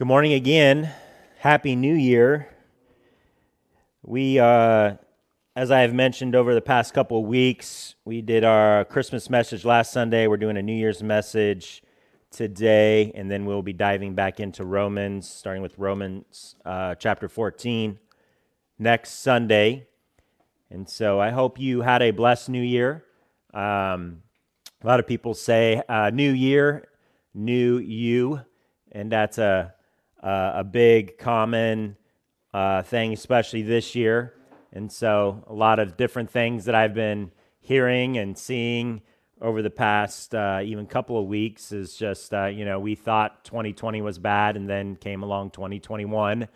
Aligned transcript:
Good 0.00 0.06
morning 0.06 0.32
again. 0.32 0.90
Happy 1.40 1.76
New 1.76 1.92
Year. 1.92 2.48
We, 4.02 4.38
uh, 4.38 4.94
as 5.54 5.70
I 5.70 5.80
have 5.80 5.92
mentioned 5.92 6.34
over 6.34 6.54
the 6.54 6.62
past 6.62 6.94
couple 6.94 7.18
of 7.18 7.26
weeks, 7.26 7.96
we 8.06 8.22
did 8.22 8.42
our 8.42 8.86
Christmas 8.86 9.28
message 9.28 9.66
last 9.66 9.92
Sunday. 9.92 10.26
We're 10.26 10.38
doing 10.38 10.56
a 10.56 10.62
New 10.62 10.72
Year's 10.72 11.02
message 11.02 11.82
today, 12.30 13.12
and 13.14 13.30
then 13.30 13.44
we'll 13.44 13.60
be 13.60 13.74
diving 13.74 14.14
back 14.14 14.40
into 14.40 14.64
Romans, 14.64 15.28
starting 15.28 15.60
with 15.60 15.76
Romans 15.76 16.56
uh, 16.64 16.94
chapter 16.94 17.28
14 17.28 17.98
next 18.78 19.20
Sunday. 19.20 19.86
And 20.70 20.88
so 20.88 21.20
I 21.20 21.28
hope 21.28 21.60
you 21.60 21.82
had 21.82 22.00
a 22.00 22.10
blessed 22.10 22.48
New 22.48 22.62
Year. 22.62 23.04
Um, 23.52 24.22
a 24.82 24.86
lot 24.86 24.98
of 24.98 25.06
people 25.06 25.34
say 25.34 25.82
uh, 25.90 26.08
New 26.08 26.32
Year, 26.32 26.88
New 27.34 27.76
You, 27.76 28.40
and 28.92 29.12
that's 29.12 29.36
a 29.36 29.74
uh, 30.22 30.52
a 30.56 30.64
big 30.64 31.18
common 31.18 31.96
uh, 32.52 32.82
thing, 32.82 33.12
especially 33.12 33.62
this 33.62 33.94
year. 33.94 34.34
And 34.72 34.90
so, 34.90 35.44
a 35.48 35.52
lot 35.52 35.78
of 35.78 35.96
different 35.96 36.30
things 36.30 36.66
that 36.66 36.74
I've 36.74 36.94
been 36.94 37.32
hearing 37.60 38.18
and 38.18 38.38
seeing 38.38 39.02
over 39.40 39.62
the 39.62 39.70
past 39.70 40.34
uh, 40.34 40.60
even 40.62 40.86
couple 40.86 41.18
of 41.18 41.26
weeks 41.26 41.72
is 41.72 41.96
just, 41.96 42.32
uh, 42.34 42.46
you 42.46 42.64
know, 42.64 42.78
we 42.78 42.94
thought 42.94 43.44
2020 43.44 44.02
was 44.02 44.18
bad 44.18 44.56
and 44.56 44.68
then 44.68 44.96
came 44.96 45.22
along 45.22 45.50
2021 45.50 46.46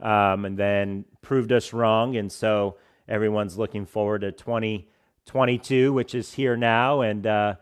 um, 0.00 0.44
and 0.44 0.58
then 0.58 1.04
proved 1.22 1.50
us 1.50 1.72
wrong. 1.72 2.16
And 2.16 2.30
so, 2.30 2.76
everyone's 3.08 3.58
looking 3.58 3.86
forward 3.86 4.20
to 4.20 4.32
2022, 4.32 5.92
which 5.92 6.14
is 6.14 6.34
here 6.34 6.56
now. 6.56 7.00
And 7.00 7.26
uh, 7.26 7.54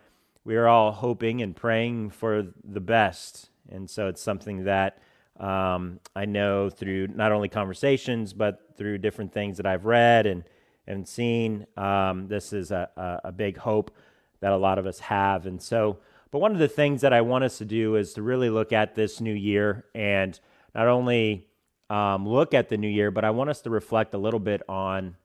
we're 0.44 0.66
all 0.66 0.92
hoping 0.92 1.40
and 1.40 1.56
praying 1.56 2.10
for 2.10 2.48
the 2.62 2.80
best. 2.80 3.48
And 3.70 3.88
so, 3.88 4.08
it's 4.08 4.20
something 4.20 4.64
that 4.64 4.98
um, 5.38 6.00
I 6.14 6.26
know 6.26 6.70
through 6.70 7.08
not 7.08 7.32
only 7.32 7.48
conversations, 7.48 8.32
but 8.32 8.76
through 8.76 8.98
different 8.98 9.32
things 9.32 9.56
that 9.56 9.66
I've 9.66 9.84
read 9.84 10.26
and, 10.26 10.44
and 10.86 11.06
seen, 11.06 11.66
um, 11.76 12.28
this 12.28 12.52
is 12.52 12.70
a, 12.70 13.20
a, 13.24 13.32
big 13.32 13.56
hope 13.56 13.90
that 14.40 14.52
a 14.52 14.56
lot 14.56 14.78
of 14.78 14.86
us 14.86 15.00
have. 15.00 15.46
And 15.46 15.60
so, 15.60 15.98
but 16.30 16.38
one 16.38 16.52
of 16.52 16.58
the 16.58 16.68
things 16.68 17.00
that 17.00 17.12
I 17.12 17.20
want 17.22 17.44
us 17.44 17.58
to 17.58 17.64
do 17.64 17.96
is 17.96 18.12
to 18.14 18.22
really 18.22 18.48
look 18.48 18.72
at 18.72 18.94
this 18.94 19.20
new 19.20 19.34
year 19.34 19.86
and 19.94 20.38
not 20.74 20.86
only 20.86 21.46
um, 21.90 22.28
look 22.28 22.54
at 22.54 22.68
the 22.68 22.76
new 22.76 22.88
year, 22.88 23.10
but 23.10 23.24
I 23.24 23.30
want 23.30 23.50
us 23.50 23.60
to 23.62 23.70
reflect 23.70 24.14
a 24.14 24.18
little 24.18 24.40
bit 24.40 24.62
on 24.68 25.16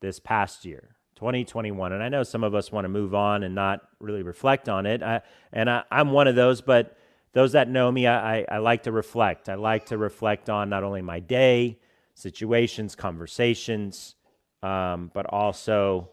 this 0.00 0.20
past 0.20 0.64
year. 0.64 0.96
2021. 1.16 1.92
And 1.92 2.02
I 2.02 2.08
know 2.08 2.24
some 2.24 2.42
of 2.42 2.52
us 2.52 2.72
want 2.72 2.84
to 2.84 2.88
move 2.88 3.14
on 3.14 3.44
and 3.44 3.54
not 3.54 3.82
really 4.00 4.24
reflect 4.24 4.68
on 4.68 4.86
it. 4.86 5.04
I, 5.04 5.20
and 5.52 5.70
I, 5.70 5.84
I'm 5.88 6.10
one 6.10 6.26
of 6.26 6.34
those, 6.34 6.60
but 6.60 6.96
those 7.32 7.52
that 7.52 7.68
know 7.68 7.90
me, 7.90 8.06
I, 8.06 8.44
I, 8.48 8.58
like 8.58 8.82
to 8.84 8.92
reflect. 8.92 9.48
I 9.48 9.54
like 9.54 9.86
to 9.86 9.98
reflect 9.98 10.50
on 10.50 10.68
not 10.68 10.84
only 10.84 11.00
my 11.00 11.18
day, 11.18 11.78
situations, 12.14 12.94
conversations, 12.94 14.14
um, 14.62 15.10
but 15.14 15.26
also 15.26 16.10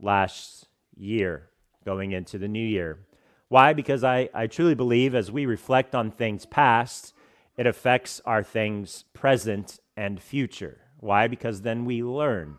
last 0.00 0.66
year 0.96 1.48
going 1.84 2.12
into 2.12 2.36
the 2.36 2.48
new 2.48 2.66
year. 2.66 2.98
Why? 3.48 3.72
Because 3.72 4.04
I, 4.04 4.28
I 4.34 4.46
truly 4.48 4.74
believe 4.74 5.14
as 5.14 5.30
we 5.30 5.46
reflect 5.46 5.94
on 5.94 6.10
things 6.10 6.46
past, 6.46 7.14
it 7.56 7.66
affects 7.66 8.20
our 8.24 8.42
things 8.42 9.04
present 9.12 9.78
and 9.96 10.20
future. 10.20 10.78
Why? 10.98 11.28
Because 11.28 11.62
then 11.62 11.84
we 11.84 12.02
learn. 12.02 12.56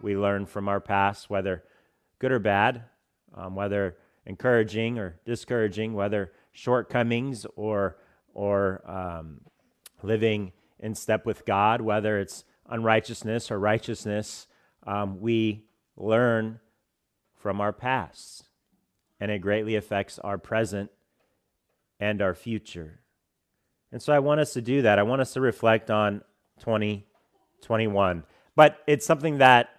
We 0.00 0.16
learn 0.16 0.46
from 0.46 0.68
our 0.68 0.80
past, 0.80 1.30
whether 1.30 1.64
good 2.18 2.32
or 2.32 2.38
bad, 2.38 2.84
um, 3.34 3.54
whether 3.54 3.96
encouraging 4.26 4.98
or 4.98 5.18
discouraging, 5.24 5.94
whether 5.94 6.32
shortcomings 6.58 7.46
or 7.54 7.96
or 8.34 8.82
um, 8.88 9.40
living 10.02 10.52
in 10.78 10.94
step 10.94 11.24
with 11.24 11.44
God, 11.44 11.80
whether 11.80 12.18
it's 12.18 12.44
unrighteousness 12.68 13.50
or 13.50 13.58
righteousness, 13.58 14.46
um, 14.86 15.20
we 15.20 15.64
learn 15.96 16.60
from 17.34 17.60
our 17.60 17.72
past, 17.72 18.48
and 19.20 19.30
it 19.30 19.40
greatly 19.40 19.74
affects 19.76 20.18
our 20.20 20.38
present 20.38 20.90
and 21.98 22.20
our 22.20 22.34
future. 22.34 23.00
And 23.90 24.02
so 24.02 24.12
I 24.12 24.18
want 24.18 24.40
us 24.40 24.52
to 24.52 24.60
do 24.60 24.82
that. 24.82 24.98
I 24.98 25.02
want 25.02 25.20
us 25.20 25.32
to 25.32 25.40
reflect 25.40 25.90
on 25.90 26.22
2021. 26.60 28.24
But 28.54 28.78
it's 28.86 29.06
something 29.06 29.38
that 29.38 29.70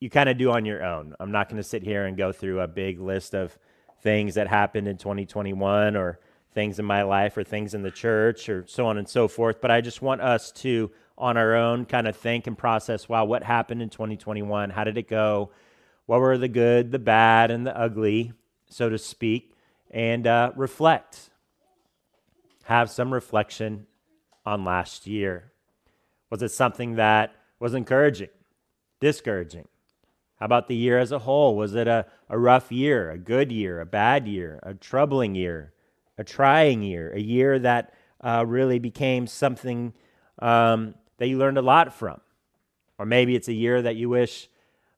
you 0.00 0.10
kind 0.10 0.28
of 0.28 0.38
do 0.38 0.50
on 0.50 0.64
your 0.64 0.84
own. 0.84 1.14
I'm 1.18 1.32
not 1.32 1.48
going 1.48 1.56
to 1.56 1.68
sit 1.68 1.82
here 1.82 2.04
and 2.04 2.16
go 2.16 2.30
through 2.30 2.60
a 2.60 2.68
big 2.68 3.00
list 3.00 3.34
of 3.34 3.58
things 4.00 4.34
that 4.34 4.48
happened 4.48 4.88
in 4.88 4.96
2021 4.96 5.96
or 5.96 6.18
things 6.54 6.78
in 6.78 6.84
my 6.84 7.02
life 7.02 7.36
or 7.36 7.44
things 7.44 7.74
in 7.74 7.82
the 7.82 7.90
church 7.90 8.48
or 8.48 8.64
so 8.66 8.86
on 8.86 8.98
and 8.98 9.08
so 9.08 9.28
forth. 9.28 9.60
But 9.60 9.70
I 9.70 9.80
just 9.80 10.02
want 10.02 10.20
us 10.20 10.50
to, 10.52 10.90
on 11.16 11.36
our 11.36 11.54
own, 11.54 11.84
kind 11.84 12.08
of 12.08 12.16
think 12.16 12.46
and 12.46 12.56
process 12.56 13.08
wow, 13.08 13.24
what 13.24 13.42
happened 13.42 13.82
in 13.82 13.90
2021? 13.90 14.70
How 14.70 14.84
did 14.84 14.98
it 14.98 15.08
go? 15.08 15.50
What 16.06 16.20
were 16.20 16.38
the 16.38 16.48
good, 16.48 16.90
the 16.90 16.98
bad, 16.98 17.50
and 17.50 17.66
the 17.66 17.78
ugly, 17.78 18.32
so 18.68 18.88
to 18.88 18.98
speak? 18.98 19.52
And 19.90 20.26
uh, 20.26 20.52
reflect. 20.56 21.30
Have 22.64 22.90
some 22.90 23.12
reflection 23.12 23.86
on 24.44 24.64
last 24.64 25.06
year. 25.06 25.52
Was 26.30 26.42
it 26.42 26.50
something 26.50 26.96
that 26.96 27.34
was 27.58 27.74
encouraging, 27.74 28.28
discouraging? 29.00 29.68
How 30.38 30.46
about 30.46 30.68
the 30.68 30.76
year 30.76 30.98
as 30.98 31.12
a 31.12 31.18
whole? 31.18 31.56
Was 31.56 31.74
it 31.74 31.88
a, 31.88 32.06
a 32.30 32.38
rough 32.38 32.70
year, 32.70 33.10
a 33.10 33.18
good 33.18 33.50
year, 33.50 33.80
a 33.80 33.86
bad 33.86 34.26
year, 34.26 34.60
a 34.62 34.74
troubling 34.74 35.34
year, 35.34 35.72
a 36.16 36.24
trying 36.24 36.82
year, 36.82 37.12
a 37.12 37.20
year 37.20 37.58
that 37.58 37.94
uh, 38.20 38.44
really 38.46 38.78
became 38.78 39.26
something 39.26 39.92
um, 40.40 40.94
that 41.18 41.28
you 41.28 41.38
learned 41.38 41.58
a 41.58 41.62
lot 41.62 41.92
from? 41.92 42.20
Or 42.98 43.06
maybe 43.06 43.36
it's 43.36 43.48
a 43.48 43.52
year 43.52 43.82
that 43.82 43.96
you 43.96 44.08
wish 44.08 44.48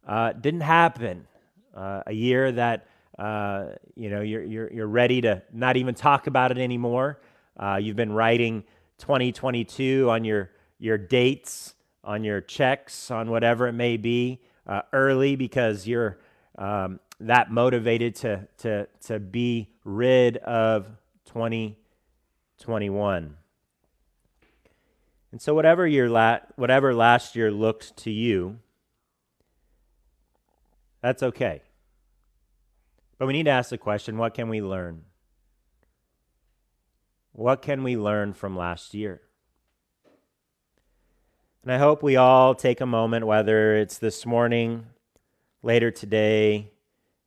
uh, 0.07 0.33
didn't 0.33 0.63
happen, 0.63 1.27
uh, 1.75 2.03
a 2.07 2.13
year 2.13 2.51
that 2.53 2.87
uh, 3.19 3.67
you 3.95 4.09
know 4.09 4.23
you're, 4.23 4.43
you're, 4.43 4.73
you're 4.73 4.87
ready 4.87 5.21
to 5.21 5.43
not 5.53 5.77
even 5.77 5.95
talk 5.95 6.27
about 6.27 6.51
it 6.51 6.59
anymore. 6.59 7.21
Uh, 7.59 7.77
you've 7.77 7.97
been 7.97 8.13
writing 8.13 8.65
2022 8.99 10.09
on 10.09 10.25
your, 10.25 10.51
your 10.79 10.97
dates, 10.97 11.75
on 12.03 12.25
your 12.25 12.41
checks, 12.41 13.11
on 13.11 13.31
whatever 13.31 13.69
it 13.69 13.73
may 13.73 13.99
be 13.99 14.41
uh, 14.67 14.81
early 14.93 15.37
because 15.37 15.87
you're 15.87 16.19
um, 16.57 16.99
that 17.21 17.53
motivated 17.53 18.17
to, 18.17 18.49
to, 18.59 18.89
to 19.03 19.21
be 19.21 19.69
rid 19.85 20.39
of 20.39 20.87
2021. 21.27 23.37
And 25.33 25.41
so, 25.41 25.55
whatever, 25.55 25.87
your 25.87 26.09
la- 26.09 26.41
whatever 26.57 26.93
last 26.95 27.37
year 27.37 27.53
looked 27.53 27.97
to 27.99 28.11
you, 28.11 28.59
that's 31.03 31.23
okay. 31.23 31.63
But 33.19 33.27
we 33.27 33.35
need 33.35 33.45
to 33.45 33.51
ask 33.51 33.71
the 33.71 33.79
question 33.79 34.19
what 34.19 34.35
can 34.35 34.49
we 34.49 34.61
learn? 34.61 35.03
What 37.33 37.63
can 37.63 37.85
we 37.85 37.97
learn 37.97 38.33
from 38.33 38.57
last 38.57 38.93
year? 38.93 39.21
And 41.63 41.73
I 41.73 41.79
hope 41.79 42.03
we 42.03 42.17
all 42.17 42.55
take 42.55 42.81
a 42.81 42.87
moment, 42.87 43.27
whether 43.27 43.77
it's 43.77 43.99
this 43.99 44.25
morning, 44.25 44.87
later 45.63 45.91
today, 45.91 46.71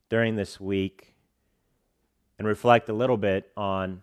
during 0.09 0.35
this 0.35 0.59
week, 0.59 1.15
and 2.37 2.47
reflect 2.47 2.89
a 2.89 2.93
little 2.93 3.17
bit 3.17 3.51
on 3.55 4.01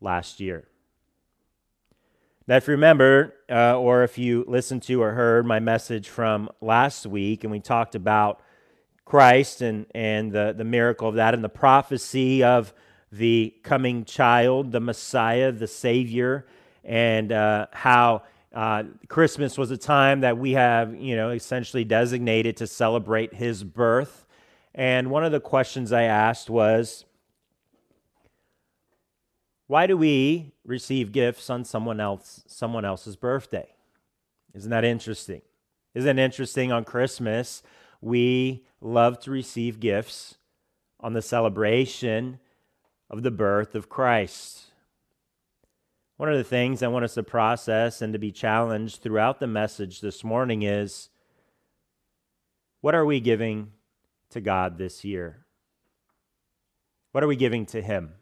last 0.00 0.40
year. 0.40 0.66
Now, 2.46 2.56
if 2.56 2.66
you 2.66 2.72
remember, 2.72 3.34
uh, 3.50 3.78
or 3.78 4.04
if 4.04 4.16
you 4.16 4.44
listened 4.48 4.82
to 4.84 5.02
or 5.02 5.12
heard 5.12 5.44
my 5.44 5.60
message 5.60 6.08
from 6.08 6.48
last 6.62 7.04
week, 7.04 7.44
and 7.44 7.50
we 7.50 7.60
talked 7.60 7.94
about 7.94 8.40
Christ 9.04 9.60
and, 9.60 9.86
and 9.94 10.32
the, 10.32 10.54
the 10.56 10.64
miracle 10.64 11.08
of 11.08 11.16
that 11.16 11.34
and 11.34 11.44
the 11.44 11.50
prophecy 11.50 12.42
of 12.42 12.72
the 13.12 13.54
coming 13.62 14.04
child, 14.04 14.72
the 14.72 14.80
Messiah, 14.80 15.52
the 15.52 15.66
Savior, 15.66 16.46
and 16.84 17.32
uh, 17.32 17.66
how 17.72 18.22
uh, 18.54 18.84
Christmas 19.08 19.58
was 19.58 19.70
a 19.70 19.76
time 19.76 20.20
that 20.20 20.38
we 20.38 20.52
have, 20.52 20.94
you 20.94 21.16
know, 21.16 21.30
essentially 21.30 21.84
designated 21.84 22.56
to 22.58 22.66
celebrate 22.66 23.34
his 23.34 23.62
birth. 23.62 24.26
And 24.78 25.10
one 25.10 25.24
of 25.24 25.32
the 25.32 25.40
questions 25.40 25.92
I 25.92 26.04
asked 26.04 26.48
was, 26.48 27.04
why 29.66 29.88
do 29.88 29.96
we 29.96 30.52
receive 30.64 31.10
gifts 31.10 31.50
on 31.50 31.64
someone 31.64 31.98
else 31.98 32.44
someone 32.46 32.84
else's 32.84 33.16
birthday? 33.16 33.68
Isn't 34.54 34.70
that 34.70 34.84
interesting? 34.84 35.42
Isn't 35.94 36.16
it 36.16 36.22
interesting 36.22 36.70
on 36.70 36.84
Christmas 36.84 37.64
we 38.00 38.64
love 38.80 39.18
to 39.20 39.32
receive 39.32 39.80
gifts 39.80 40.36
on 41.00 41.12
the 41.12 41.22
celebration 41.22 42.38
of 43.10 43.24
the 43.24 43.32
birth 43.32 43.74
of 43.74 43.88
Christ? 43.88 44.66
One 46.18 46.30
of 46.30 46.38
the 46.38 46.44
things 46.44 46.84
I 46.84 46.88
want 46.88 47.04
us 47.04 47.14
to 47.14 47.24
process 47.24 48.00
and 48.00 48.12
to 48.12 48.18
be 48.20 48.30
challenged 48.30 49.02
throughout 49.02 49.40
the 49.40 49.48
message 49.48 50.00
this 50.00 50.22
morning 50.22 50.62
is 50.62 51.08
what 52.80 52.94
are 52.94 53.04
we 53.04 53.18
giving 53.18 53.72
to 54.30 54.40
God 54.40 54.78
this 54.78 55.04
year? 55.04 55.44
What 57.12 57.24
are 57.24 57.28
we 57.28 57.36
giving 57.36 57.66
to 57.66 57.82
Him? 57.82 58.12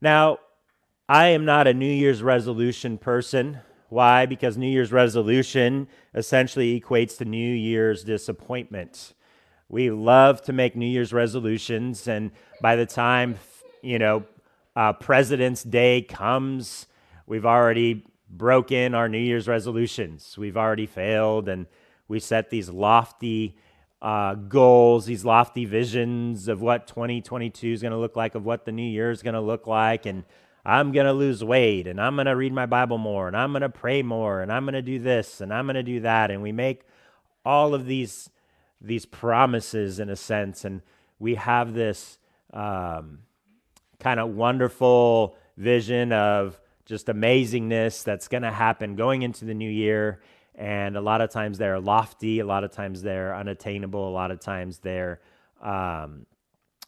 Now, 0.00 0.38
I 1.08 1.28
am 1.28 1.44
not 1.44 1.66
a 1.66 1.74
New 1.74 1.90
Year's 1.90 2.22
resolution 2.22 2.98
person. 2.98 3.60
Why? 3.88 4.26
Because 4.26 4.56
New 4.58 4.68
Year's 4.68 4.92
resolution 4.92 5.88
essentially 6.14 6.80
equates 6.80 7.16
to 7.18 7.24
New 7.24 7.54
Year's 7.54 8.02
disappointment. 8.02 9.14
We 9.68 9.90
love 9.90 10.42
to 10.42 10.52
make 10.52 10.76
New 10.76 10.86
Year's 10.86 11.12
resolutions, 11.12 12.06
and 12.08 12.32
by 12.60 12.76
the 12.76 12.86
time, 12.86 13.38
you 13.82 13.98
know, 13.98 14.24
uh, 14.74 14.92
President's 14.92 15.62
Day 15.62 16.02
comes, 16.02 16.86
we've 17.26 17.46
already 17.46 18.04
broken 18.28 18.94
our 18.94 19.08
New 19.08 19.18
Year's 19.18 19.48
resolutions. 19.48 20.36
We've 20.36 20.56
already 20.56 20.86
failed, 20.86 21.48
and 21.48 21.66
we 22.08 22.20
set 22.20 22.50
these 22.50 22.68
lofty 22.68 23.56
uh, 24.02 24.34
goals, 24.34 25.06
these 25.06 25.24
lofty 25.24 25.64
visions 25.64 26.48
of 26.48 26.60
what 26.60 26.86
2022 26.86 27.68
is 27.68 27.82
going 27.82 27.92
to 27.92 27.98
look 27.98 28.16
like, 28.16 28.34
of 28.34 28.44
what 28.44 28.64
the 28.64 28.72
new 28.72 28.86
year 28.88 29.10
is 29.10 29.22
going 29.22 29.34
to 29.34 29.40
look 29.40 29.66
like, 29.66 30.06
and 30.06 30.24
I'm 30.64 30.92
going 30.92 31.06
to 31.06 31.12
lose 31.12 31.42
weight, 31.42 31.86
and 31.86 32.00
I'm 32.00 32.16
going 32.16 32.26
to 32.26 32.36
read 32.36 32.52
my 32.52 32.66
Bible 32.66 32.98
more, 32.98 33.28
and 33.28 33.36
I'm 33.36 33.52
going 33.52 33.62
to 33.62 33.68
pray 33.68 34.02
more, 34.02 34.42
and 34.42 34.52
I'm 34.52 34.64
going 34.64 34.74
to 34.74 34.82
do 34.82 34.98
this, 34.98 35.40
and 35.40 35.52
I'm 35.52 35.66
going 35.66 35.76
to 35.76 35.82
do 35.82 36.00
that, 36.00 36.30
and 36.30 36.42
we 36.42 36.52
make 36.52 36.82
all 37.44 37.74
of 37.74 37.86
these 37.86 38.30
these 38.80 39.06
promises 39.06 39.98
in 39.98 40.10
a 40.10 40.16
sense, 40.16 40.64
and 40.64 40.82
we 41.18 41.36
have 41.36 41.72
this 41.72 42.18
um, 42.52 43.20
kind 44.00 44.20
of 44.20 44.28
wonderful 44.30 45.36
vision 45.56 46.12
of 46.12 46.60
just 46.84 47.06
amazingness 47.06 48.04
that's 48.04 48.28
going 48.28 48.42
to 48.42 48.52
happen 48.52 48.94
going 48.94 49.22
into 49.22 49.44
the 49.44 49.54
new 49.54 49.70
year 49.70 50.20
and 50.56 50.96
a 50.96 51.00
lot 51.00 51.20
of 51.20 51.30
times 51.30 51.58
they're 51.58 51.78
lofty, 51.78 52.40
a 52.40 52.46
lot 52.46 52.64
of 52.64 52.72
times 52.72 53.02
they're 53.02 53.36
unattainable, 53.36 54.08
a 54.08 54.10
lot 54.10 54.30
of 54.30 54.40
times 54.40 54.78
they're 54.78 55.20
um, 55.62 56.26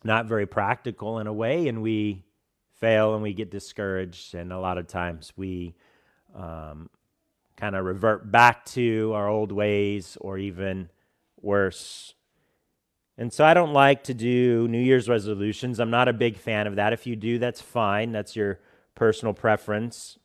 not 0.02 0.26
very 0.26 0.46
practical 0.46 1.18
in 1.18 1.26
a 1.26 1.32
way, 1.32 1.68
and 1.68 1.82
we 1.82 2.24
fail 2.80 3.14
and 3.14 3.22
we 3.22 3.34
get 3.34 3.50
discouraged, 3.50 4.34
and 4.34 4.52
a 4.52 4.58
lot 4.58 4.78
of 4.78 4.86
times 4.86 5.32
we 5.36 5.74
um, 6.34 6.88
kind 7.56 7.76
of 7.76 7.84
revert 7.84 8.30
back 8.30 8.64
to 8.64 9.12
our 9.14 9.28
old 9.28 9.52
ways 9.52 10.16
or 10.20 10.38
even 10.38 10.88
worse. 11.40 12.14
And 13.18 13.32
so 13.32 13.44
I 13.44 13.52
don't 13.52 13.72
like 13.72 14.04
to 14.04 14.14
do 14.14 14.68
New 14.68 14.80
Year's 14.80 15.08
resolutions. 15.08 15.80
I'm 15.80 15.90
not 15.90 16.08
a 16.08 16.12
big 16.12 16.36
fan 16.36 16.68
of 16.68 16.76
that. 16.76 16.92
If 16.92 17.06
you 17.06 17.16
do, 17.16 17.38
that's 17.38 17.60
fine. 17.60 18.12
That's 18.12 18.36
your 18.36 18.60
personal 18.94 19.34
preference. 19.34 20.18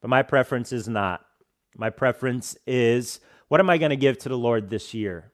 But 0.00 0.08
my 0.08 0.22
preference 0.22 0.72
is 0.72 0.88
not. 0.88 1.24
My 1.76 1.90
preference 1.90 2.56
is 2.66 3.20
what 3.48 3.60
am 3.60 3.70
I 3.70 3.78
going 3.78 3.90
to 3.90 3.96
give 3.96 4.18
to 4.18 4.28
the 4.28 4.38
Lord 4.38 4.70
this 4.70 4.94
year? 4.94 5.32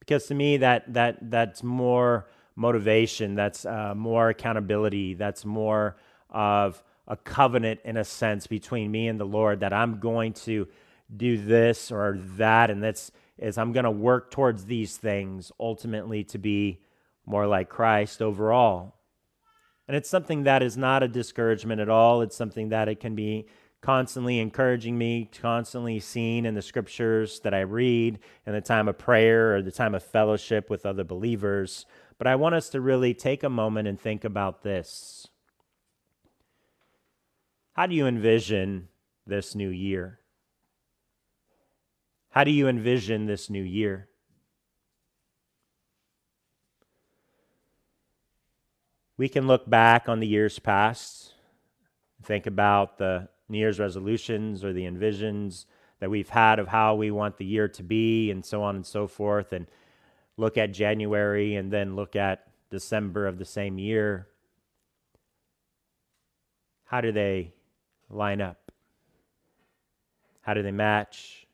Because 0.00 0.26
to 0.26 0.34
me, 0.34 0.58
that, 0.58 0.92
that, 0.94 1.30
that's 1.30 1.62
more 1.62 2.28
motivation, 2.54 3.34
that's 3.34 3.66
uh, 3.66 3.94
more 3.94 4.28
accountability, 4.28 5.14
that's 5.14 5.44
more 5.44 5.96
of 6.30 6.82
a 7.08 7.16
covenant 7.16 7.80
in 7.84 7.96
a 7.96 8.04
sense 8.04 8.46
between 8.46 8.90
me 8.90 9.08
and 9.08 9.20
the 9.20 9.26
Lord 9.26 9.60
that 9.60 9.72
I'm 9.72 10.00
going 10.00 10.32
to 10.32 10.68
do 11.14 11.36
this 11.38 11.92
or 11.92 12.18
that, 12.36 12.70
and 12.70 12.82
that's 12.82 13.10
is 13.38 13.58
I'm 13.58 13.72
going 13.72 13.84
to 13.84 13.90
work 13.90 14.30
towards 14.30 14.64
these 14.64 14.96
things 14.96 15.52
ultimately 15.60 16.24
to 16.24 16.38
be 16.38 16.80
more 17.26 17.46
like 17.46 17.68
Christ 17.68 18.22
overall. 18.22 18.94
And 19.86 19.96
it's 19.96 20.08
something 20.08 20.44
that 20.44 20.62
is 20.62 20.76
not 20.76 21.02
a 21.02 21.08
discouragement 21.08 21.80
at 21.80 21.88
all. 21.88 22.22
It's 22.22 22.36
something 22.36 22.70
that 22.70 22.88
it 22.88 22.98
can 22.98 23.14
be 23.14 23.46
constantly 23.86 24.40
encouraging 24.40 24.98
me, 24.98 25.30
constantly 25.40 26.00
seeing 26.00 26.44
in 26.44 26.54
the 26.54 26.60
scriptures 26.60 27.38
that 27.44 27.54
I 27.54 27.60
read 27.60 28.18
in 28.44 28.52
the 28.52 28.60
time 28.60 28.88
of 28.88 28.98
prayer 28.98 29.54
or 29.54 29.62
the 29.62 29.70
time 29.70 29.94
of 29.94 30.02
fellowship 30.02 30.68
with 30.68 30.84
other 30.84 31.04
believers. 31.04 31.86
But 32.18 32.26
I 32.26 32.34
want 32.34 32.56
us 32.56 32.68
to 32.70 32.80
really 32.80 33.14
take 33.14 33.44
a 33.44 33.48
moment 33.48 33.86
and 33.86 34.00
think 34.00 34.24
about 34.24 34.64
this. 34.64 35.28
How 37.74 37.86
do 37.86 37.94
you 37.94 38.08
envision 38.08 38.88
this 39.24 39.54
new 39.54 39.68
year? 39.68 40.18
How 42.30 42.42
do 42.42 42.50
you 42.50 42.66
envision 42.66 43.26
this 43.26 43.48
new 43.48 43.62
year? 43.62 44.08
We 49.16 49.28
can 49.28 49.46
look 49.46 49.70
back 49.70 50.08
on 50.08 50.18
the 50.18 50.26
years 50.26 50.58
past, 50.58 51.34
think 52.24 52.48
about 52.48 52.98
the 52.98 53.28
New 53.48 53.58
Year's 53.58 53.78
resolutions 53.78 54.64
or 54.64 54.72
the 54.72 54.84
envisions 54.84 55.66
that 56.00 56.10
we've 56.10 56.28
had 56.28 56.58
of 56.58 56.68
how 56.68 56.94
we 56.94 57.10
want 57.10 57.38
the 57.38 57.44
year 57.44 57.68
to 57.68 57.82
be 57.82 58.30
and 58.30 58.44
so 58.44 58.62
on 58.62 58.76
and 58.76 58.86
so 58.86 59.06
forth, 59.06 59.52
and 59.52 59.66
look 60.36 60.58
at 60.58 60.72
January 60.72 61.54
and 61.54 61.72
then 61.72 61.96
look 61.96 62.16
at 62.16 62.46
December 62.70 63.26
of 63.26 63.38
the 63.38 63.44
same 63.44 63.78
year. 63.78 64.28
How 66.84 67.00
do 67.00 67.12
they 67.12 67.54
line 68.10 68.40
up? 68.40 68.70
How 70.42 70.54
do 70.54 70.62
they 70.62 70.72
match? 70.72 71.46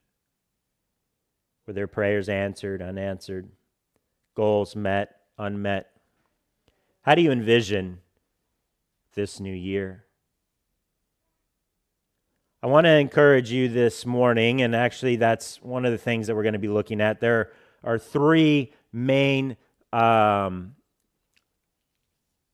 Were 1.66 1.72
their 1.72 1.86
prayers 1.86 2.28
answered, 2.28 2.82
unanswered? 2.82 3.48
Goals 4.34 4.74
met, 4.74 5.16
unmet? 5.38 5.90
How 7.02 7.14
do 7.14 7.22
you 7.22 7.30
envision 7.30 8.00
this 9.14 9.40
new 9.40 9.54
year? 9.54 10.04
I 12.64 12.68
want 12.68 12.84
to 12.84 12.92
encourage 12.92 13.50
you 13.50 13.68
this 13.68 14.06
morning, 14.06 14.62
and 14.62 14.76
actually, 14.76 15.16
that's 15.16 15.60
one 15.62 15.84
of 15.84 15.90
the 15.90 15.98
things 15.98 16.28
that 16.28 16.36
we're 16.36 16.44
going 16.44 16.52
to 16.52 16.60
be 16.60 16.68
looking 16.68 17.00
at. 17.00 17.18
There 17.18 17.50
are 17.82 17.98
three 17.98 18.72
main, 18.92 19.56
um, 19.92 20.76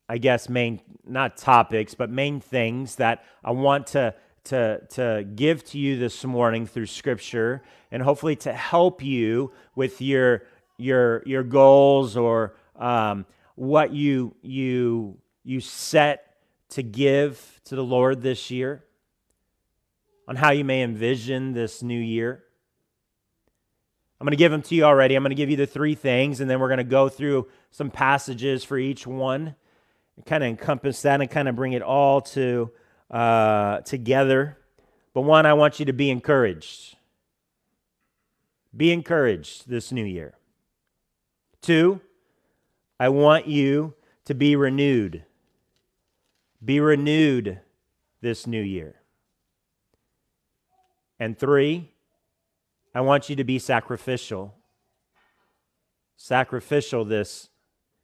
I 0.09 0.17
guess, 0.17 0.49
main, 0.49 0.81
not 1.07 1.37
topics, 1.37 1.93
but 1.93 2.09
main 2.09 2.41
things 2.41 2.97
that 2.97 3.23
I 3.45 3.51
want 3.51 3.89
to, 3.89 4.15
to, 4.45 4.81
to 4.93 5.27
give 5.37 5.63
to 5.67 5.79
you 5.79 5.99
this 5.99 6.25
morning 6.25 6.67
through 6.67 6.87
Scripture, 6.87 7.63
and 7.91 8.03
hopefully 8.03 8.37
to 8.37 8.53
help 8.55 9.03
you 9.03 9.53
with 9.75 10.01
your, 10.01 10.45
your, 10.79 11.23
your 11.27 11.43
goals 11.43 12.17
or 12.17 12.55
um, 12.77 13.27
what 13.57 13.93
you, 13.93 14.35
you, 14.41 15.19
you 15.45 15.61
set 15.61 16.39
to 16.71 16.83
give 16.83 17.61
to 17.65 17.77
the 17.77 17.85
Lord 17.85 18.23
this 18.23 18.51
year 18.51 18.85
on 20.29 20.37
how 20.37 20.53
you 20.53 20.63
may 20.63 20.83
envision 20.83 21.55
this 21.55 21.83
new 21.83 21.99
year. 21.99 22.45
I'm 24.21 24.27
going 24.27 24.33
to 24.33 24.37
give 24.37 24.53
them 24.53 24.63
to 24.63 24.75
you 24.75 24.85
already. 24.85 25.15
I'm 25.15 25.23
going 25.23 25.31
to 25.31 25.37
give 25.37 25.49
you 25.49 25.57
the 25.57 25.67
three 25.67 25.95
things, 25.95 26.41
and 26.41 26.51
then 26.51 26.61
we're 26.61 26.69
going 26.69 26.79
to 26.79 26.85
go 26.85 27.09
through 27.09 27.49
some 27.71 27.91
passages 27.91 28.63
for 28.63 28.77
each 28.77 29.07
one 29.07 29.55
and 30.17 30.27
kind 30.27 30.45
of 30.45 30.51
encompass 30.51 31.01
that 31.03 31.21
and 31.21 31.31
kind 31.31 31.49
of 31.49 31.57
bring 31.57 31.73
it 31.73 31.83
all 31.83 32.21
to 32.21 32.71
uh, 33.11 33.81
together. 33.81 34.59
But 35.15 35.23
one, 35.23 35.47
I 35.47 35.55
want 35.55 35.81
you 35.81 35.87
to 35.87 35.93
be 35.95 36.11
encouraged. 36.11 36.97
Be 38.77 38.93
encouraged 38.93 39.69
this 39.69 39.93
new 39.93 40.05
year. 40.05 40.35
Two, 41.63 42.01
I 43.01 43.09
want 43.09 43.47
you 43.47 43.95
to 44.27 44.35
be 44.35 44.57
renewed. 44.57 45.25
Be 46.63 46.81
renewed 46.81 47.61
this 48.21 48.47
new 48.47 48.63
year. 48.63 48.97
And 51.21 51.39
three, 51.39 51.91
I 52.95 53.01
want 53.01 53.29
you 53.29 53.37
to 53.37 53.45
be 53.45 53.59
sacrificial. 53.59 54.55
Sacrificial 56.17 57.05
this 57.05 57.49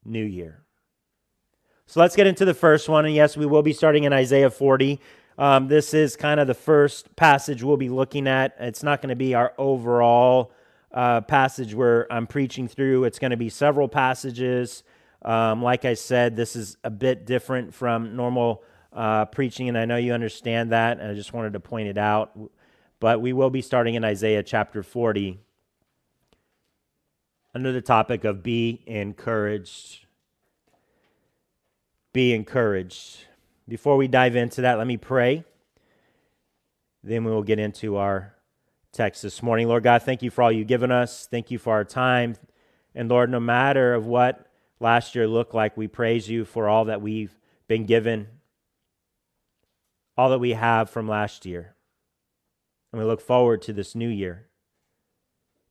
new 0.05 0.25
year. 0.25 0.65
So 1.87 2.01
let's 2.01 2.17
get 2.17 2.27
into 2.27 2.45
the 2.45 2.55
first 2.55 2.89
one. 2.89 3.05
And 3.05 3.15
yes, 3.15 3.37
we 3.37 3.47
will 3.47 3.63
be 3.63 3.73
starting 3.73 4.05
in 4.05 4.13
Isaiah 4.13 4.51
40. 4.51 5.01
Um, 5.37 5.69
this 5.69 5.95
is 5.95 6.17
kind 6.17 6.41
of 6.41 6.47
the 6.47 6.55
first 6.55 7.15
passage 7.17 7.63
we'll 7.63 7.77
be 7.77 7.89
looking 7.89 8.27
at. 8.29 8.55
It's 8.59 8.83
not 8.83 9.03
going 9.03 9.11
to 9.11 9.17
be 9.17 9.35
our 9.35 9.53
overall 9.59 10.53
uh, 10.93 11.21
passage 11.23 11.75
where 11.75 12.11
I'm 12.13 12.27
preaching 12.27 12.69
through, 12.69 13.05
it's 13.05 13.19
going 13.19 13.33
to 13.33 13.37
be 13.37 13.49
several 13.49 13.89
passages. 13.89 14.85
Um, 15.23 15.63
like 15.63 15.85
I 15.85 15.95
said, 15.95 16.37
this 16.37 16.55
is 16.55 16.77
a 16.85 16.91
bit 16.91 17.27
different 17.27 17.75
from 17.75 18.15
normal 18.15 18.63
uh, 18.93 19.25
preaching, 19.25 19.69
and 19.69 19.77
I 19.77 19.87
know 19.87 19.97
you 19.97 20.13
understand 20.13 20.71
that. 20.71 21.01
And 21.01 21.11
I 21.11 21.15
just 21.15 21.33
wanted 21.33 21.55
to 21.55 21.61
point 21.61 21.89
it 21.89 21.99
out. 21.99 22.39
But 23.05 23.21
we 23.21 23.35
will 23.35 23.51
be 23.51 23.61
starting 23.61 23.97
in 23.97 24.03
Isaiah 24.03 24.43
chapter 24.43 24.83
40 24.83 25.39
under 27.55 27.71
the 27.71 27.83
topic 27.83 28.25
of 28.25 28.43
be 28.43 28.83
encouraged. 28.87 30.07
Be 32.15 32.33
encouraged. 32.33 33.27
Before 33.69 33.99
we 33.99 34.09
dive 34.09 34.37
into 34.37 34.63
that, 34.63 34.79
let 34.79 34.87
me 34.87 34.97
pray. 34.97 35.45
Then 37.03 37.25
we 37.25 37.31
will 37.31 37.43
get 37.43 37.59
into 37.59 37.97
our 37.97 38.37
text 38.91 39.21
this 39.21 39.43
morning. 39.43 39.69
Lord 39.69 39.83
God, 39.83 40.03
thank 40.03 40.23
you 40.23 40.31
for 40.31 40.41
all 40.41 40.51
you've 40.51 40.67
given 40.67 40.91
us. 40.91 41.29
Thank 41.31 41.51
you 41.51 41.59
for 41.59 41.75
our 41.75 41.85
time. 41.85 42.37
And 42.95 43.11
Lord, 43.11 43.29
no 43.29 43.39
matter 43.39 43.93
of 43.93 44.07
what 44.07 44.47
last 44.81 45.15
year 45.15 45.29
looked 45.29 45.53
like, 45.53 45.77
we 45.77 45.89
praise 45.89 46.31
you 46.31 46.47
for 46.47 46.71
all 46.71 46.87
that 46.87 47.03
we've 47.03 47.39
been 47.69 47.85
given, 47.85 48.29
all 50.17 50.31
that 50.31 50.39
we 50.39 50.53
have 50.55 50.89
from 50.89 51.07
last 51.07 51.45
year. 51.45 51.74
And 52.95 53.03
we 53.03 53.09
look 53.09 53.21
forward 53.21 53.61
to 53.63 53.73
this 53.73 53.97
new 53.97 54.09
year. 54.09 54.47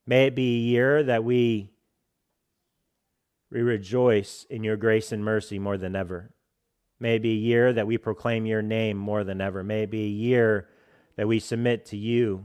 May 0.06 0.26
it 0.26 0.34
be 0.34 0.56
a 0.56 0.58
year 0.58 1.02
that 1.04 1.24
we, 1.24 1.70
we 3.50 3.62
rejoice 3.62 4.44
in 4.50 4.62
your 4.62 4.76
grace 4.76 5.10
and 5.10 5.24
mercy 5.24 5.58
more 5.58 5.78
than 5.78 5.96
ever. 5.96 6.34
May 7.00 7.16
it 7.16 7.22
be 7.22 7.30
a 7.30 7.46
year 7.48 7.72
that 7.72 7.86
we 7.86 7.96
proclaim 7.96 8.44
your 8.44 8.60
name 8.60 8.98
more 8.98 9.24
than 9.24 9.40
ever. 9.40 9.64
May 9.64 9.84
it 9.84 9.90
be 9.90 10.04
a 10.04 10.06
year 10.06 10.68
that 11.16 11.26
we 11.26 11.40
submit 11.40 11.86
to 11.86 11.96
you 11.96 12.44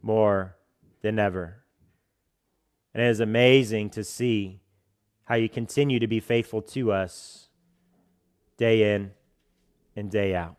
more 0.00 0.54
than 1.02 1.18
ever. 1.18 1.64
And 2.94 3.02
it 3.02 3.08
is 3.08 3.18
amazing 3.18 3.90
to 3.90 4.04
see 4.04 4.60
how 5.24 5.34
you 5.34 5.48
continue 5.48 5.98
to 5.98 6.06
be 6.06 6.20
faithful 6.20 6.62
to 6.62 6.92
us 6.92 7.48
day 8.56 8.94
in 8.94 9.10
and 9.96 10.08
day 10.08 10.36
out. 10.36 10.54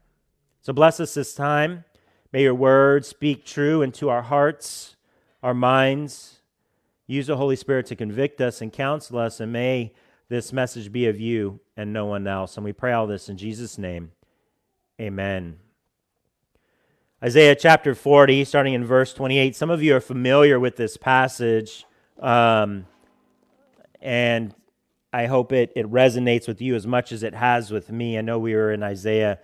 So 0.61 0.73
bless 0.73 0.99
us 0.99 1.13
this 1.13 1.33
time. 1.33 1.85
May 2.33 2.43
your 2.43 2.55
word 2.55 3.05
speak 3.05 3.45
true 3.45 3.81
into 3.81 4.07
our 4.09 4.21
hearts, 4.21 4.95
our 5.43 5.53
minds. 5.53 6.39
Use 7.05 7.27
the 7.27 7.35
Holy 7.35 7.57
Spirit 7.57 7.87
to 7.87 7.95
convict 7.95 8.39
us 8.39 8.61
and 8.61 8.71
counsel 8.71 9.17
us, 9.17 9.41
and 9.41 9.51
may 9.51 9.91
this 10.29 10.53
message 10.53 10.93
be 10.93 11.07
of 11.07 11.19
you 11.19 11.59
and 11.75 11.91
no 11.91 12.05
one 12.05 12.25
else. 12.25 12.55
And 12.55 12.63
we 12.63 12.71
pray 12.71 12.93
all 12.93 13.05
this 13.05 13.27
in 13.27 13.35
Jesus' 13.35 13.77
name. 13.77 14.11
Amen. 14.99 15.57
Isaiah 17.21 17.53
chapter 17.53 17.93
40, 17.93 18.45
starting 18.45 18.75
in 18.75 18.85
verse 18.85 19.13
28. 19.13 19.53
Some 19.53 19.69
of 19.69 19.83
you 19.83 19.93
are 19.97 20.01
familiar 20.01 20.57
with 20.57 20.77
this 20.77 20.95
passage, 20.95 21.85
um, 22.21 22.85
and 24.01 24.55
I 25.11 25.25
hope 25.25 25.51
it, 25.51 25.73
it 25.75 25.85
resonates 25.91 26.47
with 26.47 26.61
you 26.61 26.75
as 26.75 26.87
much 26.87 27.11
as 27.11 27.23
it 27.23 27.35
has 27.35 27.71
with 27.71 27.91
me. 27.91 28.17
I 28.17 28.21
know 28.21 28.39
we 28.39 28.55
were 28.55 28.71
in 28.71 28.83
Isaiah 28.83 29.39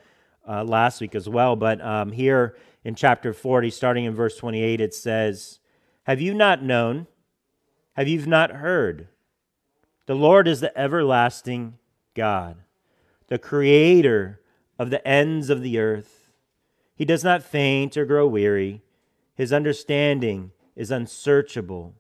uh, 0.48 0.64
last 0.64 1.02
week 1.02 1.16
as 1.16 1.28
well, 1.28 1.56
but 1.56 1.82
um, 1.82 2.12
here 2.12 2.56
in 2.84 2.96
chapter 2.96 3.34
40, 3.34 3.70
starting 3.70 4.06
in 4.06 4.16
verse 4.16 4.38
28, 4.38 4.80
it 4.80 4.94
says, 4.94 5.60
Have 6.04 6.22
you 6.22 6.34
not 6.34 6.64
known? 6.64 7.08
Have 7.94 8.08
you 8.08 8.26
not 8.26 8.52
heard? 8.52 9.08
The 10.06 10.16
Lord 10.16 10.48
is 10.48 10.62
the 10.62 10.78
everlasting 10.78 11.78
God, 12.14 12.58
the 13.28 13.38
creator 13.38 14.40
of 14.80 14.90
the 14.90 15.06
ends 15.06 15.50
of 15.50 15.62
the 15.62 15.80
earth. 15.80 16.30
He 16.96 17.06
does 17.06 17.24
not 17.24 17.44
faint 17.44 17.98
or 17.98 18.06
grow 18.06 18.26
weary. 18.26 18.82
His 19.36 19.52
understanding 19.52 20.52
is 20.76 20.92
unsearchable. 20.92 21.96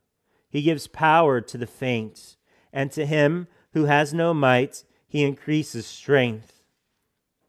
He 0.49 0.61
gives 0.61 0.87
power 0.87 1.41
to 1.41 1.57
the 1.57 1.67
faint, 1.67 2.37
and 2.71 2.91
to 2.93 3.05
him 3.05 3.47
who 3.73 3.85
has 3.85 4.13
no 4.13 4.33
might, 4.33 4.83
he 5.07 5.23
increases 5.23 5.85
strength. 5.85 6.56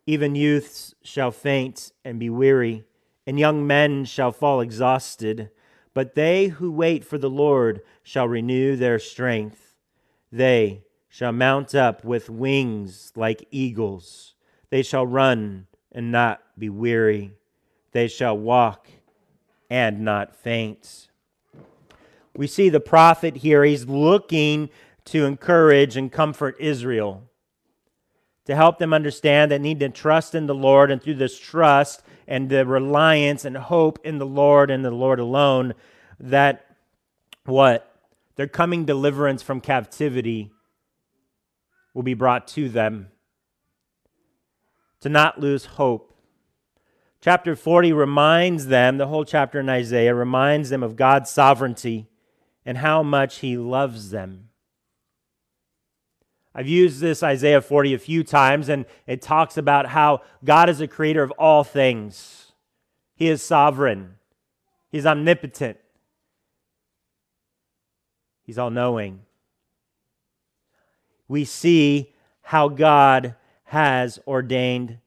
Even 0.09 0.35
youths 0.35 0.95
shall 1.03 1.31
faint 1.31 1.93
and 2.03 2.19
be 2.19 2.31
weary, 2.31 2.87
and 3.27 3.39
young 3.39 3.67
men 3.67 4.07
shall 4.07 4.33
fall 4.33 4.63
exhausted. 4.63 5.51
But 5.93 6.15
they 6.15 6.47
who 6.47 6.73
wait 6.73 7.05
for 7.05 7.19
the 7.19 7.29
Lord 7.29 7.83
shall 8.03 8.27
renew 8.27 8.75
their 8.75 8.99
strength. 8.99 9.75
They 10.33 10.83
shall 11.11 11.33
mount 11.33 11.75
up 11.75 12.07
with 12.07 12.31
wings 12.31 13.13
like 13.17 13.49
eagles. 13.51 14.35
They 14.71 14.81
shall 14.83 15.07
run 15.07 15.67
and 15.93 16.11
not 16.11 16.41
be 16.59 16.71
weary. 16.71 17.33
They 17.93 18.09
shall 18.09 18.39
walk 18.39 18.89
and 19.69 20.01
not 20.01 20.35
faint. 20.35 21.09
We 22.35 22.47
see 22.47 22.71
the 22.71 22.81
prophet 22.81 23.37
here, 23.37 23.63
he's 23.63 23.85
looking 23.85 24.71
to 25.05 25.27
encourage 25.27 25.99
and 25.99 26.11
comfort 26.11 26.57
Israel, 26.59 27.25
to 28.49 28.57
help 28.57 28.79
them 28.79 28.93
understand 28.93 29.53
that 29.53 29.61
need 29.61 29.79
to 29.79 29.89
trust 29.89 30.35
in 30.35 30.47
the 30.47 30.55
Lord, 30.55 30.91
and 30.91 31.01
through 31.01 31.15
this 31.15 31.39
trust 31.39 32.03
and 32.27 32.49
the 32.49 32.67
reliance 32.67 33.45
and 33.45 33.57
hope 33.57 34.01
in 34.03 34.19
the 34.19 34.27
Lord 34.27 34.71
and 34.71 34.85
the 34.85 34.91
Lord 34.91 35.21
alone, 35.21 35.75
that 36.19 36.67
what? 37.45 37.89
Their 38.35 38.49
coming 38.49 38.85
deliverance 38.85 39.43
from 39.43 39.61
captivity 39.61 40.51
will 41.95 42.03
be 42.03 42.15
brought 42.15 42.49
to 42.49 42.69
them. 42.69 43.09
To 45.03 45.09
not 45.09 45.39
lose 45.39 45.65
hope 45.65 46.09
Chapter 47.21 47.57
40 47.57 47.93
reminds 47.93 48.67
them, 48.69 48.97
the 48.97 49.09
whole 49.09 49.25
chapter 49.25 49.59
in 49.59 49.69
Isaiah 49.69 50.15
reminds 50.15 50.71
them 50.71 50.85
of 50.85 50.95
God's 50.95 51.31
sovereignty 51.31 52.09
and 52.65 52.79
how 52.79 53.03
much 53.03 53.39
He 53.39 53.57
loves 53.57 54.11
them. 54.11 54.48
I've 56.59 56.67
used 56.67 56.99
this 56.99 57.23
Isaiah 57.23 57.61
40 57.61 57.95
a 57.95 58.01
few 58.01 58.25
times, 58.25 58.69
and 58.69 58.85
it 59.07 59.23
talks 59.23 59.57
about 59.57 59.87
how 59.87 60.23
God 60.45 60.69
is 60.69 60.79
the 60.79 60.89
creator 60.89 61.23
of 61.23 61.31
all 61.39 61.63
things. 61.63 62.51
He 63.15 63.29
is 63.29 63.45
sovereign, 63.45 64.17
He's 64.91 65.07
omnipotent, 65.07 65.79
He's 68.43 68.59
all 68.59 68.71
knowing. 68.71 69.21
We 71.29 71.45
see 71.45 72.13
how 72.43 72.69
God 72.69 73.37
has 73.63 74.19
ordained 74.27 74.99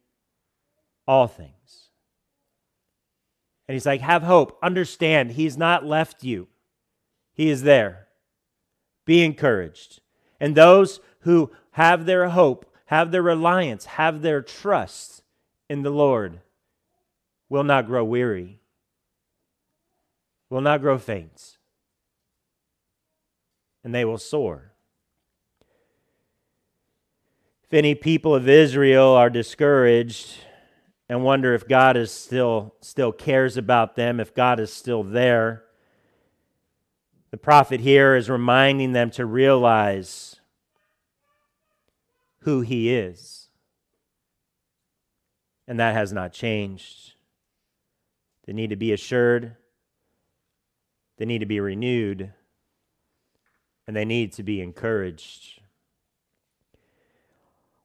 all 1.05 1.27
things. 1.27 1.89
And 3.67 3.73
he's 3.73 3.85
like, 3.85 3.99
Have 3.99 4.23
hope. 4.23 4.57
Understand, 4.63 5.31
he's 5.31 5.57
not 5.57 5.85
left 5.85 6.23
you, 6.23 6.47
he 7.33 7.49
is 7.49 7.63
there. 7.63 8.07
Be 9.03 9.21
encouraged. 9.25 9.99
And 10.39 10.55
those 10.55 11.01
who 11.21 11.51
have 11.71 12.05
their 12.05 12.29
hope, 12.29 12.71
have 12.85 13.11
their 13.11 13.21
reliance, 13.21 13.85
have 13.85 14.21
their 14.21 14.41
trust 14.41 15.23
in 15.69 15.83
the 15.83 15.89
Lord 15.89 16.41
will 17.49 17.63
not 17.63 17.85
grow 17.87 18.03
weary, 18.03 18.59
will 20.49 20.61
not 20.61 20.81
grow 20.81 20.97
faint, 20.97 21.57
and 23.83 23.93
they 23.93 24.05
will 24.05 24.17
soar. 24.17 24.71
If 27.63 27.73
any 27.73 27.95
people 27.95 28.35
of 28.35 28.49
Israel 28.49 29.09
are 29.09 29.29
discouraged, 29.29 30.37
and 31.11 31.25
wonder 31.25 31.53
if 31.53 31.67
God 31.67 31.97
is 31.97 32.09
still 32.09 32.73
still 32.79 33.11
cares 33.11 33.57
about 33.57 33.97
them, 33.97 34.21
if 34.21 34.33
God 34.33 34.61
is 34.61 34.71
still 34.71 35.03
there. 35.03 35.65
The 37.31 37.37
prophet 37.37 37.81
here 37.81 38.15
is 38.15 38.29
reminding 38.29 38.93
them 38.93 39.09
to 39.11 39.25
realize 39.25 40.30
who 42.41 42.61
he 42.61 42.93
is. 42.93 43.49
And 45.67 45.79
that 45.79 45.93
has 45.93 46.11
not 46.11 46.33
changed. 46.33 47.13
They 48.45 48.53
need 48.53 48.71
to 48.71 48.75
be 48.75 48.91
assured. 48.91 49.55
They 51.17 51.25
need 51.25 51.39
to 51.39 51.45
be 51.45 51.59
renewed. 51.59 52.33
And 53.87 53.95
they 53.95 54.05
need 54.05 54.33
to 54.33 54.43
be 54.43 54.61
encouraged. 54.61 55.61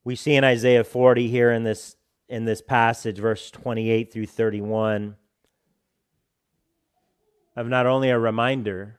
We 0.04 0.16
see 0.16 0.34
in 0.34 0.44
Isaiah 0.44 0.84
40 0.84 1.28
here 1.28 1.50
in 1.50 1.64
this 1.64 1.96
in 2.28 2.44
this 2.44 2.60
passage, 2.60 3.18
verse 3.18 3.50
28 3.50 4.12
through 4.12 4.26
31, 4.26 5.16
of 7.54 7.68
not 7.68 7.86
only 7.86 8.10
a 8.10 8.18
reminder, 8.18 8.98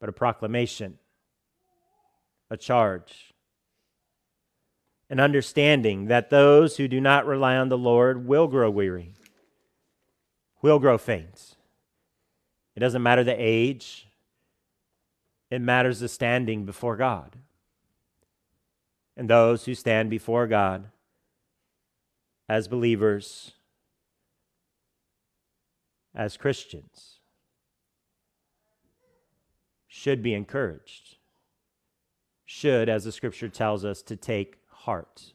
but 0.00 0.08
a 0.08 0.12
proclamation, 0.12 0.98
a 2.50 2.56
charge, 2.56 3.34
an 5.10 5.20
understanding 5.20 6.06
that 6.06 6.30
those 6.30 6.76
who 6.76 6.88
do 6.88 7.00
not 7.00 7.26
rely 7.26 7.56
on 7.56 7.68
the 7.68 7.78
Lord 7.78 8.26
will 8.26 8.46
grow 8.46 8.70
weary, 8.70 9.14
will 10.62 10.78
grow 10.78 10.98
faint. 10.98 11.56
It 12.74 12.80
doesn't 12.80 13.02
matter 13.02 13.24
the 13.24 13.36
age, 13.36 14.06
it 15.50 15.60
matters 15.60 16.00
the 16.00 16.08
standing 16.08 16.64
before 16.64 16.96
God. 16.96 17.36
And 19.16 19.28
those 19.28 19.64
who 19.64 19.74
stand 19.74 20.10
before 20.10 20.46
God 20.46 20.90
as 22.48 22.68
believers, 22.68 23.52
as 26.14 26.36
Christians, 26.36 27.18
should 29.88 30.22
be 30.22 30.34
encouraged, 30.34 31.16
should, 32.50 32.88
as 32.88 33.04
the 33.04 33.12
scripture 33.12 33.50
tells 33.50 33.84
us, 33.84 34.00
to 34.00 34.16
take 34.16 34.56
heart. 34.70 35.34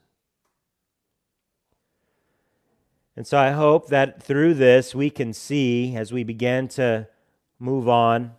And 3.16 3.28
so 3.28 3.38
I 3.38 3.52
hope 3.52 3.90
that 3.90 4.24
through 4.24 4.56
this 4.56 4.96
we 4.96 5.12
can 5.12 5.32
see 5.32 5.96
as 5.96 6.12
we 6.12 6.24
begin 6.24 6.68
to 6.70 7.08
move 7.60 7.88
on. 7.88 8.32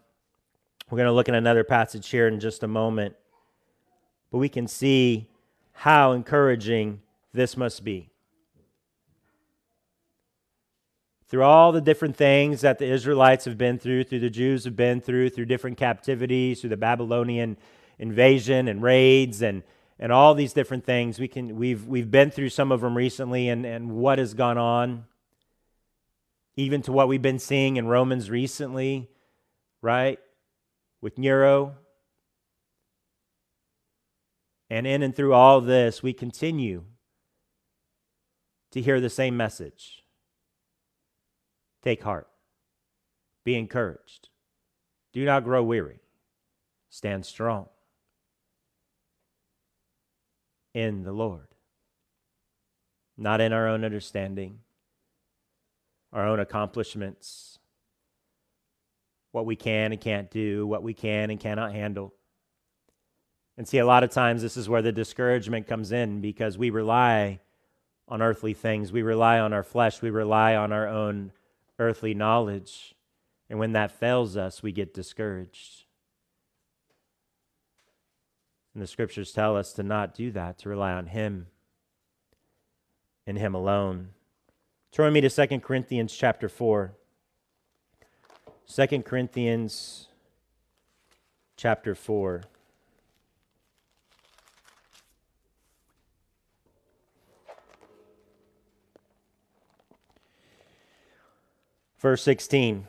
We're 0.91 0.97
going 0.97 1.07
to 1.07 1.13
look 1.13 1.29
at 1.29 1.37
another 1.37 1.63
passage 1.63 2.09
here 2.09 2.27
in 2.27 2.41
just 2.41 2.65
a 2.65 2.67
moment. 2.67 3.15
But 4.33 4.39
we 4.39 4.49
can 4.49 4.67
see 4.67 5.29
how 5.71 6.11
encouraging 6.11 7.01
this 7.33 7.57
must 7.57 7.85
be. 7.85 8.11
Through 11.29 11.45
all 11.45 11.71
the 11.71 11.81
different 11.81 12.17
things 12.17 12.63
that 12.63 12.81
the 12.81 12.87
Israelites 12.87 13.45
have 13.45 13.57
been 13.57 13.79
through, 13.79 14.03
through 14.03 14.19
the 14.19 14.31
Jews 14.31 14.65
have 14.65 14.75
been 14.75 15.01
through, 15.01 15.31
through 15.31 15.47
different 15.47 15.79
captivities, 15.79 16.61
through 16.61 16.71
the 16.71 16.77
Babylonian 16.77 17.57
invasion 17.99 18.69
and 18.69 18.83
raids 18.83 19.43
and, 19.43 19.63
and 19.99 20.13
all 20.13 20.35
these 20.35 20.53
different 20.53 20.85
things, 20.85 21.19
we 21.19 21.29
can, 21.29 21.57
we've, 21.57 21.87
we've 21.87 22.11
been 22.11 22.31
through 22.31 22.49
some 22.49 22.73
of 22.73 22.81
them 22.81 22.97
recently 22.97 23.49
and, 23.49 23.65
and 23.65 23.93
what 23.93 24.19
has 24.19 24.35
gone 24.35 24.59
on, 24.59 25.05
even 26.57 26.83
to 26.83 26.93
what 26.93 27.09
we've 27.09 27.23
been 27.23 27.39
seeing 27.39 27.77
in 27.77 27.87
Romans 27.87 28.31
recently, 28.31 29.09
right? 29.83 30.19
With 31.01 31.19
Nero. 31.19 31.77
And 34.71 34.87
in 34.87 35.03
and 35.03 35.15
through 35.15 35.35
all 35.35 35.61
this, 35.61 36.03
we 36.03 36.13
continue 36.13 36.85
to 38.73 38.81
hear 38.81 39.01
the 39.01 39.11
same 39.11 39.37
message. 39.37 40.03
Take 41.83 42.03
heart, 42.03 42.29
be 43.45 43.57
encouraged, 43.57 44.31
do 45.13 45.25
not 45.25 45.45
grow 45.45 45.63
weary, 45.63 46.01
stand 46.89 47.27
strong 47.27 47.69
in 50.75 51.05
the 51.05 51.13
Lord, 51.13 51.47
not 53.17 53.41
in 53.41 53.53
our 53.53 53.69
own 53.69 53.85
understanding, 53.85 54.59
our 56.13 56.27
own 56.27 56.41
accomplishments, 56.41 57.59
what 59.33 59.47
we 59.47 59.57
can 59.57 59.93
and 59.93 60.01
can't 60.01 60.31
do, 60.31 60.67
what 60.67 60.83
we 60.83 60.93
can 60.95 61.31
and 61.31 61.41
cannot 61.41 61.73
handle. 61.73 62.13
And 63.57 63.67
see, 63.67 63.79
a 63.79 63.87
lot 63.87 64.03
of 64.03 64.11
times 64.11 64.43
this 64.43 64.57
is 64.57 64.69
where 64.69 64.83
the 64.83 64.93
discouragement 64.93 65.67
comes 65.67 65.93
in 65.93 66.21
because 66.21 66.59
we 66.59 66.71
rely 66.71 67.41
on 68.09 68.21
earthly 68.21 68.55
things. 68.55 68.93
We 68.93 69.03
rely 69.03 69.39
on 69.39 69.53
our 69.53 69.63
flesh. 69.63 70.03
We 70.03 70.11
rely 70.11 70.57
on 70.57 70.73
our 70.73 70.89
own 70.89 71.33
earthly 71.79 72.15
knowledge. 72.15 72.95
And 73.49 73.59
when 73.59 73.73
that 73.73 73.93
fails 73.93 74.37
us, 74.37 74.63
we 74.63 74.73
get 74.73 74.93
discouraged. 74.95 75.84
And 78.75 78.83
the 78.83 78.89
scriptures 78.89 79.33
tell 79.33 79.57
us 79.57 79.73
to 79.75 79.85
not 79.85 80.15
do 80.15 80.33
that, 80.33 80.59
to 80.59 80.69
rely 80.69 80.93
on 80.93 81.07
Him 81.07 81.47
and 83.27 83.39
Him 83.39 83.55
alone. 83.55 84.09
Turn 84.91 85.13
me 85.13 85.21
to 85.21 85.31
2 85.31 85.61
Corinthians 85.61 86.13
chapter 86.15 86.49
4. 86.49 86.93
2 88.67 89.03
Corinthians 89.03 90.09
chapter 91.57 91.95
4. 91.95 92.43
Verse 102.01 102.23
16. 102.23 102.89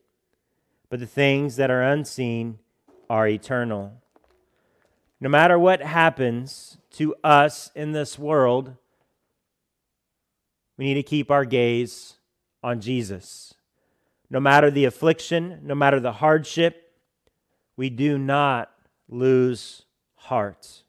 but 0.91 0.99
the 0.99 1.07
things 1.07 1.55
that 1.55 1.71
are 1.71 1.81
unseen 1.81 2.59
are 3.09 3.25
eternal. 3.25 3.93
No 5.21 5.29
matter 5.29 5.57
what 5.57 5.81
happens 5.81 6.77
to 6.91 7.15
us 7.23 7.71
in 7.73 7.93
this 7.93 8.19
world, 8.19 8.75
we 10.77 10.83
need 10.83 10.95
to 10.95 11.03
keep 11.03 11.31
our 11.31 11.45
gaze 11.45 12.15
on 12.61 12.81
Jesus. 12.81 13.53
No 14.29 14.41
matter 14.41 14.69
the 14.69 14.83
affliction, 14.83 15.61
no 15.63 15.75
matter 15.75 16.01
the 16.01 16.11
hardship, 16.11 16.91
we 17.77 17.89
do 17.89 18.17
not 18.17 18.69
lose 19.07 19.83
heart. 20.15 20.83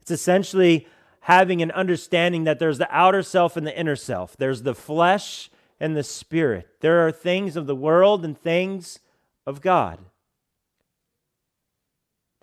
It's 0.00 0.10
essentially 0.10 0.88
having 1.20 1.62
an 1.62 1.70
understanding 1.70 2.44
that 2.44 2.58
there's 2.58 2.78
the 2.78 2.88
outer 2.90 3.22
self 3.22 3.56
and 3.56 3.64
the 3.64 3.78
inner 3.78 3.96
self, 3.96 4.36
there's 4.36 4.62
the 4.62 4.74
flesh 4.74 5.50
and 5.78 5.96
the 5.96 6.02
spirit. 6.02 6.66
There 6.80 7.06
are 7.06 7.12
things 7.12 7.54
of 7.54 7.68
the 7.68 7.76
world 7.76 8.24
and 8.24 8.36
things 8.36 8.98
of 9.46 9.60
God. 9.60 9.98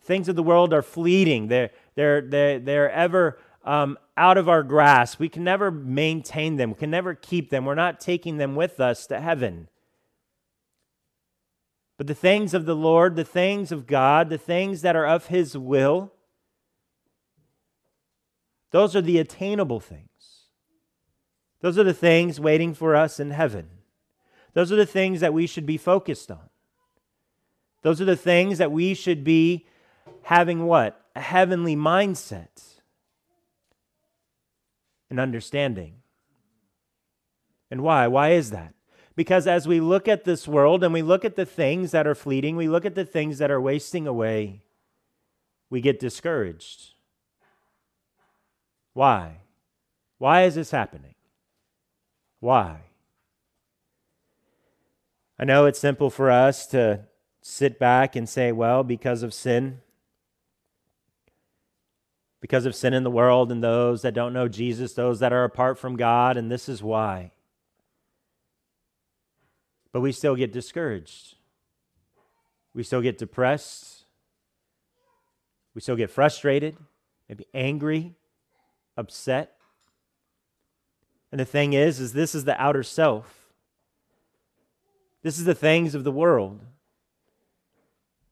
Things 0.01 0.27
of 0.27 0.35
the 0.35 0.43
world 0.43 0.73
are 0.73 0.81
fleeting, 0.81 1.47
they're, 1.47 1.71
they're, 1.95 2.21
they're, 2.21 2.59
they're 2.59 2.91
ever 2.91 3.39
um, 3.63 3.97
out 4.17 4.37
of 4.37 4.49
our 4.49 4.63
grasp. 4.63 5.19
We 5.19 5.29
can 5.29 5.43
never 5.43 5.71
maintain 5.71 6.57
them, 6.57 6.71
we 6.71 6.77
can 6.77 6.91
never 6.91 7.13
keep 7.15 7.49
them. 7.49 7.65
We're 7.65 7.75
not 7.75 7.99
taking 7.99 8.37
them 8.37 8.55
with 8.55 8.79
us 8.79 9.07
to 9.07 9.19
heaven. 9.19 9.69
But 11.97 12.07
the 12.07 12.15
things 12.15 12.53
of 12.53 12.65
the 12.65 12.75
Lord, 12.75 13.15
the 13.15 13.23
things 13.23 13.71
of 13.71 13.87
God, 13.87 14.29
the 14.29 14.37
things 14.37 14.81
that 14.81 14.95
are 14.95 15.05
of 15.05 15.27
His 15.27 15.57
will, 15.57 16.11
those 18.71 18.95
are 18.95 19.01
the 19.01 19.19
attainable 19.19 19.79
things. 19.79 20.09
Those 21.61 21.77
are 21.77 21.83
the 21.83 21.93
things 21.93 22.39
waiting 22.39 22.73
for 22.73 22.95
us 22.95 23.19
in 23.19 23.31
heaven. 23.31 23.69
Those 24.53 24.71
are 24.71 24.75
the 24.75 24.85
things 24.85 25.21
that 25.21 25.33
we 25.33 25.47
should 25.47 25.65
be 25.65 25.77
focused 25.77 26.29
on. 26.29 26.49
Those 27.83 28.01
are 28.01 28.05
the 28.05 28.15
things 28.15 28.57
that 28.57 28.71
we 28.71 28.93
should 28.93 29.23
be 29.23 29.67
having 30.23 30.65
what? 30.65 30.99
A 31.15 31.21
heavenly 31.21 31.75
mindset 31.75 32.79
and 35.09 35.19
understanding. 35.19 35.97
And 37.69 37.81
why? 37.81 38.07
Why 38.07 38.31
is 38.31 38.49
that? 38.49 38.73
Because 39.15 39.45
as 39.45 39.67
we 39.67 39.79
look 39.79 40.07
at 40.07 40.23
this 40.23 40.47
world 40.47 40.83
and 40.83 40.91
we 40.91 41.03
look 41.03 41.23
at 41.23 41.35
the 41.35 41.45
things 41.45 41.91
that 41.91 42.07
are 42.07 42.15
fleeting, 42.15 42.55
we 42.55 42.67
look 42.67 42.85
at 42.85 42.95
the 42.95 43.05
things 43.05 43.37
that 43.37 43.51
are 43.51 43.61
wasting 43.61 44.07
away, 44.07 44.63
we 45.69 45.81
get 45.81 45.99
discouraged. 45.99 46.93
Why? 48.93 49.41
Why 50.17 50.43
is 50.43 50.55
this 50.55 50.71
happening? 50.71 51.15
Why? 52.39 52.81
I 55.37 55.45
know 55.45 55.65
it's 55.65 55.79
simple 55.79 56.09
for 56.09 56.31
us 56.31 56.65
to 56.67 57.01
sit 57.45 57.77
back 57.77 58.15
and 58.15 58.27
say, 58.27 58.53
well, 58.53 58.83
because 58.83 59.21
of 59.21 59.33
sin, 59.33 59.81
because 62.39 62.65
of 62.65 62.73
sin 62.73 62.93
in 62.93 63.03
the 63.03 63.11
world 63.11 63.51
and 63.51 63.61
those 63.61 64.01
that 64.01 64.13
don't 64.13 64.31
know 64.31 64.47
Jesus, 64.47 64.93
those 64.93 65.19
that 65.19 65.33
are 65.33 65.43
apart 65.43 65.77
from 65.77 65.97
God, 65.97 66.37
and 66.37 66.49
this 66.49 66.69
is 66.69 66.81
why. 66.81 67.31
But 69.91 69.99
we 69.99 70.13
still 70.13 70.35
get 70.35 70.53
discouraged. 70.53 71.35
We 72.73 72.81
still 72.81 73.01
get 73.01 73.17
depressed. 73.17 74.05
We 75.75 75.81
still 75.81 75.97
get 75.97 76.09
frustrated, 76.09 76.77
maybe 77.27 77.45
angry, 77.53 78.13
upset. 78.95 79.57
And 81.31 81.39
the 81.39 81.45
thing 81.45 81.73
is 81.73 81.99
is 81.99 82.13
this 82.13 82.33
is 82.33 82.45
the 82.45 82.59
outer 82.61 82.83
self. 82.83 83.51
This 85.23 85.37
is 85.37 85.43
the 85.45 85.55
things 85.55 85.93
of 85.93 86.05
the 86.05 86.11
world. 86.11 86.61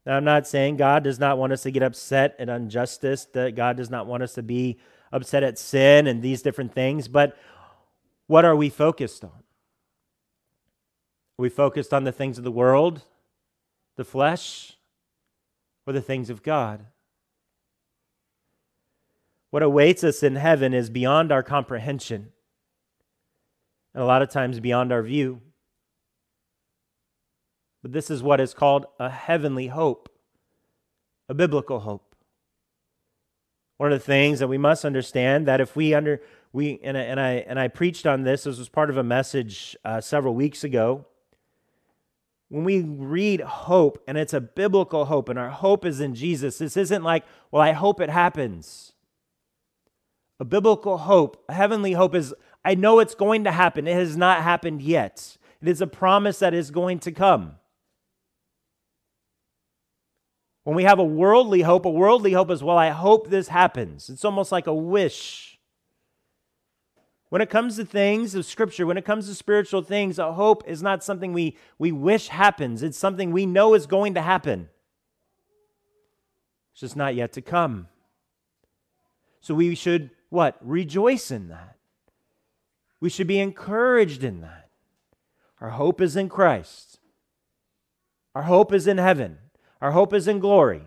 Now, 0.05 0.17
I'm 0.17 0.23
not 0.23 0.47
saying 0.47 0.77
God 0.77 1.03
does 1.03 1.19
not 1.19 1.37
want 1.37 1.53
us 1.53 1.63
to 1.63 1.71
get 1.71 1.83
upset 1.83 2.35
at 2.39 2.49
injustice, 2.49 3.25
that 3.33 3.55
God 3.55 3.77
does 3.77 3.89
not 3.89 4.07
want 4.07 4.23
us 4.23 4.33
to 4.33 4.43
be 4.43 4.79
upset 5.11 5.43
at 5.43 5.59
sin 5.59 6.07
and 6.07 6.21
these 6.21 6.41
different 6.41 6.73
things, 6.73 7.07
but 7.07 7.37
what 8.27 8.45
are 8.45 8.55
we 8.55 8.69
focused 8.69 9.23
on? 9.23 9.29
Are 9.29 11.43
we 11.43 11.49
focused 11.49 11.93
on 11.93 12.03
the 12.03 12.11
things 12.11 12.37
of 12.37 12.43
the 12.43 12.51
world, 12.51 13.03
the 13.95 14.05
flesh, 14.05 14.77
or 15.85 15.93
the 15.93 16.01
things 16.01 16.29
of 16.29 16.41
God? 16.41 16.85
What 19.49 19.63
awaits 19.63 20.03
us 20.03 20.23
in 20.23 20.37
heaven 20.37 20.73
is 20.73 20.89
beyond 20.89 21.31
our 21.31 21.43
comprehension, 21.43 22.31
and 23.93 24.01
a 24.01 24.05
lot 24.05 24.21
of 24.21 24.29
times 24.29 24.61
beyond 24.61 24.93
our 24.93 25.03
view. 25.03 25.41
But 27.81 27.93
this 27.93 28.11
is 28.11 28.21
what 28.21 28.39
is 28.39 28.53
called 28.53 28.85
a 28.99 29.09
heavenly 29.09 29.67
hope, 29.67 30.09
a 31.27 31.33
biblical 31.33 31.79
hope. 31.79 32.15
One 33.77 33.91
of 33.91 33.99
the 33.99 34.05
things 34.05 34.39
that 34.39 34.47
we 34.47 34.59
must 34.59 34.85
understand 34.85 35.47
that 35.47 35.59
if 35.59 35.75
we 35.75 35.93
under 35.93 36.21
we 36.53 36.79
and 36.83 36.97
I 36.97 37.01
and 37.01 37.19
I, 37.19 37.31
and 37.47 37.59
I 37.59 37.67
preached 37.69 38.05
on 38.05 38.23
this. 38.23 38.43
This 38.43 38.59
was 38.59 38.69
part 38.69 38.89
of 38.89 38.97
a 38.97 39.03
message 39.03 39.75
uh, 39.83 40.01
several 40.01 40.35
weeks 40.35 40.63
ago 40.63 41.05
when 42.51 42.65
we 42.65 42.81
read 42.81 43.39
hope 43.39 44.03
and 44.05 44.17
it's 44.17 44.33
a 44.33 44.41
biblical 44.41 45.05
hope 45.05 45.29
and 45.29 45.39
our 45.39 45.49
hope 45.49 45.85
is 45.85 46.01
in 46.01 46.13
Jesus, 46.13 46.57
this 46.57 46.75
isn't 46.75 47.01
like, 47.01 47.23
well, 47.49 47.61
I 47.61 47.71
hope 47.71 48.01
it 48.01 48.09
happens. 48.09 48.91
A 50.37 50.43
biblical 50.43 50.97
hope, 50.97 51.45
a 51.47 51.53
heavenly 51.53 51.93
hope 51.93 52.13
is, 52.13 52.33
I 52.65 52.75
know 52.75 52.99
it's 52.99 53.15
going 53.15 53.45
to 53.45 53.53
happen. 53.53 53.87
It 53.87 53.93
has 53.93 54.17
not 54.17 54.43
happened 54.43 54.81
yet. 54.81 55.37
It 55.61 55.69
is 55.69 55.79
a 55.79 55.87
promise 55.87 56.39
that 56.39 56.53
is 56.53 56.71
going 56.71 56.99
to 56.99 57.13
come. 57.13 57.55
When 60.63 60.76
we 60.76 60.84
have 60.84 61.00
a 61.00 61.04
worldly 61.04 61.62
hope, 61.62 61.86
a 61.86 61.89
worldly 61.89 62.34
hope 62.34 62.52
is, 62.52 62.63
well, 62.63 62.78
I 62.78 62.89
hope 62.89 63.30
this 63.30 63.47
happens. 63.47 64.10
It's 64.10 64.26
almost 64.26 64.52
like 64.52 64.67
a 64.67 64.74
wish. 64.74 65.60
When 67.30 67.41
it 67.41 67.50
comes 67.50 67.78
to 67.78 67.86
things 67.86 68.36
of 68.36 68.45
Scripture, 68.45 68.86
when 68.86 68.97
it 68.97 69.06
comes 69.06 69.28
to 69.28 69.34
spiritual 69.34 69.82
things, 69.82 70.19
a 70.19 70.34
hope 70.34 70.63
is 70.67 70.84
not 70.84 71.04
something 71.04 71.34
we, 71.34 71.58
we 71.80 71.91
wish 71.91 72.28
happens. 72.28 72.84
It's 72.84 72.97
something 72.97 73.32
we 73.32 73.45
know 73.45 73.74
is 73.74 73.88
going 73.88 74.13
to 74.15 74.21
happen. 74.21 74.69
It's 76.74 76.82
just 76.82 76.97
not 76.97 77.15
yet 77.15 77.32
to 77.34 77.41
come. 77.41 77.88
So 79.39 79.56
we 79.56 79.74
should, 79.76 80.12
what? 80.30 80.58
Rejoice 80.62 81.32
in 81.32 81.47
that. 81.47 81.78
We 83.00 83.10
should 83.10 83.28
be 83.28 83.39
encouraged 83.39 84.24
in 84.24 84.41
that. 84.41 84.69
Our 85.60 85.69
hope 85.69 86.02
is 86.02 86.15
in 86.15 86.30
Christ. 86.30 87.00
Our 88.36 88.43
hope 88.43 88.74
is 88.74 88.88
in 88.88 88.97
heaven. 88.97 89.38
Our 89.81 89.91
hope 89.91 90.13
is 90.13 90.27
in 90.27 90.39
glory. 90.39 90.83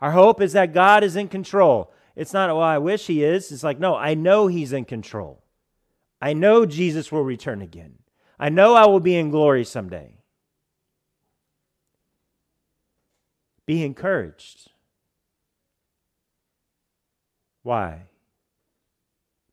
Our 0.00 0.12
hope 0.12 0.40
is 0.40 0.52
that 0.52 0.72
God 0.72 1.02
is 1.02 1.16
in 1.16 1.28
control. 1.28 1.92
It's 2.14 2.32
not, 2.32 2.48
well, 2.48 2.62
I 2.62 2.78
wish 2.78 3.06
He 3.06 3.24
is. 3.24 3.50
It's 3.50 3.64
like, 3.64 3.78
no, 3.78 3.96
I 3.96 4.14
know 4.14 4.46
He's 4.46 4.72
in 4.72 4.84
control. 4.84 5.42
I 6.20 6.32
know 6.32 6.64
Jesus 6.64 7.10
will 7.10 7.24
return 7.24 7.60
again. 7.60 7.94
I 8.38 8.48
know 8.48 8.74
I 8.74 8.86
will 8.86 9.00
be 9.00 9.16
in 9.16 9.30
glory 9.30 9.64
someday. 9.64 10.18
Be 13.66 13.84
encouraged. 13.84 14.70
Why? 17.62 18.02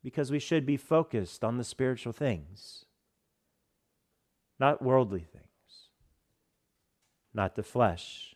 Because 0.04 0.30
we 0.30 0.38
should 0.38 0.64
be 0.64 0.76
focused 0.76 1.42
on 1.42 1.58
the 1.58 1.64
spiritual 1.64 2.12
things, 2.12 2.84
not 4.60 4.82
worldly 4.82 5.26
things, 5.32 5.43
not 7.34 7.56
the 7.56 7.62
flesh. 7.62 8.34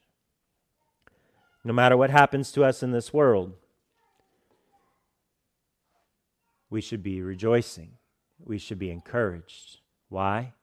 No 1.64 1.72
matter 1.72 1.96
what 1.96 2.11
happens 2.11 2.50
to 2.52 2.64
us 2.64 2.82
in 2.82 2.90
this 2.90 3.12
world, 3.12 3.54
we 6.68 6.80
should 6.80 7.02
be 7.02 7.22
rejoicing. 7.22 7.92
We 8.44 8.58
should 8.58 8.78
be 8.78 8.90
encouraged. 8.90 9.78
Why? 10.08 10.54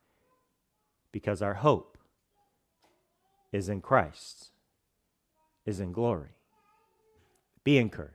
Because 1.11 1.41
our 1.41 1.55
hope 1.55 1.97
is 3.51 3.69
in 3.69 3.81
Christ, 3.81 4.51
is 5.65 5.79
in 5.79 5.91
glory. 5.91 6.31
Be 7.63 7.77
encouraged. 7.77 8.11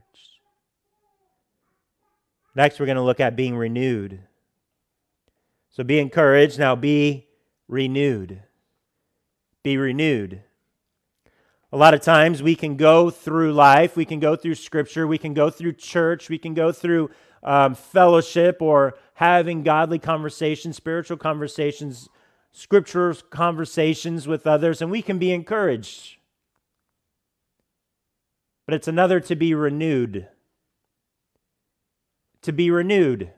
Next, 2.55 2.79
we're 2.79 2.87
going 2.87 2.97
to 2.97 3.03
look 3.03 3.21
at 3.21 3.37
being 3.37 3.57
renewed. 3.57 4.21
So 5.71 5.85
be 5.85 5.99
encouraged. 5.99 6.59
Now 6.59 6.75
be 6.77 7.29
renewed. 7.69 8.43
Be 9.63 9.77
renewed. 9.77 10.43
A 11.73 11.77
lot 11.77 11.95
of 11.95 12.01
times 12.01 12.43
we 12.43 12.57
can 12.57 12.77
go 12.77 13.11
through 13.11 13.53
life, 13.53 13.97
we 13.97 14.05
can 14.05 14.19
go 14.19 14.35
through 14.35 14.57
scripture, 14.57 15.07
we 15.07 15.19
can 15.19 15.35
go 15.35 15.51
through 15.51 15.75
church, 15.75 16.29
we 16.29 16.39
can 16.39 16.53
go 16.53 16.73
through 16.73 17.11
um, 17.43 17.75
fellowship 17.75 18.61
or 18.61 18.99
having 19.15 19.63
godly 19.63 19.99
conversations, 19.99 20.77
spiritual 20.77 21.17
conversations, 21.17 22.09
scripture 22.53 23.15
conversations 23.31 24.27
with 24.27 24.47
others, 24.47 24.83
and 24.83 24.91
we 24.91 25.03
can 25.03 25.19
be 25.19 25.31
encouraged. 25.31 26.17
But 28.67 28.75
it's 28.75 28.89
another 28.89 29.21
to 29.21 29.37
be 29.37 29.55
renewed. 29.55 30.29
To 32.43 32.53
be 32.53 32.71
renewed. 32.71 33.31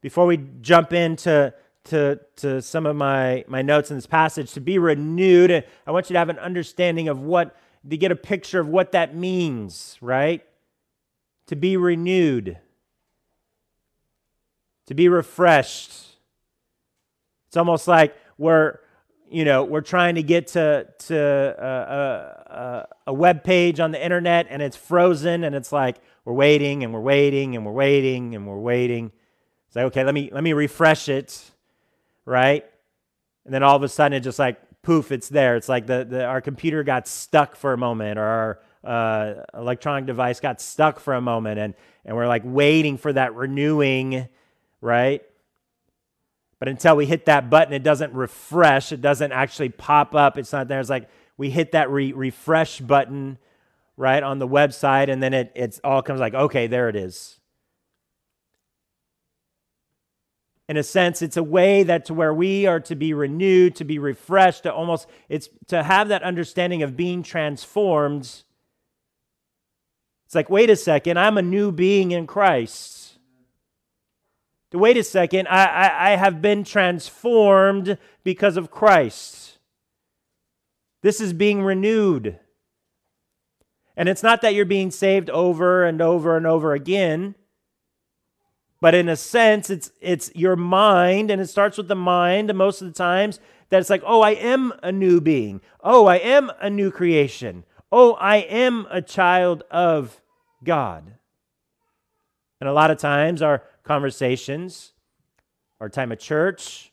Before 0.00 0.26
we 0.26 0.38
jump 0.60 0.92
into 0.92 1.54
to, 1.88 2.20
to 2.36 2.62
some 2.62 2.86
of 2.86 2.96
my, 2.96 3.44
my 3.48 3.62
notes 3.62 3.90
in 3.90 3.96
this 3.96 4.06
passage, 4.06 4.52
to 4.52 4.60
be 4.60 4.78
renewed, 4.78 5.64
I 5.86 5.90
want 5.90 6.08
you 6.08 6.14
to 6.14 6.18
have 6.18 6.28
an 6.28 6.38
understanding 6.38 7.08
of 7.08 7.20
what, 7.20 7.56
to 7.88 7.96
get 7.96 8.12
a 8.12 8.16
picture 8.16 8.60
of 8.60 8.68
what 8.68 8.92
that 8.92 9.14
means, 9.14 9.98
right? 10.00 10.44
to 11.48 11.56
be 11.56 11.76
renewed, 11.76 12.58
to 14.86 14.94
be 14.94 15.08
refreshed. 15.08 15.92
It's 17.48 17.56
almost 17.56 17.88
like 17.88 18.14
we're, 18.36 18.78
you 19.30 19.44
know, 19.44 19.64
we're 19.64 19.80
trying 19.80 20.14
to 20.16 20.22
get 20.22 20.48
to, 20.48 20.86
to 21.06 21.16
a, 21.16 22.54
a, 22.54 22.86
a 23.08 23.12
web 23.12 23.44
page 23.44 23.80
on 23.80 23.92
the 23.92 24.02
internet 24.02 24.46
and 24.50 24.60
it's 24.60 24.76
frozen 24.76 25.42
and 25.42 25.54
it's 25.54 25.72
like 25.72 25.96
we're 26.26 26.34
waiting 26.34 26.84
and 26.84 26.92
we're 26.92 27.00
waiting 27.00 27.56
and 27.56 27.64
we're 27.64 27.72
waiting 27.72 28.34
and 28.34 28.46
we're 28.46 28.58
waiting. 28.58 29.10
It's 29.66 29.76
like, 29.76 29.86
okay, 29.86 30.04
let 30.04 30.14
me, 30.14 30.28
let 30.30 30.44
me 30.44 30.52
refresh 30.52 31.08
it, 31.08 31.50
right? 32.28 32.64
And 33.44 33.54
then 33.54 33.62
all 33.62 33.74
of 33.74 33.82
a 33.82 33.88
sudden 33.88 34.16
it 34.16 34.20
just 34.20 34.38
like 34.38 34.58
poof, 34.82 35.10
it's 35.10 35.28
there. 35.28 35.56
It's 35.56 35.68
like 35.68 35.86
the, 35.86 36.06
the, 36.08 36.24
our 36.24 36.40
computer 36.40 36.84
got 36.84 37.08
stuck 37.08 37.56
for 37.56 37.72
a 37.72 37.78
moment 37.78 38.18
or 38.18 38.24
our, 38.24 38.60
uh, 38.84 39.34
electronic 39.54 40.06
device 40.06 40.38
got 40.38 40.60
stuck 40.60 41.00
for 41.00 41.14
a 41.14 41.20
moment 41.20 41.58
and, 41.58 41.74
and 42.04 42.16
we're 42.16 42.28
like 42.28 42.42
waiting 42.44 42.96
for 42.96 43.12
that 43.12 43.34
renewing, 43.34 44.28
right? 44.80 45.22
But 46.58 46.68
until 46.68 46.96
we 46.96 47.06
hit 47.06 47.26
that 47.26 47.50
button, 47.50 47.72
it 47.72 47.82
doesn't 47.82 48.12
refresh. 48.12 48.92
It 48.92 49.00
doesn't 49.00 49.32
actually 49.32 49.70
pop 49.70 50.14
up. 50.14 50.38
It's 50.38 50.52
not 50.52 50.68
there. 50.68 50.80
It's 50.80 50.90
like 50.90 51.08
we 51.36 51.50
hit 51.50 51.72
that 51.72 51.90
re- 51.90 52.12
refresh 52.12 52.80
button, 52.80 53.38
right, 53.96 54.22
on 54.22 54.38
the 54.38 54.48
website, 54.48 55.08
and 55.08 55.22
then 55.22 55.34
it 55.34 55.52
it's 55.54 55.80
all 55.84 56.02
comes 56.02 56.18
like, 56.18 56.34
okay, 56.34 56.66
there 56.66 56.88
it 56.88 56.96
is. 56.96 57.38
In 60.68 60.76
a 60.76 60.82
sense, 60.82 61.22
it's 61.22 61.38
a 61.38 61.42
way 61.42 61.82
that 61.82 62.04
to 62.06 62.14
where 62.14 62.34
we 62.34 62.66
are 62.66 62.80
to 62.80 62.94
be 62.94 63.14
renewed, 63.14 63.76
to 63.76 63.84
be 63.84 63.98
refreshed, 63.98 64.64
to 64.64 64.72
almost 64.72 65.08
it's 65.28 65.48
to 65.68 65.82
have 65.82 66.08
that 66.08 66.22
understanding 66.22 66.82
of 66.82 66.96
being 66.96 67.22
transformed 67.22 68.44
it's 70.28 70.34
like, 70.34 70.50
wait 70.50 70.68
a 70.68 70.76
second, 70.76 71.18
I'm 71.18 71.38
a 71.38 71.42
new 71.42 71.72
being 71.72 72.10
in 72.10 72.26
Christ. 72.26 73.16
To 74.72 74.78
wait 74.78 74.98
a 74.98 75.02
second, 75.02 75.48
I, 75.48 75.64
I, 75.64 76.12
I 76.12 76.16
have 76.16 76.42
been 76.42 76.64
transformed 76.64 77.96
because 78.24 78.58
of 78.58 78.70
Christ. 78.70 79.56
This 81.00 81.22
is 81.22 81.32
being 81.32 81.62
renewed. 81.62 82.38
And 83.96 84.06
it's 84.06 84.22
not 84.22 84.42
that 84.42 84.52
you're 84.52 84.66
being 84.66 84.90
saved 84.90 85.30
over 85.30 85.82
and 85.82 86.02
over 86.02 86.36
and 86.36 86.46
over 86.46 86.74
again, 86.74 87.34
but 88.80 88.94
in 88.94 89.08
a 89.08 89.16
sense, 89.16 89.70
it's, 89.70 89.90
it's 90.00 90.30
your 90.34 90.56
mind, 90.56 91.30
and 91.30 91.40
it 91.40 91.48
starts 91.48 91.76
with 91.76 91.88
the 91.88 91.96
mind 91.96 92.54
most 92.54 92.80
of 92.80 92.88
the 92.88 92.94
times 92.94 93.40
that 93.70 93.80
it's 93.80 93.90
like, 93.90 94.02
oh, 94.06 94.20
I 94.20 94.30
am 94.30 94.72
a 94.82 94.92
new 94.92 95.20
being. 95.20 95.60
Oh, 95.82 96.06
I 96.06 96.16
am 96.16 96.50
a 96.60 96.70
new 96.70 96.90
creation. 96.90 97.64
Oh, 97.90 98.14
I 98.14 98.36
am 98.36 98.86
a 98.90 99.02
child 99.02 99.64
of 99.70 100.20
God. 100.62 101.14
And 102.60 102.68
a 102.68 102.72
lot 102.72 102.90
of 102.90 102.98
times, 102.98 103.42
our 103.42 103.62
conversations, 103.82 104.92
our 105.80 105.88
time 105.88 106.12
at 106.12 106.20
church, 106.20 106.92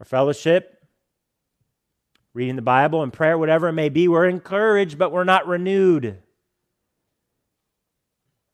our 0.00 0.06
fellowship, 0.06 0.84
reading 2.34 2.56
the 2.56 2.62
Bible 2.62 3.02
and 3.02 3.12
prayer, 3.12 3.36
whatever 3.36 3.68
it 3.68 3.72
may 3.72 3.88
be, 3.88 4.08
we're 4.08 4.28
encouraged, 4.28 4.98
but 4.98 5.12
we're 5.12 5.24
not 5.24 5.46
renewed. 5.46 6.21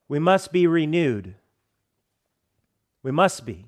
We 0.09 0.19
must 0.19 0.53
be 0.53 0.67
renewed. 0.67 1.35
We 3.03 3.11
must 3.11 3.45
be. 3.45 3.67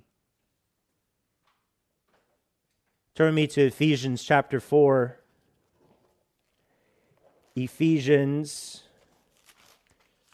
Turn 3.15 3.35
me 3.35 3.47
to 3.49 3.67
Ephesians 3.67 4.23
chapter 4.23 4.59
4. 4.59 5.19
Ephesians 7.57 8.85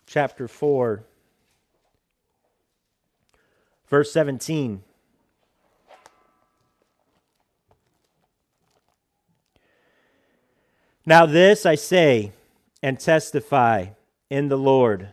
chapter 0.07 0.47
4, 0.47 1.03
verse 3.88 4.12
17. 4.12 4.83
Now, 11.05 11.27
this 11.27 11.66
I 11.66 11.75
say 11.75 12.33
and 12.83 12.99
testify 13.01 13.87
in 14.31 14.49
the 14.49 14.59
Lord 14.59 15.12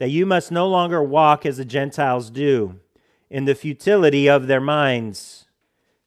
that 0.00 0.08
you 0.08 0.24
must 0.24 0.50
no 0.50 0.66
longer 0.66 1.02
walk 1.02 1.44
as 1.44 1.58
the 1.58 1.64
Gentiles 1.64 2.30
do, 2.30 2.80
in 3.28 3.44
the 3.44 3.54
futility 3.54 4.30
of 4.30 4.46
their 4.46 4.60
minds. 4.60 5.44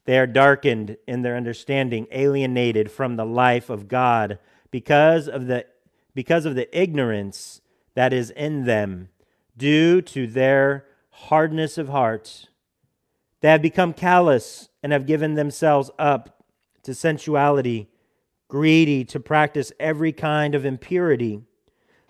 They 0.04 0.18
are 0.18 0.26
darkened 0.26 0.96
in 1.06 1.22
their 1.22 1.36
understanding, 1.36 2.08
alienated 2.10 2.90
from 2.90 3.14
the 3.14 3.24
life 3.24 3.70
of 3.70 3.86
God 3.86 4.40
because 4.72 5.28
of 5.28 5.46
the, 5.46 5.64
because 6.12 6.44
of 6.44 6.56
the 6.56 6.68
ignorance 6.76 7.60
that 7.94 8.12
is 8.12 8.30
in 8.30 8.64
them 8.64 9.10
due 9.56 10.02
to 10.02 10.26
their 10.26 10.86
hardness 11.10 11.78
of 11.78 11.88
heart. 11.88 12.48
They 13.42 13.50
have 13.50 13.62
become 13.62 13.92
callous 13.92 14.70
and 14.82 14.92
have 14.92 15.06
given 15.06 15.34
themselves 15.34 15.92
up 16.00 16.42
to 16.82 16.94
sensuality, 16.94 17.86
greedy 18.48 19.04
to 19.04 19.20
practice 19.20 19.70
every 19.78 20.10
kind 20.10 20.56
of 20.56 20.64
impurity. 20.64 21.42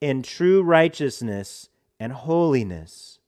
in 0.00 0.22
true 0.22 0.62
righteousness 0.62 1.68
and 1.98 2.12
holiness. 2.12 3.18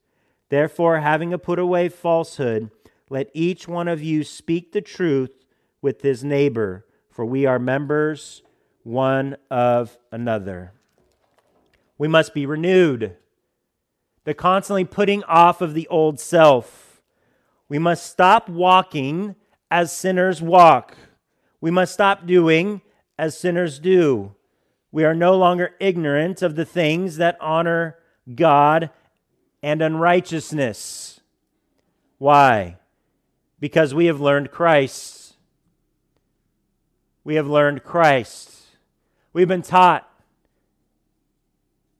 Therefore, 0.48 1.00
having 1.00 1.36
put 1.38 1.58
away 1.58 1.88
falsehood, 1.88 2.70
let 3.08 3.30
each 3.34 3.68
one 3.68 3.88
of 3.88 4.02
you 4.02 4.24
speak 4.24 4.72
the 4.72 4.80
truth 4.80 5.44
with 5.80 6.02
his 6.02 6.24
neighbor, 6.24 6.86
for 7.10 7.24
we 7.24 7.46
are 7.46 7.58
members 7.58 8.42
one 8.82 9.36
of 9.50 9.98
another. 10.10 10.72
We 11.98 12.08
must 12.08 12.34
be 12.34 12.46
renewed 12.46 13.16
the 14.24 14.34
constantly 14.34 14.84
putting 14.84 15.24
off 15.24 15.60
of 15.60 15.74
the 15.74 15.88
old 15.88 16.20
self. 16.20 17.02
We 17.68 17.78
must 17.78 18.06
stop 18.06 18.48
walking 18.48 19.34
as 19.70 19.92
sinners 19.96 20.40
walk. 20.40 20.96
We 21.60 21.70
must 21.70 21.92
stop 21.92 22.26
doing 22.26 22.82
as 23.18 23.36
sinners 23.36 23.78
do. 23.78 24.34
We 24.92 25.04
are 25.04 25.14
no 25.14 25.36
longer 25.36 25.74
ignorant 25.80 26.42
of 26.42 26.54
the 26.54 26.66
things 26.66 27.16
that 27.16 27.38
honor 27.40 27.96
God 28.32 28.90
and 29.62 29.82
unrighteousness. 29.82 31.20
Why? 32.18 32.76
Because 33.58 33.94
we 33.94 34.06
have 34.06 34.20
learned 34.20 34.50
Christ. 34.50 35.34
We 37.24 37.36
have 37.36 37.48
learned 37.48 37.82
Christ. 37.82 38.50
We've 39.32 39.48
been 39.48 39.62
taught 39.62 40.08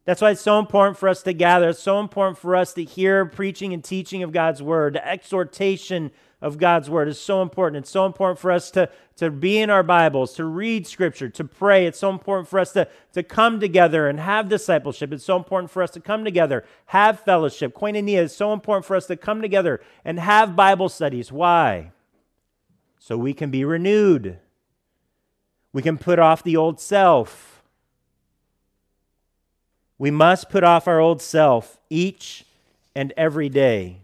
that's 0.05 0.21
why 0.21 0.31
it's 0.31 0.41
so 0.41 0.59
important 0.59 0.97
for 0.97 1.07
us 1.07 1.23
to 1.23 1.33
gather. 1.33 1.69
It's 1.69 1.79
so 1.79 1.99
important 1.99 2.37
for 2.37 2.55
us 2.55 2.73
to 2.73 2.83
hear 2.83 3.25
preaching 3.25 3.73
and 3.73 3.83
teaching 3.83 4.21
of 4.21 4.33
God's 4.33 4.61
word. 4.61 4.95
The 4.95 5.07
exhortation 5.07 6.11
of 6.43 6.59
God's 6.59 6.89
word 6.89 7.07
is 7.07 7.19
so 7.19 7.41
important. 7.41 7.83
It's 7.83 7.89
so 7.89 8.05
important 8.05 8.37
for 8.37 8.51
us 8.51 8.69
to, 8.71 8.89
to 9.15 9.31
be 9.31 9.57
in 9.57 9.71
our 9.71 9.81
Bibles, 9.81 10.35
to 10.35 10.45
read 10.45 10.85
scripture, 10.85 11.29
to 11.29 11.43
pray. 11.43 11.87
It's 11.87 11.97
so 11.97 12.11
important 12.11 12.47
for 12.47 12.59
us 12.59 12.71
to, 12.73 12.87
to 13.13 13.23
come 13.23 13.59
together 13.59 14.07
and 14.07 14.19
have 14.19 14.49
discipleship. 14.49 15.11
It's 15.11 15.25
so 15.25 15.37
important 15.37 15.71
for 15.71 15.81
us 15.81 15.91
to 15.91 15.99
come 15.99 16.23
together, 16.23 16.63
have 16.87 17.19
fellowship. 17.21 17.73
Koinonia 17.73 18.19
is 18.19 18.35
so 18.35 18.53
important 18.53 18.85
for 18.85 18.95
us 18.95 19.07
to 19.07 19.17
come 19.17 19.41
together 19.41 19.81
and 20.05 20.19
have 20.19 20.55
Bible 20.55 20.89
studies. 20.89 21.31
Why? 21.31 21.91
So 22.99 23.17
we 23.17 23.33
can 23.33 23.49
be 23.49 23.65
renewed. 23.65 24.37
We 25.71 25.81
can 25.81 25.97
put 25.97 26.19
off 26.19 26.43
the 26.43 26.57
old 26.57 26.79
self 26.79 27.53
we 30.03 30.11
must 30.11 30.49
put 30.49 30.65
off 30.65 30.85
our 30.85 30.99
old 30.99 31.21
self 31.21 31.79
each 31.89 32.45
and 32.93 33.13
every 33.15 33.47
day. 33.47 34.02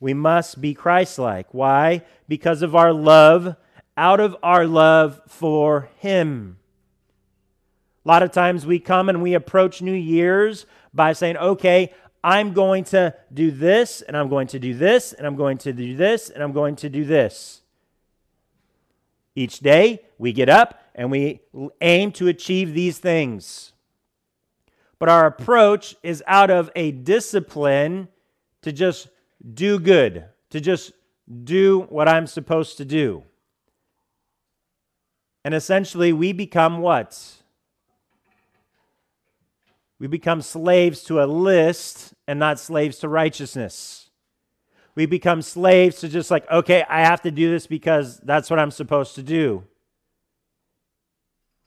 We 0.00 0.14
must 0.14 0.60
be 0.60 0.74
Christ 0.74 1.18
like. 1.18 1.52
Why? 1.52 2.02
Because 2.28 2.62
of 2.62 2.74
our 2.74 2.92
love, 2.92 3.56
out 3.96 4.20
of 4.20 4.36
our 4.42 4.66
love 4.66 5.20
for 5.26 5.88
Him. 5.98 6.58
A 8.04 8.08
lot 8.08 8.22
of 8.22 8.30
times 8.30 8.66
we 8.66 8.78
come 8.78 9.08
and 9.08 9.22
we 9.22 9.34
approach 9.34 9.82
New 9.82 9.92
Year's 9.92 10.66
by 10.94 11.12
saying, 11.12 11.36
okay, 11.36 11.92
I'm 12.22 12.52
going 12.52 12.84
to 12.84 13.14
do 13.32 13.50
this, 13.50 14.02
and 14.02 14.16
I'm 14.16 14.28
going 14.28 14.48
to 14.48 14.58
do 14.58 14.74
this, 14.74 15.12
and 15.12 15.26
I'm 15.26 15.36
going 15.36 15.58
to 15.58 15.72
do 15.72 15.96
this, 15.96 16.30
and 16.30 16.42
I'm 16.42 16.52
going 16.52 16.76
to 16.76 16.88
do 16.88 17.04
this. 17.04 17.62
Each 19.34 19.60
day 19.60 20.02
we 20.18 20.32
get 20.32 20.48
up 20.48 20.80
and 20.94 21.10
we 21.10 21.40
aim 21.80 22.10
to 22.12 22.28
achieve 22.28 22.72
these 22.72 22.98
things 22.98 23.72
but 24.98 25.08
our 25.08 25.26
approach 25.26 25.94
is 26.02 26.22
out 26.26 26.50
of 26.50 26.70
a 26.74 26.90
discipline 26.90 28.08
to 28.62 28.72
just 28.72 29.08
do 29.54 29.78
good, 29.78 30.24
to 30.50 30.60
just 30.60 30.92
do 31.44 31.86
what 31.88 32.08
I'm 32.08 32.26
supposed 32.26 32.76
to 32.78 32.84
do. 32.84 33.22
And 35.44 35.54
essentially, 35.54 36.12
we 36.12 36.32
become 36.32 36.78
what? 36.78 37.36
We 39.98 40.06
become 40.08 40.42
slaves 40.42 41.02
to 41.04 41.22
a 41.22 41.26
list 41.26 42.14
and 42.26 42.38
not 42.38 42.58
slaves 42.58 42.98
to 42.98 43.08
righteousness. 43.08 44.10
We 44.94 45.06
become 45.06 45.42
slaves 45.42 46.00
to 46.00 46.08
just 46.08 46.30
like, 46.30 46.50
okay, 46.50 46.84
I 46.88 47.00
have 47.00 47.22
to 47.22 47.30
do 47.30 47.50
this 47.50 47.66
because 47.66 48.18
that's 48.18 48.50
what 48.50 48.58
I'm 48.58 48.70
supposed 48.70 49.14
to 49.14 49.22
do. 49.22 49.64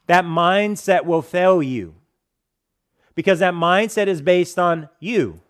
That 0.08 0.26
mindset 0.26 1.06
will 1.06 1.22
fail 1.22 1.62
you 1.62 1.96
because 3.16 3.40
that 3.40 3.54
mindset 3.54 4.08
is 4.08 4.22
based 4.22 4.58
on 4.58 4.90
you. 5.00 5.42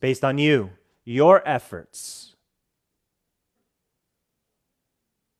Based 0.00 0.24
on 0.24 0.38
you, 0.38 0.70
your 1.04 1.46
efforts, 1.46 2.34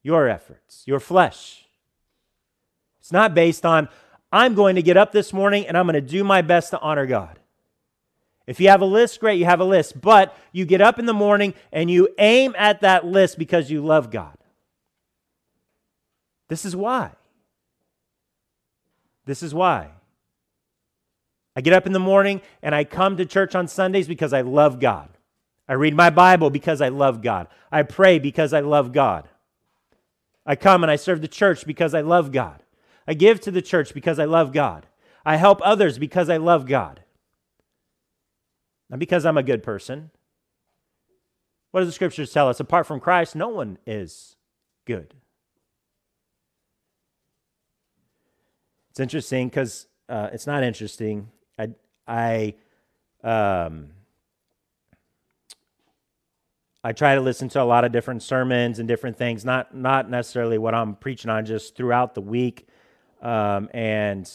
your 0.02 0.28
efforts, 0.28 0.82
your 0.86 1.00
flesh. 1.00 1.66
It's 3.00 3.12
not 3.12 3.34
based 3.34 3.66
on, 3.66 3.88
I'm 4.30 4.54
going 4.54 4.76
to 4.76 4.82
get 4.82 4.96
up 4.96 5.12
this 5.12 5.32
morning 5.32 5.66
and 5.66 5.76
I'm 5.76 5.86
going 5.86 5.94
to 5.94 6.00
do 6.00 6.22
my 6.22 6.42
best 6.42 6.70
to 6.70 6.80
honor 6.80 7.06
God. 7.06 7.38
If 8.46 8.60
you 8.60 8.68
have 8.68 8.80
a 8.80 8.86
list, 8.86 9.20
great, 9.20 9.38
you 9.38 9.44
have 9.44 9.60
a 9.60 9.64
list. 9.64 10.00
But 10.00 10.36
you 10.52 10.64
get 10.64 10.80
up 10.80 10.98
in 10.98 11.06
the 11.06 11.14
morning 11.14 11.54
and 11.72 11.90
you 11.90 12.08
aim 12.18 12.54
at 12.58 12.80
that 12.80 13.06
list 13.06 13.38
because 13.38 13.70
you 13.70 13.84
love 13.84 14.10
God. 14.10 14.36
This 16.48 16.64
is 16.64 16.74
why. 16.74 17.12
This 19.24 19.42
is 19.42 19.54
why. 19.54 19.90
I 21.56 21.60
get 21.60 21.72
up 21.72 21.86
in 21.86 21.92
the 21.92 21.98
morning 21.98 22.40
and 22.62 22.74
I 22.74 22.84
come 22.84 23.16
to 23.16 23.26
church 23.26 23.54
on 23.54 23.68
Sundays 23.68 24.08
because 24.08 24.32
I 24.32 24.40
love 24.42 24.80
God. 24.80 25.08
I 25.68 25.74
read 25.74 25.94
my 25.94 26.10
Bible 26.10 26.50
because 26.50 26.80
I 26.80 26.88
love 26.88 27.22
God. 27.22 27.48
I 27.70 27.82
pray 27.82 28.18
because 28.18 28.52
I 28.52 28.60
love 28.60 28.92
God. 28.92 29.28
I 30.46 30.56
come 30.56 30.82
and 30.82 30.90
I 30.90 30.96
serve 30.96 31.20
the 31.20 31.28
church 31.28 31.66
because 31.66 31.94
I 31.94 32.00
love 32.00 32.32
God. 32.32 32.62
I 33.06 33.14
give 33.14 33.40
to 33.42 33.50
the 33.50 33.62
church 33.62 33.94
because 33.94 34.18
I 34.18 34.24
love 34.24 34.52
God. 34.52 34.86
I 35.24 35.36
help 35.36 35.60
others 35.62 35.98
because 35.98 36.28
I 36.28 36.38
love 36.38 36.66
God. 36.66 37.02
Not 38.88 38.98
because 38.98 39.24
I'm 39.24 39.38
a 39.38 39.42
good 39.42 39.62
person. 39.62 40.10
What 41.70 41.80
do 41.80 41.86
the 41.86 41.92
scriptures 41.92 42.32
tell 42.32 42.48
us? 42.48 42.58
Apart 42.58 42.86
from 42.86 42.98
Christ, 42.98 43.36
no 43.36 43.48
one 43.48 43.78
is 43.86 44.36
good. 44.86 45.14
It's 48.90 48.98
interesting 48.98 49.48
because 49.48 49.86
uh, 50.08 50.30
it's 50.32 50.48
not 50.48 50.64
interesting. 50.64 51.28
I 52.06 52.54
um, 53.22 53.90
I 56.82 56.92
try 56.92 57.14
to 57.14 57.20
listen 57.20 57.48
to 57.50 57.62
a 57.62 57.64
lot 57.64 57.84
of 57.84 57.92
different 57.92 58.22
sermons 58.22 58.78
and 58.78 58.88
different 58.88 59.16
things, 59.16 59.44
not 59.44 59.74
not 59.74 60.08
necessarily 60.08 60.58
what 60.58 60.74
I'm 60.74 60.94
preaching 60.94 61.30
on, 61.30 61.44
just 61.44 61.76
throughout 61.76 62.14
the 62.14 62.22
week, 62.22 62.68
um, 63.22 63.68
and 63.74 64.30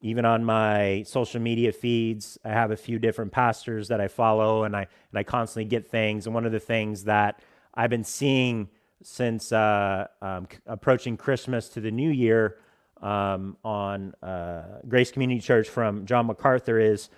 even 0.00 0.24
on 0.24 0.44
my 0.44 1.04
social 1.06 1.40
media 1.40 1.72
feeds, 1.72 2.38
I 2.44 2.48
have 2.48 2.72
a 2.72 2.76
few 2.76 2.98
different 2.98 3.30
pastors 3.30 3.88
that 3.88 4.00
I 4.00 4.08
follow, 4.08 4.64
and 4.64 4.74
I 4.74 4.80
and 4.80 5.18
I 5.18 5.22
constantly 5.22 5.68
get 5.68 5.88
things. 5.88 6.26
And 6.26 6.34
one 6.34 6.46
of 6.46 6.52
the 6.52 6.60
things 6.60 7.04
that 7.04 7.40
I've 7.74 7.90
been 7.90 8.04
seeing 8.04 8.68
since 9.02 9.52
uh, 9.52 10.06
um, 10.20 10.48
approaching 10.66 11.16
Christmas 11.16 11.68
to 11.70 11.80
the 11.80 11.90
New 11.90 12.10
Year 12.10 12.56
um, 13.02 13.56
on 13.64 14.14
uh, 14.22 14.62
Grace 14.88 15.10
Community 15.10 15.40
Church 15.40 15.68
from 15.68 16.06
John 16.06 16.26
MacArthur 16.26 16.78
is 16.78 17.10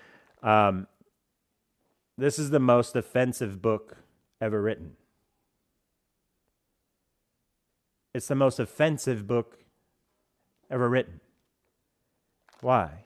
um, 0.42 0.86
this 2.16 2.38
is 2.38 2.50
the 2.50 2.60
most 2.60 2.96
offensive 2.96 3.60
book 3.60 3.96
ever 4.40 4.60
written. 4.60 4.96
It's 8.14 8.28
the 8.28 8.34
most 8.34 8.58
offensive 8.58 9.26
book 9.26 9.58
ever 10.70 10.88
written. 10.88 11.20
Why? 12.60 13.04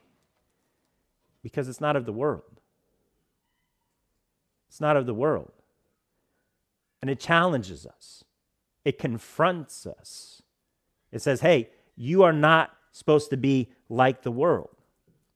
Because 1.42 1.68
it's 1.68 1.80
not 1.80 1.96
of 1.96 2.04
the 2.04 2.12
world. 2.12 2.60
It's 4.68 4.80
not 4.80 4.96
of 4.96 5.06
the 5.06 5.14
world. 5.14 5.52
And 7.00 7.10
it 7.10 7.18
challenges 7.18 7.86
us, 7.86 8.24
it 8.84 8.98
confronts 8.98 9.86
us. 9.86 10.42
It 11.10 11.22
says, 11.22 11.40
hey, 11.40 11.70
you 11.98 12.22
are 12.22 12.32
not 12.32 12.70
supposed 12.92 13.30
to 13.30 13.36
be 13.36 13.68
like 13.88 14.22
the 14.22 14.30
world. 14.30 14.70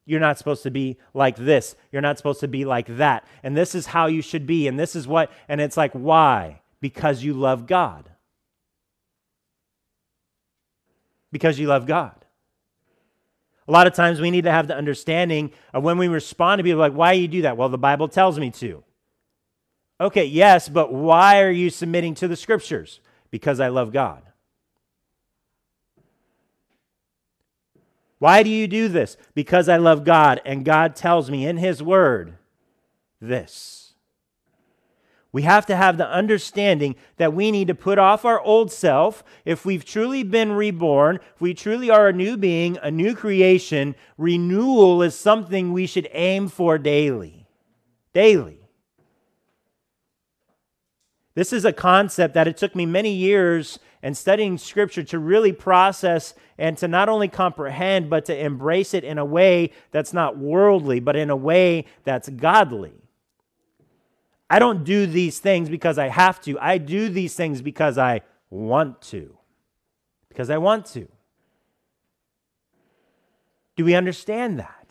You're 0.04 0.20
not 0.20 0.38
supposed 0.38 0.62
to 0.62 0.70
be 0.70 0.98
like 1.12 1.36
this. 1.36 1.76
You're 1.90 2.02
not 2.02 2.18
supposed 2.18 2.40
to 2.40 2.48
be 2.48 2.64
like 2.64 2.96
that. 2.96 3.24
And 3.42 3.56
this 3.56 3.74
is 3.74 3.86
how 3.86 4.06
you 4.06 4.22
should 4.22 4.46
be. 4.46 4.66
And 4.66 4.78
this 4.78 4.96
is 4.96 5.06
what, 5.06 5.30
and 5.48 5.60
it's 5.60 5.76
like, 5.76 5.92
why? 5.92 6.62
Because 6.80 7.22
you 7.22 7.34
love 7.34 7.66
God. 7.66 8.10
Because 11.30 11.58
you 11.58 11.66
love 11.66 11.86
God. 11.86 12.14
A 13.68 13.72
lot 13.72 13.86
of 13.86 13.94
times 13.94 14.20
we 14.20 14.30
need 14.30 14.44
to 14.44 14.50
have 14.50 14.66
the 14.66 14.76
understanding 14.76 15.52
of 15.72 15.84
when 15.84 15.98
we 15.98 16.08
respond 16.08 16.58
to 16.58 16.64
people 16.64 16.80
like, 16.80 16.92
why 16.92 17.14
do 17.14 17.20
you 17.20 17.28
do 17.28 17.42
that? 17.42 17.56
Well, 17.56 17.68
the 17.68 17.78
Bible 17.78 18.08
tells 18.08 18.38
me 18.38 18.50
to. 18.52 18.82
Okay, 20.00 20.24
yes, 20.24 20.68
but 20.68 20.92
why 20.92 21.42
are 21.42 21.50
you 21.50 21.70
submitting 21.70 22.14
to 22.16 22.28
the 22.28 22.36
scriptures? 22.36 23.00
Because 23.30 23.60
I 23.60 23.68
love 23.68 23.92
God. 23.92 24.22
Why 28.22 28.44
do 28.44 28.50
you 28.50 28.68
do 28.68 28.86
this? 28.86 29.16
Because 29.34 29.68
I 29.68 29.78
love 29.78 30.04
God, 30.04 30.40
and 30.44 30.64
God 30.64 30.94
tells 30.94 31.28
me 31.28 31.44
in 31.44 31.56
His 31.56 31.82
Word 31.82 32.34
this. 33.20 33.94
We 35.32 35.42
have 35.42 35.66
to 35.66 35.74
have 35.74 35.96
the 35.96 36.06
understanding 36.06 36.94
that 37.16 37.34
we 37.34 37.50
need 37.50 37.66
to 37.66 37.74
put 37.74 37.98
off 37.98 38.24
our 38.24 38.40
old 38.40 38.70
self. 38.70 39.24
If 39.44 39.64
we've 39.64 39.84
truly 39.84 40.22
been 40.22 40.52
reborn, 40.52 41.18
if 41.34 41.40
we 41.40 41.52
truly 41.52 41.90
are 41.90 42.06
a 42.06 42.12
new 42.12 42.36
being, 42.36 42.78
a 42.80 42.92
new 42.92 43.16
creation, 43.16 43.96
renewal 44.16 45.02
is 45.02 45.18
something 45.18 45.72
we 45.72 45.88
should 45.88 46.08
aim 46.12 46.46
for 46.46 46.78
daily. 46.78 47.48
Daily. 48.14 48.61
This 51.34 51.52
is 51.52 51.64
a 51.64 51.72
concept 51.72 52.34
that 52.34 52.46
it 52.46 52.56
took 52.56 52.74
me 52.74 52.84
many 52.84 53.12
years 53.12 53.78
and 54.02 54.16
studying 54.16 54.58
scripture 54.58 55.02
to 55.04 55.18
really 55.18 55.52
process 55.52 56.34
and 56.58 56.76
to 56.78 56.88
not 56.88 57.08
only 57.08 57.28
comprehend, 57.28 58.10
but 58.10 58.24
to 58.26 58.36
embrace 58.36 58.92
it 58.92 59.04
in 59.04 59.16
a 59.16 59.24
way 59.24 59.70
that's 59.92 60.12
not 60.12 60.36
worldly, 60.36 61.00
but 61.00 61.16
in 61.16 61.30
a 61.30 61.36
way 61.36 61.86
that's 62.04 62.28
godly. 62.28 62.92
I 64.50 64.58
don't 64.58 64.84
do 64.84 65.06
these 65.06 65.38
things 65.38 65.70
because 65.70 65.98
I 65.98 66.08
have 66.08 66.40
to. 66.42 66.58
I 66.60 66.76
do 66.76 67.08
these 67.08 67.34
things 67.34 67.62
because 67.62 67.96
I 67.96 68.20
want 68.50 69.00
to. 69.02 69.38
Because 70.28 70.50
I 70.50 70.58
want 70.58 70.84
to. 70.86 71.08
Do 73.76 73.84
we 73.86 73.94
understand 73.94 74.58
that? 74.58 74.81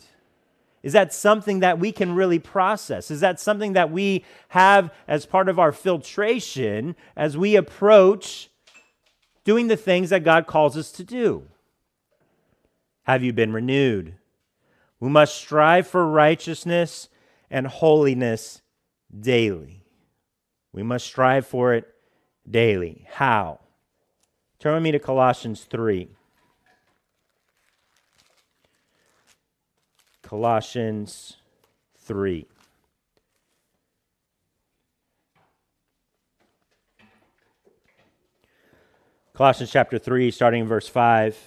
Is 0.83 0.93
that 0.93 1.13
something 1.13 1.59
that 1.59 1.79
we 1.79 1.91
can 1.91 2.15
really 2.15 2.39
process? 2.39 3.11
Is 3.11 3.19
that 3.19 3.39
something 3.39 3.73
that 3.73 3.91
we 3.91 4.25
have 4.49 4.91
as 5.07 5.25
part 5.25 5.47
of 5.47 5.59
our 5.59 5.71
filtration 5.71 6.95
as 7.15 7.37
we 7.37 7.55
approach 7.55 8.49
doing 9.43 9.67
the 9.67 9.77
things 9.77 10.09
that 10.09 10.23
God 10.23 10.47
calls 10.47 10.75
us 10.75 10.91
to 10.93 11.03
do? 11.03 11.43
Have 13.03 13.23
you 13.23 13.33
been 13.33 13.53
renewed? 13.53 14.15
We 14.99 15.09
must 15.09 15.35
strive 15.35 15.87
for 15.87 16.07
righteousness 16.07 17.09
and 17.49 17.67
holiness 17.67 18.61
daily. 19.19 19.83
We 20.73 20.83
must 20.83 21.05
strive 21.05 21.45
for 21.45 21.73
it 21.73 21.87
daily. 22.49 23.05
How? 23.11 23.59
Turn 24.59 24.75
with 24.75 24.83
me 24.83 24.91
to 24.91 24.99
Colossians 24.99 25.63
3. 25.63 26.09
Colossians 30.31 31.35
3. 32.05 32.47
Colossians 39.33 39.69
chapter 39.69 39.99
3, 39.99 40.31
starting 40.31 40.61
in 40.61 40.67
verse 40.69 40.87
5. 40.87 41.37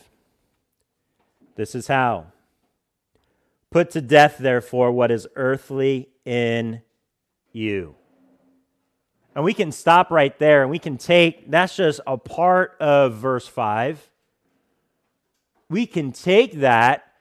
This 1.56 1.74
is 1.74 1.86
how. 1.86 2.26
Put 3.70 3.90
to 3.92 4.02
death, 4.02 4.36
therefore, 4.36 4.92
what 4.92 5.10
is 5.10 5.26
earthly 5.34 6.10
in 6.26 6.82
you. 7.54 7.94
And 9.34 9.46
we 9.46 9.54
can 9.54 9.72
stop 9.72 10.10
right 10.10 10.38
there 10.38 10.60
and 10.60 10.70
we 10.70 10.78
can 10.78 10.98
take, 10.98 11.50
that's 11.50 11.76
just 11.76 12.02
a 12.06 12.18
part 12.18 12.76
of 12.80 13.14
verse 13.14 13.48
5. 13.48 14.10
We 15.70 15.86
can 15.86 16.12
take 16.12 16.58
that 16.60 17.13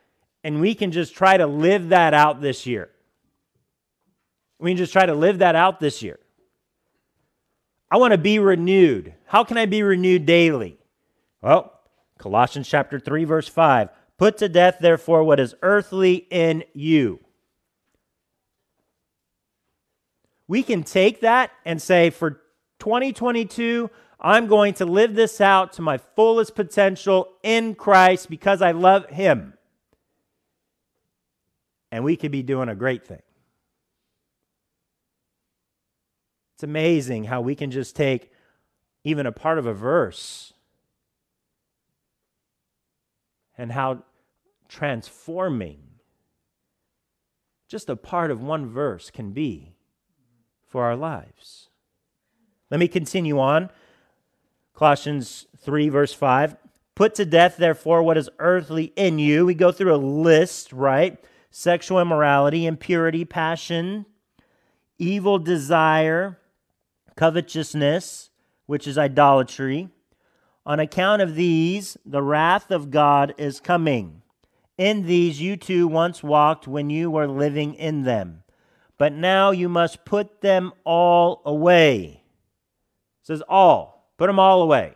and 0.44 0.60
we 0.60 0.76
can 0.76 0.92
just 0.92 1.16
try 1.16 1.38
to 1.38 1.48
live 1.48 1.90
that 1.90 2.14
out 2.14 2.42
this 2.42 2.66
year. 2.66 2.90
We 4.60 4.72
can 4.72 4.78
just 4.78 4.94
try 4.94 5.06
to 5.06 5.16
live 5.16 5.40
that 5.40 5.56
out 5.56 5.80
this 5.80 6.02
year. 6.02 6.20
I 7.90 7.98
want 7.98 8.12
to 8.12 8.18
be 8.18 8.40
renewed. 8.40 9.14
How 9.26 9.44
can 9.44 9.58
I 9.58 9.66
be 9.66 9.84
renewed 9.84 10.26
daily? 10.26 10.78
Well, 11.42 11.80
Colossians 12.18 12.68
chapter 12.68 13.00
3 13.00 13.24
verse 13.26 13.48
5. 13.48 13.90
Put 14.18 14.38
to 14.38 14.50
death 14.50 14.78
therefore 14.80 15.24
what 15.24 15.40
is 15.40 15.56
earthly 15.62 16.28
in 16.30 16.64
you. 16.74 17.20
We 20.48 20.64
can 20.64 20.84
take 20.84 21.22
that 21.22 21.52
and 21.66 21.82
say 21.82 22.10
for 22.10 22.42
2022 22.80 23.90
I'm 24.20 24.48
going 24.48 24.74
to 24.76 24.86
live 24.86 25.16
this 25.16 25.42
out 25.42 25.74
to 25.74 25.82
my 25.82 25.98
fullest 25.98 26.56
potential 26.56 27.34
in 27.44 27.76
Christ 27.76 28.30
because 28.30 28.62
I 28.62 28.72
love 28.72 29.10
him 29.10 29.54
and 31.94 32.04
we 32.04 32.16
could 32.16 32.32
be 32.32 32.42
doing 32.42 32.70
a 32.70 32.76
great 32.76 33.06
thing. 33.06 33.22
It's 36.56 36.64
amazing 36.64 37.26
how 37.26 37.42
we 37.42 37.54
can 37.54 37.70
just 37.70 37.96
take 37.96 38.32
even 39.04 39.28
a 39.28 39.32
part 39.32 39.60
of 39.60 39.68
a 39.68 39.76
verse 39.76 40.54
and 43.56 43.72
how 43.72 44.06
transforming 44.68 45.84
just 47.68 47.90
a 47.90 47.96
part 47.96 48.32
of 48.32 48.42
one 48.42 48.66
verse 48.66 49.12
can 49.12 49.32
be 49.32 49.76
for 50.68 50.86
our 50.86 50.96
lives. 50.96 51.70
Let 52.72 52.80
me 52.80 52.88
continue 52.88 53.40
on. 53.40 53.70
Colossians 54.74 55.46
3, 55.60 55.90
verse 55.90 56.14
5. 56.16 56.56
Put 56.96 57.14
to 57.16 57.26
death, 57.26 57.58
therefore, 57.58 58.02
what 58.02 58.18
is 58.18 58.32
earthly 58.40 58.94
in 58.96 59.20
you. 59.20 59.46
We 59.46 59.54
go 59.54 59.72
through 59.72 59.94
a 59.94 59.98
list, 59.98 60.74
right? 60.74 61.24
Sexual 61.56 62.00
immorality, 62.00 62.66
impurity, 62.66 63.24
passion, 63.24 64.08
evil 64.98 65.38
desire, 65.38 66.40
covetousness, 67.16 68.32
which 68.66 68.88
is 68.88 68.98
idolatry. 68.98 69.88
On 70.66 70.80
account 70.80 71.22
of 71.22 71.36
these, 71.36 71.96
the 72.04 72.24
wrath 72.24 72.72
of 72.72 72.90
God 72.90 73.36
is 73.38 73.60
coming. 73.60 74.24
In 74.80 75.06
these 75.06 75.40
you 75.40 75.56
too 75.56 75.88
once 75.88 76.24
walked 76.24 76.68
when 76.68 76.90
you 76.90 77.12
were 77.12 77.28
living 77.28 77.76
in 77.76 78.02
them. 78.02 78.44
But 78.98 79.14
now 79.14 79.52
you 79.52 79.70
must 79.70 80.06
put 80.06 80.42
them 80.42 80.74
all 80.84 81.44
away. 81.46 82.24
It 83.22 83.28
says 83.28 83.44
all. 83.48 84.12
Put 84.18 84.26
them 84.26 84.40
all 84.40 84.64
away. 84.64 84.94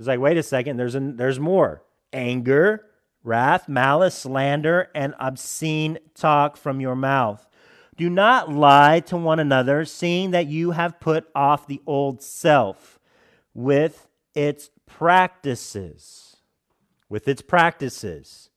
It's 0.00 0.08
like, 0.08 0.18
wait 0.18 0.38
a 0.38 0.42
second, 0.42 0.76
there's, 0.76 0.96
an, 0.96 1.16
there's 1.16 1.38
more. 1.38 1.84
Anger, 2.12 2.84
wrath, 3.24 3.68
malice, 3.68 4.14
slander, 4.14 4.90
and 4.94 5.14
obscene 5.18 5.98
talk 6.14 6.56
from 6.56 6.80
your 6.80 6.94
mouth. 6.94 7.48
Do 7.96 8.10
not 8.10 8.52
lie 8.52 9.00
to 9.00 9.16
one 9.16 9.40
another, 9.40 9.84
seeing 9.84 10.32
that 10.32 10.46
you 10.46 10.72
have 10.72 11.00
put 11.00 11.28
off 11.34 11.66
the 11.66 11.80
old 11.86 12.22
self 12.22 12.98
with 13.54 14.08
its 14.34 14.70
practices. 14.86 16.36
With 17.08 17.26
its 17.28 17.40
practices. 17.40 18.50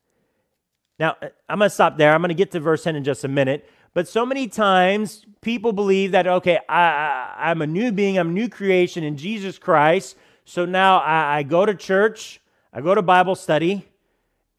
Now, 0.99 1.15
uh, 1.21 1.30
I'm 1.47 1.60
going 1.60 1.69
to 1.69 1.73
stop 1.73 1.97
there. 1.97 2.13
I'm 2.13 2.21
going 2.21 2.30
to 2.30 2.36
get 2.36 2.51
to 2.51 2.60
verse 2.60 2.84
10 2.84 2.95
in 2.95 3.03
just 3.03 3.23
a 3.23 3.27
minute. 3.27 3.69
But 3.93 4.08
so 4.08 4.25
many 4.25 4.47
times 4.47 5.25
people 5.41 5.71
believe 5.71 6.12
that, 6.12 6.27
okay, 6.27 6.60
I, 6.67 7.36
I'm 7.38 7.62
a 7.62 7.67
new 7.67 7.91
being, 7.91 8.17
I'm 8.17 8.30
a 8.30 8.32
new 8.32 8.49
creation 8.49 9.03
in 9.03 9.17
Jesus 9.17 9.58
Christ. 9.58 10.17
So 10.45 10.65
now 10.65 10.99
I, 10.99 11.38
I 11.38 11.43
go 11.43 11.65
to 11.65 11.75
church, 11.75 12.41
I 12.73 12.82
go 12.82 12.95
to 12.95 13.01
Bible 13.01 13.36
study, 13.36 13.88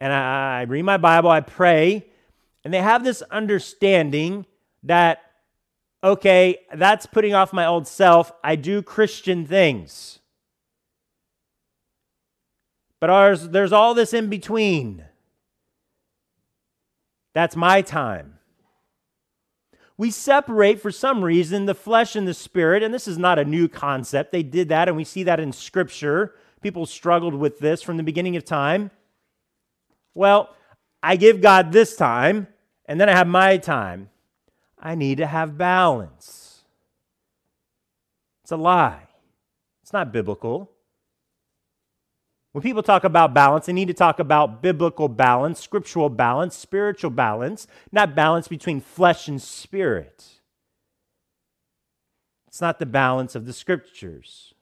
and 0.00 0.12
I, 0.12 0.62
read 0.62 0.82
my 0.82 0.96
Bible, 0.96 1.30
I 1.30 1.40
pray, 1.40 2.06
and 2.64 2.72
they 2.72 2.80
have 2.80 3.04
this 3.04 3.22
understanding 3.30 4.46
that, 4.84 5.22
okay, 6.04 6.58
that's 6.74 7.06
putting 7.06 7.34
off 7.34 7.52
my 7.52 7.66
old 7.66 7.86
self. 7.88 8.32
I 8.44 8.56
do 8.56 8.82
Christian 8.82 9.46
things. 9.46 10.20
But 13.00 13.10
ours, 13.10 13.48
there's 13.48 13.72
all 13.72 13.94
this 13.94 14.12
in 14.12 14.28
between. 14.28 15.04
That's 17.34 17.56
my 17.56 17.82
time. 17.82 18.34
We 19.96 20.12
separate, 20.12 20.80
for 20.80 20.92
some 20.92 21.24
reason, 21.24 21.66
the 21.66 21.74
flesh 21.74 22.14
and 22.14 22.26
the 22.26 22.34
spirit, 22.34 22.84
and 22.84 22.94
this 22.94 23.08
is 23.08 23.18
not 23.18 23.38
a 23.38 23.44
new 23.44 23.68
concept. 23.68 24.30
They 24.30 24.44
did 24.44 24.68
that, 24.68 24.86
and 24.86 24.96
we 24.96 25.04
see 25.04 25.24
that 25.24 25.40
in 25.40 25.52
Scripture. 25.52 26.34
People 26.60 26.86
struggled 26.86 27.34
with 27.34 27.58
this 27.58 27.82
from 27.82 27.96
the 27.96 28.04
beginning 28.04 28.36
of 28.36 28.44
time. 28.44 28.92
Well, 30.18 30.52
I 31.00 31.14
give 31.14 31.40
God 31.40 31.70
this 31.70 31.94
time, 31.94 32.48
and 32.86 33.00
then 33.00 33.08
I 33.08 33.12
have 33.12 33.28
my 33.28 33.56
time. 33.56 34.10
I 34.76 34.96
need 34.96 35.18
to 35.18 35.26
have 35.26 35.56
balance. 35.56 36.64
It's 38.42 38.50
a 38.50 38.56
lie. 38.56 39.06
It's 39.80 39.92
not 39.92 40.12
biblical. 40.12 40.72
When 42.50 42.62
people 42.62 42.82
talk 42.82 43.04
about 43.04 43.32
balance, 43.32 43.66
they 43.66 43.72
need 43.72 43.86
to 43.86 43.94
talk 43.94 44.18
about 44.18 44.60
biblical 44.60 45.08
balance, 45.08 45.60
scriptural 45.60 46.08
balance, 46.08 46.56
spiritual 46.56 47.10
balance, 47.10 47.68
not 47.92 48.16
balance 48.16 48.48
between 48.48 48.80
flesh 48.80 49.28
and 49.28 49.40
spirit. 49.40 50.24
It's 52.48 52.60
not 52.60 52.80
the 52.80 52.86
balance 52.86 53.36
of 53.36 53.46
the 53.46 53.52
scriptures. 53.52 54.52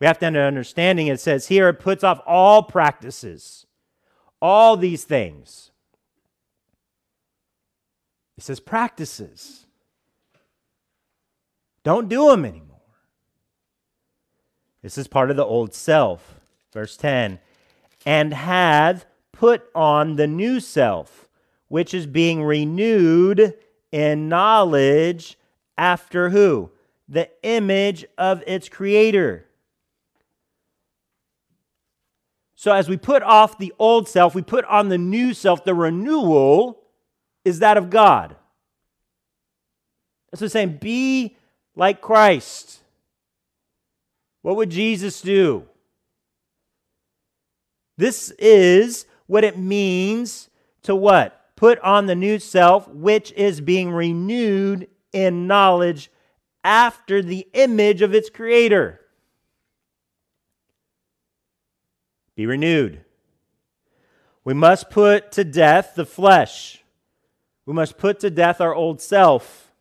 We 0.00 0.06
have 0.06 0.18
to 0.20 0.24
have 0.24 0.34
an 0.34 0.40
understanding. 0.40 1.08
It 1.08 1.20
says 1.20 1.48
here, 1.48 1.68
it 1.68 1.78
puts 1.78 2.02
off 2.02 2.22
all 2.26 2.62
practices 2.62 3.66
all 4.40 4.76
these 4.76 5.04
things. 5.04 5.70
He 8.36 8.42
says, 8.42 8.60
practices. 8.60 9.66
Don't 11.82 12.08
do 12.08 12.28
them 12.30 12.44
anymore. 12.44 12.76
This 14.82 14.96
is 14.96 15.08
part 15.08 15.30
of 15.30 15.36
the 15.36 15.44
old 15.44 15.74
self. 15.74 16.40
Verse 16.72 16.96
10 16.96 17.40
and 18.06 18.32
hath 18.32 19.06
put 19.32 19.68
on 19.74 20.16
the 20.16 20.26
new 20.26 20.60
self, 20.60 21.28
which 21.68 21.92
is 21.92 22.06
being 22.06 22.42
renewed 22.42 23.54
in 23.92 24.28
knowledge 24.28 25.38
after 25.76 26.30
who? 26.30 26.70
The 27.08 27.30
image 27.42 28.04
of 28.16 28.42
its 28.46 28.68
creator. 28.68 29.46
So, 32.60 32.72
as 32.72 32.88
we 32.88 32.96
put 32.96 33.22
off 33.22 33.56
the 33.56 33.72
old 33.78 34.08
self, 34.08 34.34
we 34.34 34.42
put 34.42 34.64
on 34.64 34.88
the 34.88 34.98
new 34.98 35.32
self. 35.32 35.62
The 35.62 35.76
renewal 35.76 36.82
is 37.44 37.60
that 37.60 37.76
of 37.76 37.88
God. 37.88 38.34
That's 40.32 40.40
what 40.40 40.50
saying. 40.50 40.78
Be 40.78 41.36
like 41.76 42.00
Christ. 42.00 42.80
What 44.42 44.56
would 44.56 44.70
Jesus 44.70 45.20
do? 45.20 45.68
This 47.96 48.32
is 48.40 49.06
what 49.28 49.44
it 49.44 49.56
means 49.56 50.50
to 50.82 50.96
what? 50.96 51.54
Put 51.54 51.78
on 51.78 52.06
the 52.06 52.16
new 52.16 52.40
self, 52.40 52.88
which 52.88 53.30
is 53.34 53.60
being 53.60 53.92
renewed 53.92 54.88
in 55.12 55.46
knowledge 55.46 56.10
after 56.64 57.22
the 57.22 57.46
image 57.52 58.02
of 58.02 58.16
its 58.16 58.28
creator. 58.28 59.00
Be 62.38 62.46
renewed. 62.46 63.00
We 64.44 64.54
must 64.54 64.90
put 64.90 65.32
to 65.32 65.42
death 65.42 65.94
the 65.96 66.06
flesh. 66.06 66.84
We 67.66 67.74
must 67.74 67.98
put 67.98 68.20
to 68.20 68.30
death 68.30 68.60
our 68.60 68.72
old 68.72 69.00
self. 69.00 69.72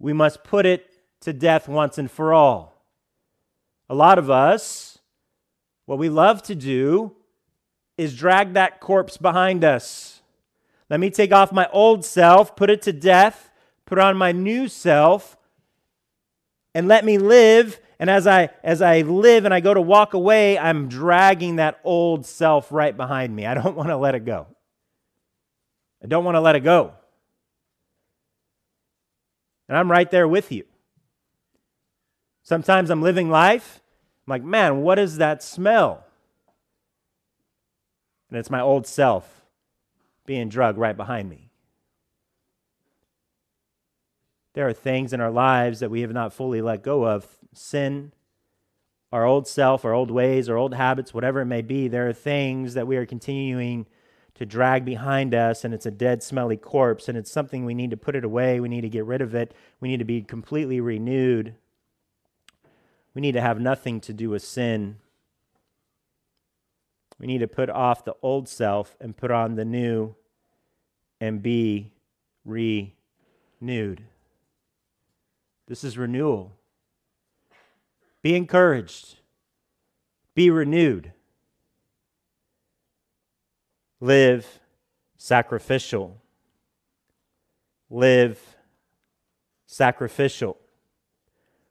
We 0.00 0.12
must 0.12 0.42
put 0.42 0.66
it 0.66 0.90
to 1.20 1.32
death 1.32 1.68
once 1.68 1.96
and 1.96 2.10
for 2.10 2.34
all. 2.34 2.82
A 3.88 3.94
lot 3.94 4.18
of 4.18 4.28
us, 4.28 4.98
what 5.86 6.00
we 6.00 6.08
love 6.08 6.42
to 6.42 6.56
do 6.56 7.14
is 7.96 8.16
drag 8.16 8.54
that 8.54 8.80
corpse 8.80 9.16
behind 9.16 9.62
us. 9.62 10.22
Let 10.90 10.98
me 10.98 11.08
take 11.08 11.32
off 11.32 11.52
my 11.52 11.68
old 11.72 12.04
self, 12.04 12.56
put 12.56 12.68
it 12.68 12.82
to 12.82 12.92
death, 12.92 13.52
put 13.86 14.00
on 14.00 14.16
my 14.16 14.32
new 14.32 14.66
self, 14.66 15.36
and 16.74 16.88
let 16.88 17.04
me 17.04 17.16
live. 17.16 17.78
And 17.98 18.08
as 18.08 18.26
I 18.26 18.50
as 18.62 18.80
I 18.80 19.00
live 19.00 19.44
and 19.44 19.52
I 19.52 19.60
go 19.60 19.74
to 19.74 19.80
walk 19.80 20.14
away, 20.14 20.58
I'm 20.58 20.88
dragging 20.88 21.56
that 21.56 21.80
old 21.82 22.26
self 22.26 22.70
right 22.70 22.96
behind 22.96 23.34
me. 23.34 23.46
I 23.46 23.54
don't 23.54 23.76
want 23.76 23.88
to 23.88 23.96
let 23.96 24.14
it 24.14 24.24
go. 24.24 24.46
I 26.02 26.06
don't 26.06 26.24
want 26.24 26.36
to 26.36 26.40
let 26.40 26.54
it 26.54 26.60
go. 26.60 26.92
And 29.68 29.76
I'm 29.76 29.90
right 29.90 30.10
there 30.10 30.28
with 30.28 30.52
you. 30.52 30.64
Sometimes 32.42 32.88
I'm 32.88 33.02
living 33.02 33.28
life, 33.28 33.80
I'm 34.26 34.30
like, 34.30 34.42
man, 34.42 34.80
what 34.80 34.98
is 34.98 35.18
that 35.18 35.42
smell? 35.42 36.04
And 38.30 38.38
it's 38.38 38.50
my 38.50 38.60
old 38.60 38.86
self 38.86 39.44
being 40.24 40.48
drugged 40.48 40.78
right 40.78 40.96
behind 40.96 41.28
me. 41.28 41.50
There 44.54 44.66
are 44.66 44.72
things 44.72 45.12
in 45.12 45.20
our 45.20 45.30
lives 45.30 45.80
that 45.80 45.90
we 45.90 46.00
have 46.00 46.12
not 46.12 46.32
fully 46.32 46.62
let 46.62 46.82
go 46.82 47.06
of 47.06 47.26
sin, 47.54 48.12
our 49.12 49.24
old 49.24 49.46
self, 49.46 49.84
our 49.84 49.94
old 49.94 50.10
ways, 50.10 50.48
our 50.48 50.56
old 50.56 50.74
habits, 50.74 51.14
whatever 51.14 51.40
it 51.40 51.46
may 51.46 51.62
be. 51.62 51.88
There 51.88 52.08
are 52.08 52.12
things 52.12 52.74
that 52.74 52.86
we 52.86 52.96
are 52.96 53.06
continuing 53.06 53.86
to 54.34 54.46
drag 54.46 54.84
behind 54.84 55.34
us, 55.34 55.64
and 55.64 55.74
it's 55.74 55.86
a 55.86 55.90
dead, 55.90 56.22
smelly 56.22 56.56
corpse, 56.56 57.08
and 57.08 57.18
it's 57.18 57.30
something 57.30 57.64
we 57.64 57.74
need 57.74 57.90
to 57.90 57.96
put 57.96 58.14
it 58.14 58.24
away. 58.24 58.60
We 58.60 58.68
need 58.68 58.82
to 58.82 58.88
get 58.88 59.04
rid 59.04 59.20
of 59.20 59.34
it. 59.34 59.52
We 59.80 59.88
need 59.88 59.98
to 59.98 60.04
be 60.04 60.22
completely 60.22 60.80
renewed. 60.80 61.54
We 63.14 63.20
need 63.20 63.32
to 63.32 63.40
have 63.40 63.58
nothing 63.58 64.00
to 64.02 64.12
do 64.12 64.30
with 64.30 64.44
sin. 64.44 64.98
We 67.18 67.26
need 67.26 67.38
to 67.38 67.48
put 67.48 67.68
off 67.68 68.04
the 68.04 68.14
old 68.22 68.48
self 68.48 68.94
and 69.00 69.16
put 69.16 69.32
on 69.32 69.56
the 69.56 69.64
new 69.64 70.14
and 71.20 71.42
be 71.42 71.92
renewed. 72.44 74.04
This 75.66 75.82
is 75.82 75.98
renewal. 75.98 76.52
Be 78.22 78.34
encouraged. 78.34 79.16
Be 80.34 80.50
renewed. 80.50 81.12
Live 84.00 84.60
sacrificial. 85.16 86.20
Live 87.90 88.56
sacrificial. 89.66 90.56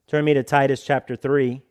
Turn 0.08 0.26
me 0.26 0.34
to 0.34 0.44
Titus 0.44 0.84
chapter 0.84 1.16
3. 1.16 1.62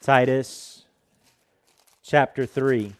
Titus 0.00 0.84
chapter 2.02 2.46
3. 2.46 2.94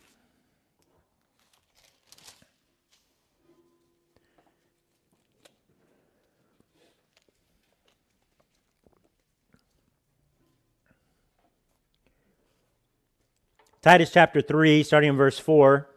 Titus 13.81 14.11
chapter 14.11 14.41
3, 14.41 14.83
starting 14.83 15.11
in 15.11 15.17
verse 15.17 15.39
4. 15.39 15.89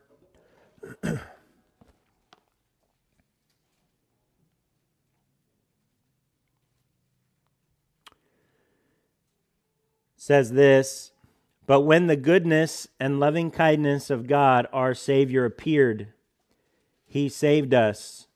says 10.16 10.52
this 10.52 11.12
But 11.66 11.82
when 11.82 12.06
the 12.06 12.16
goodness 12.16 12.88
and 13.00 13.20
loving 13.20 13.50
kindness 13.50 14.12
of 14.12 14.28
God 14.28 14.68
our 14.72 14.94
Savior 14.94 15.44
appeared, 15.46 16.14
he 17.08 17.28
saved 17.30 17.74
us, 17.74 18.28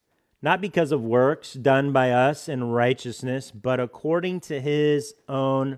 not 0.42 0.60
because 0.60 0.92
of 0.92 1.04
works 1.04 1.54
done 1.54 1.92
by 1.92 2.10
us 2.10 2.50
in 2.50 2.64
righteousness, 2.64 3.52
but 3.52 3.80
according 3.80 4.40
to 4.40 4.60
his 4.60 5.14
own 5.30 5.78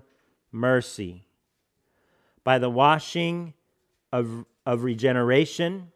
mercy, 0.50 1.26
by 2.42 2.58
the 2.58 2.70
washing 2.70 3.52
of, 4.12 4.44
of 4.66 4.84
regeneration 4.84 5.92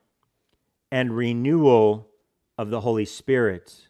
and 0.91 1.17
renewal 1.17 2.09
of 2.59 2.71
the 2.71 2.81
Holy 2.81 3.05
Spirit, 3.05 3.89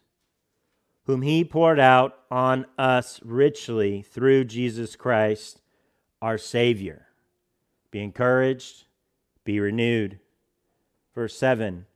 whom 1.04 1.22
He 1.22 1.44
poured 1.44 1.80
out 1.80 2.18
on 2.30 2.66
us 2.78 3.20
richly 3.24 4.02
through 4.02 4.44
Jesus 4.44 4.96
Christ, 4.96 5.60
our 6.20 6.38
Savior. 6.38 7.06
Be 7.90 8.02
encouraged, 8.02 8.84
be 9.44 9.60
renewed. 9.60 10.20
Verse 11.14 11.36
7 11.36 11.86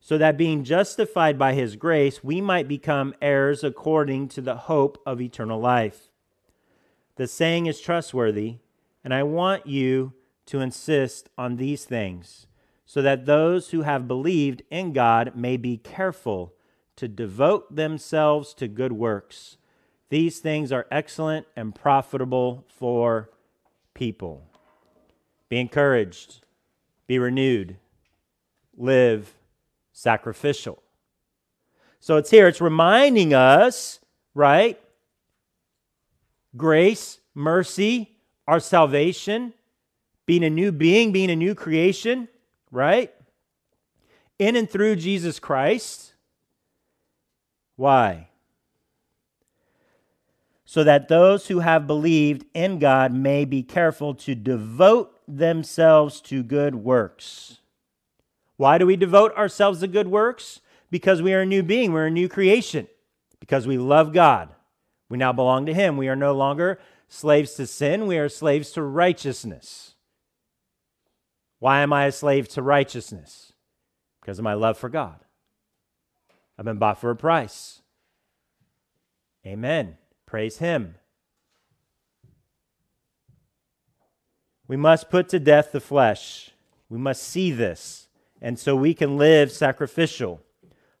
so 0.00 0.16
that 0.16 0.38
being 0.38 0.64
justified 0.64 1.38
by 1.38 1.52
his 1.52 1.76
grace, 1.76 2.24
we 2.24 2.40
might 2.40 2.66
become 2.66 3.14
heirs 3.20 3.62
according 3.62 4.28
to 4.28 4.40
the 4.40 4.56
hope 4.56 5.00
of 5.04 5.20
eternal 5.20 5.60
life. 5.60 6.08
The 7.16 7.26
saying 7.26 7.66
is 7.66 7.80
trustworthy, 7.80 8.56
and 9.04 9.12
I 9.12 9.24
want 9.24 9.66
you 9.66 10.14
to 10.46 10.60
insist 10.60 11.28
on 11.38 11.56
these 11.56 11.84
things, 11.84 12.46
so 12.84 13.00
that 13.02 13.26
those 13.26 13.70
who 13.70 13.82
have 13.82 14.08
believed 14.08 14.62
in 14.70 14.92
God 14.92 15.36
may 15.36 15.56
be 15.56 15.76
careful 15.76 16.54
to 16.96 17.08
devote 17.08 17.74
themselves 17.74 18.52
to 18.54 18.68
good 18.68 18.92
works. 18.92 19.56
These 20.08 20.40
things 20.40 20.72
are 20.72 20.86
excellent 20.90 21.46
and 21.54 21.74
profitable 21.74 22.64
for 22.68 23.30
people. 23.94 24.44
Be 25.48 25.58
encouraged, 25.58 26.44
be 27.06 27.18
renewed, 27.18 27.76
live 28.76 29.34
sacrificial. 29.92 30.82
So 32.00 32.16
it's 32.16 32.30
here, 32.30 32.48
it's 32.48 32.60
reminding 32.60 33.34
us, 33.34 34.00
right? 34.34 34.80
Grace, 36.56 37.20
mercy, 37.34 38.16
our 38.48 38.58
salvation 38.58 39.54
being 40.30 40.44
a 40.44 40.48
new 40.48 40.70
being, 40.70 41.10
being 41.10 41.28
a 41.28 41.34
new 41.34 41.56
creation, 41.56 42.28
right? 42.70 43.12
In 44.38 44.54
and 44.54 44.70
through 44.70 44.94
Jesus 44.94 45.40
Christ. 45.40 46.14
Why? 47.74 48.28
So 50.64 50.84
that 50.84 51.08
those 51.08 51.48
who 51.48 51.58
have 51.58 51.88
believed 51.88 52.46
in 52.54 52.78
God 52.78 53.12
may 53.12 53.44
be 53.44 53.64
careful 53.64 54.14
to 54.14 54.36
devote 54.36 55.18
themselves 55.26 56.20
to 56.20 56.44
good 56.44 56.76
works. 56.76 57.58
Why 58.56 58.78
do 58.78 58.86
we 58.86 58.94
devote 58.94 59.34
ourselves 59.36 59.80
to 59.80 59.88
good 59.88 60.06
works? 60.06 60.60
Because 60.92 61.20
we 61.20 61.34
are 61.34 61.40
a 61.40 61.46
new 61.46 61.64
being, 61.64 61.92
we're 61.92 62.06
a 62.06 62.08
new 62.08 62.28
creation, 62.28 62.86
because 63.40 63.66
we 63.66 63.78
love 63.78 64.12
God. 64.12 64.50
We 65.08 65.18
now 65.18 65.32
belong 65.32 65.66
to 65.66 65.74
Him. 65.74 65.96
We 65.96 66.06
are 66.06 66.14
no 66.14 66.34
longer 66.34 66.78
slaves 67.08 67.54
to 67.54 67.66
sin, 67.66 68.06
we 68.06 68.16
are 68.16 68.28
slaves 68.28 68.70
to 68.70 68.82
righteousness. 68.82 69.96
Why 71.60 71.80
am 71.80 71.92
I 71.92 72.06
a 72.06 72.12
slave 72.12 72.48
to 72.48 72.62
righteousness? 72.62 73.52
Because 74.20 74.38
of 74.38 74.44
my 74.44 74.54
love 74.54 74.76
for 74.76 74.88
God. 74.88 75.20
I've 76.58 76.64
been 76.64 76.78
bought 76.78 77.00
for 77.00 77.10
a 77.10 77.16
price. 77.16 77.80
Amen. 79.46 79.96
Praise 80.26 80.58
Him. 80.58 80.96
We 84.66 84.76
must 84.76 85.10
put 85.10 85.28
to 85.30 85.38
death 85.38 85.72
the 85.72 85.80
flesh. 85.80 86.50
We 86.88 86.98
must 86.98 87.22
see 87.22 87.50
this 87.50 88.08
and 88.40 88.58
so 88.58 88.74
we 88.74 88.94
can 88.94 89.16
live 89.16 89.52
sacrificial. 89.52 90.40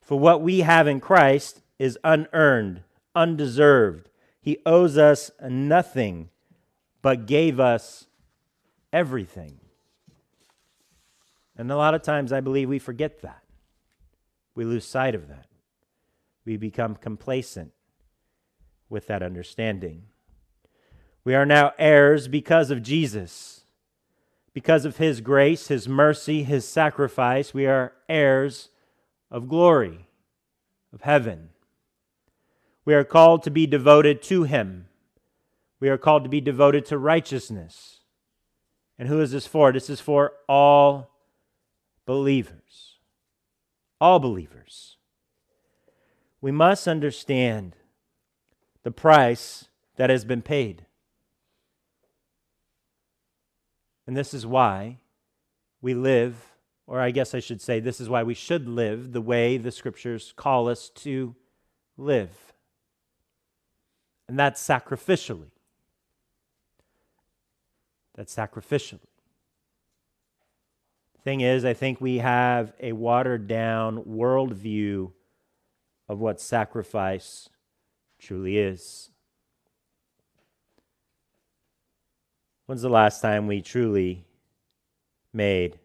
For 0.00 0.18
what 0.18 0.42
we 0.42 0.60
have 0.60 0.86
in 0.86 1.00
Christ 1.00 1.62
is 1.78 1.98
unearned, 2.04 2.82
undeserved. 3.14 4.10
He 4.40 4.58
owes 4.66 4.98
us 4.98 5.30
nothing, 5.42 6.30
but 7.02 7.26
gave 7.26 7.60
us 7.60 8.06
everything. 8.92 9.60
And 11.60 11.70
a 11.70 11.76
lot 11.76 11.92
of 11.92 12.00
times 12.00 12.32
I 12.32 12.40
believe 12.40 12.70
we 12.70 12.78
forget 12.78 13.20
that. 13.20 13.42
We 14.54 14.64
lose 14.64 14.86
sight 14.86 15.14
of 15.14 15.28
that. 15.28 15.44
We 16.46 16.56
become 16.56 16.94
complacent 16.94 17.72
with 18.88 19.06
that 19.08 19.22
understanding. 19.22 20.04
We 21.22 21.34
are 21.34 21.44
now 21.44 21.72
heirs 21.78 22.28
because 22.28 22.70
of 22.70 22.82
Jesus. 22.82 23.64
Because 24.54 24.86
of 24.86 24.96
his 24.96 25.20
grace, 25.20 25.68
his 25.68 25.86
mercy, 25.86 26.44
his 26.44 26.66
sacrifice, 26.66 27.52
we 27.52 27.66
are 27.66 27.92
heirs 28.08 28.70
of 29.30 29.46
glory, 29.46 30.06
of 30.94 31.02
heaven. 31.02 31.50
We 32.86 32.94
are 32.94 33.04
called 33.04 33.42
to 33.42 33.50
be 33.50 33.66
devoted 33.66 34.22
to 34.22 34.44
him. 34.44 34.86
We 35.78 35.90
are 35.90 35.98
called 35.98 36.22
to 36.22 36.30
be 36.30 36.40
devoted 36.40 36.86
to 36.86 36.96
righteousness. 36.96 37.98
And 38.98 39.08
who 39.08 39.20
is 39.20 39.32
this 39.32 39.46
for? 39.46 39.72
This 39.72 39.90
is 39.90 40.00
for 40.00 40.32
all 40.48 41.09
believers. 42.06 42.98
All 44.00 44.18
believers. 44.18 44.96
We 46.40 46.50
must 46.50 46.88
understand 46.88 47.76
the 48.82 48.90
price 48.90 49.68
that 49.96 50.10
has 50.10 50.24
been 50.24 50.42
paid. 50.42 50.86
And 54.06 54.16
this 54.16 54.32
is 54.32 54.46
why 54.46 54.98
we 55.82 55.94
live, 55.94 56.34
or 56.86 57.00
I 57.00 57.10
guess 57.10 57.34
I 57.34 57.40
should 57.40 57.60
say, 57.60 57.78
this 57.78 58.00
is 58.00 58.08
why 58.08 58.22
we 58.22 58.34
should 58.34 58.68
live 58.68 59.12
the 59.12 59.20
way 59.20 59.56
the 59.56 59.70
scriptures 59.70 60.32
call 60.34 60.68
us 60.68 60.88
to 60.96 61.34
live. 61.96 62.30
And 64.26 64.38
that's 64.38 64.66
sacrificially. 64.66 65.50
That's 68.14 68.34
sacrificially. 68.34 69.09
Thing 71.22 71.42
is, 71.42 71.64
I 71.66 71.74
think 71.74 72.00
we 72.00 72.18
have 72.18 72.72
a 72.80 72.92
watered 72.92 73.46
down 73.46 74.04
worldview 74.04 75.12
of 76.08 76.18
what 76.18 76.40
sacrifice 76.40 77.48
truly 78.18 78.56
is. 78.56 79.10
When's 82.64 82.82
the 82.82 82.88
last 82.88 83.20
time 83.20 83.46
we 83.46 83.60
truly 83.60 84.24
made 85.32 85.78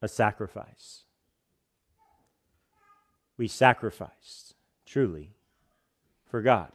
a 0.00 0.08
sacrifice? 0.08 1.04
We 3.36 3.48
sacrificed 3.48 4.54
truly 4.86 5.32
for 6.30 6.40
God. 6.40 6.70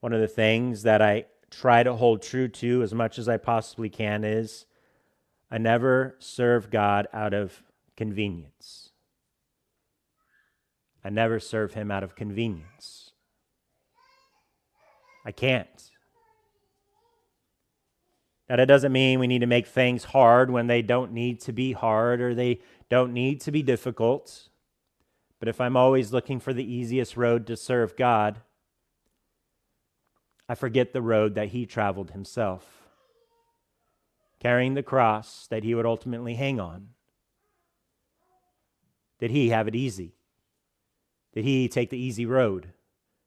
One 0.00 0.12
of 0.12 0.20
the 0.20 0.28
things 0.28 0.84
that 0.84 1.02
I 1.02 1.26
try 1.52 1.82
to 1.82 1.94
hold 1.94 2.22
true 2.22 2.48
to 2.48 2.82
as 2.82 2.94
much 2.94 3.18
as 3.18 3.28
I 3.28 3.36
possibly 3.36 3.90
can 3.90 4.24
is 4.24 4.64
I 5.50 5.58
never 5.58 6.16
serve 6.18 6.70
God 6.70 7.06
out 7.12 7.34
of 7.34 7.62
convenience. 7.96 8.90
I 11.04 11.10
never 11.10 11.38
serve 11.38 11.74
Him 11.74 11.90
out 11.90 12.02
of 12.02 12.16
convenience. 12.16 13.10
I 15.26 15.32
can't. 15.32 15.90
Now, 18.48 18.56
that 18.56 18.66
doesn't 18.66 18.92
mean 18.92 19.20
we 19.20 19.26
need 19.26 19.40
to 19.40 19.46
make 19.46 19.66
things 19.66 20.04
hard 20.04 20.50
when 20.50 20.66
they 20.66 20.82
don't 20.82 21.12
need 21.12 21.40
to 21.42 21.52
be 21.52 21.72
hard 21.72 22.20
or 22.20 22.34
they 22.34 22.60
don't 22.88 23.12
need 23.12 23.40
to 23.42 23.52
be 23.52 23.62
difficult. 23.62 24.48
But 25.38 25.48
if 25.48 25.60
I'm 25.60 25.76
always 25.76 26.12
looking 26.12 26.40
for 26.40 26.52
the 26.52 26.64
easiest 26.64 27.16
road 27.16 27.46
to 27.46 27.56
serve 27.56 27.96
God, 27.96 28.40
I 30.52 30.54
forget 30.54 30.92
the 30.92 31.00
road 31.00 31.34
that 31.36 31.48
He 31.48 31.64
traveled 31.64 32.10
Himself, 32.10 32.86
carrying 34.38 34.74
the 34.74 34.82
cross 34.82 35.46
that 35.46 35.64
He 35.64 35.74
would 35.74 35.86
ultimately 35.86 36.34
hang 36.34 36.60
on. 36.60 36.88
Did 39.18 39.30
He 39.30 39.48
have 39.48 39.66
it 39.66 39.74
easy? 39.74 40.14
Did 41.32 41.44
He 41.44 41.68
take 41.68 41.88
the 41.88 41.96
easy 41.96 42.26
road, 42.26 42.74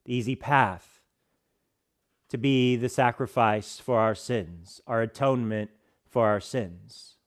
the 0.06 0.14
easy 0.14 0.36
path? 0.36 0.96
to 2.30 2.38
be 2.40 2.76
the 2.76 2.90
sacrifice 2.90 3.80
for 3.80 4.00
our 4.00 4.16
sins, 4.16 4.82
our 4.88 5.02
atonement 5.04 5.70
for 6.10 6.28
our 6.28 6.40
sins. 6.40 7.18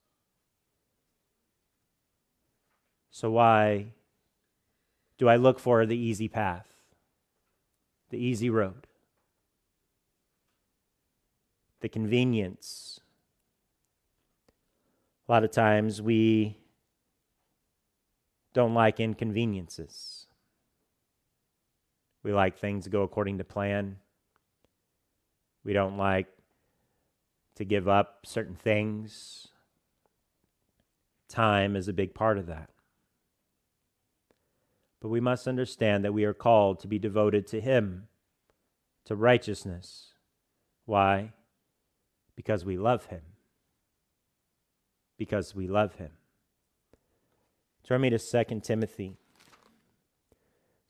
So, 3.08 3.30
why 3.30 3.92
do 5.16 5.28
I 5.28 5.36
look 5.36 5.60
for 5.60 5.86
the 5.86 5.96
easy 5.96 6.28
path, 6.28 6.66
the 8.10 8.18
easy 8.18 8.50
road, 8.50 8.87
the 11.80 11.88
convenience? 11.88 13.00
A 15.28 15.32
lot 15.32 15.44
of 15.44 15.50
times 15.50 16.00
we 16.00 16.56
don't 18.54 18.74
like 18.74 18.98
inconveniences. 18.98 20.26
We 22.22 22.32
like 22.32 22.58
things 22.58 22.84
to 22.84 22.90
go 22.90 23.02
according 23.02 23.38
to 23.38 23.44
plan. 23.44 23.96
We 25.64 25.72
don't 25.72 25.96
like 25.96 26.28
to 27.56 27.64
give 27.64 27.88
up 27.88 28.20
certain 28.24 28.56
things. 28.56 29.48
Time 31.28 31.76
is 31.76 31.88
a 31.88 31.92
big 31.92 32.14
part 32.14 32.38
of 32.38 32.46
that. 32.46 32.70
But 35.00 35.08
we 35.10 35.20
must 35.20 35.46
understand 35.46 36.04
that 36.04 36.14
we 36.14 36.24
are 36.24 36.34
called 36.34 36.80
to 36.80 36.88
be 36.88 36.98
devoted 36.98 37.46
to 37.48 37.60
Him, 37.60 38.08
to 39.04 39.14
righteousness. 39.14 40.14
Why? 40.86 41.32
Because 42.38 42.64
we 42.64 42.78
love 42.78 43.06
Him. 43.06 43.22
Because 45.16 45.56
we 45.56 45.66
love 45.66 45.96
Him. 45.96 46.12
Turn 47.82 48.00
me 48.00 48.10
to 48.10 48.18
2 48.18 48.60
Timothy. 48.60 49.16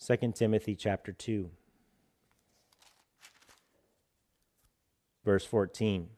2 0.07 0.33
Timothy 0.37 0.75
chapter 0.75 1.11
2. 1.11 1.51
verse 5.29 5.45
14. 5.45 6.09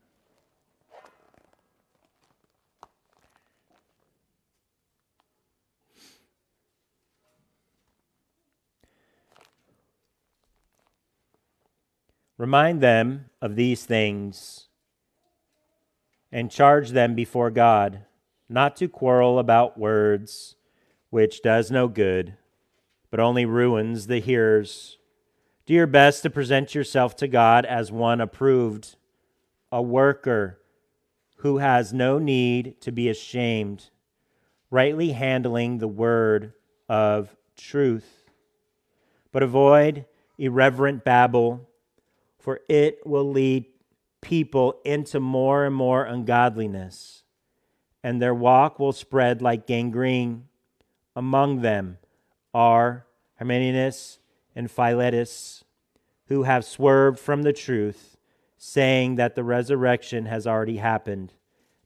Remind 12.39 12.81
them 12.81 13.27
of 13.43 13.57
these 13.57 13.85
things 13.85 14.69
and 16.33 16.51
charge 16.51 16.91
them 16.91 17.15
before 17.15 17.51
God 17.51 18.05
not 18.51 18.75
to 18.77 18.89
quarrel 18.89 19.39
about 19.39 19.79
words, 19.79 20.57
which 21.09 21.41
does 21.41 21.71
no 21.71 21.87
good, 21.87 22.35
but 23.11 23.21
only 23.21 23.45
ruins 23.45 24.09
the 24.09 24.19
hearers. 24.19 24.99
Do 25.67 25.73
your 25.73 25.87
best 25.87 26.23
to 26.25 26.31
present 26.31 26.75
yourself 26.75 27.15
to 27.17 27.29
God 27.29 27.65
as 27.65 27.93
one 27.93 28.21
approved 28.21 28.97
a 29.71 29.81
worker 29.81 30.59
who 31.37 31.59
has 31.59 31.93
no 31.93 32.19
need 32.19 32.81
to 32.81 32.91
be 32.91 33.09
ashamed, 33.09 33.91
rightly 34.69 35.13
handling 35.13 35.79
the 35.79 35.89
word 35.89 36.53
of 36.89 37.35
truth. 37.57 38.25
But 39.31 39.45
avoid 39.45 40.07
irreverent 40.39 41.05
babble, 41.05 41.69
for 42.37 42.61
it 42.69 42.99
will 43.07 43.31
lead 43.31 43.67
people 44.21 44.81
into 44.85 45.21
more 45.21 45.65
and 45.65 45.75
more 45.75 46.05
ungodliness, 46.05 47.25
and 48.03 48.21
their 48.21 48.35
walk 48.35 48.79
will 48.79 48.93
spread 48.93 49.43
like 49.43 49.67
gangrene. 49.67 50.47
Among 51.17 51.61
them 51.63 51.99
are 52.55 53.07
Hymenaeus 53.39 54.19
and 54.55 54.71
Philetus, 54.71 55.65
who 56.27 56.45
have 56.45 56.65
swerved 56.65 57.19
from 57.19 57.43
the 57.43 57.53
truth 57.53 58.17
saying 58.63 59.15
that 59.15 59.35
the 59.35 59.43
resurrection 59.43 60.27
has 60.27 60.47
already 60.47 60.77
happened. 60.77 61.33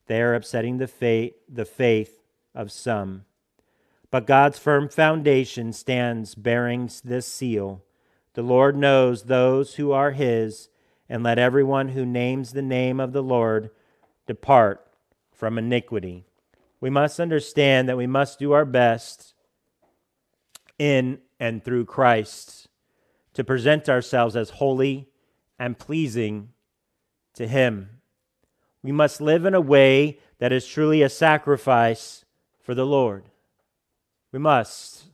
They 0.06 0.20
are 0.20 0.34
upsetting 0.34 0.78
the 0.78 0.88
faith, 0.88 1.34
the 1.48 1.64
faith 1.64 2.24
of 2.52 2.72
some. 2.72 3.24
But 4.10 4.26
God's 4.26 4.58
firm 4.58 4.88
foundation 4.88 5.72
stands 5.72 6.34
bearing 6.34 6.90
this 7.04 7.26
seal. 7.26 7.84
The 8.34 8.42
Lord 8.42 8.76
knows 8.76 9.22
those 9.24 9.76
who 9.76 9.92
are 9.92 10.10
his, 10.10 10.68
and 11.08 11.22
let 11.22 11.38
everyone 11.38 11.90
who 11.90 12.06
names 12.06 12.52
the 12.52 12.62
name 12.62 13.00
of 13.00 13.12
the 13.12 13.22
Lord 13.22 13.70
depart 14.26 14.86
from 15.32 15.58
iniquity. 15.58 16.24
We 16.80 16.90
must 16.90 17.20
understand 17.20 17.88
that 17.88 17.96
we 17.96 18.06
must 18.06 18.38
do 18.38 18.52
our 18.52 18.64
best 18.64 19.34
in 20.78 21.18
and 21.38 21.62
through 21.62 21.84
Christ 21.86 22.68
to 23.34 23.44
present 23.44 23.88
ourselves 23.88 24.36
as 24.36 24.50
holy 24.50 25.08
and 25.58 25.78
pleasing 25.78 26.50
to 27.34 27.46
Him. 27.46 28.00
We 28.82 28.92
must 28.92 29.20
live 29.20 29.44
in 29.44 29.54
a 29.54 29.60
way 29.60 30.18
that 30.38 30.52
is 30.52 30.66
truly 30.66 31.02
a 31.02 31.08
sacrifice 31.08 32.24
for 32.60 32.74
the 32.74 32.86
Lord. 32.86 33.24
We 34.32 34.38
must. 34.38 35.04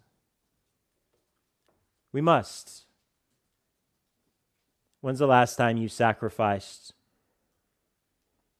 We 2.12 2.20
must. 2.20 2.79
When's 5.00 5.18
the 5.18 5.26
last 5.26 5.56
time 5.56 5.76
you 5.76 5.88
sacrificed 5.88 6.92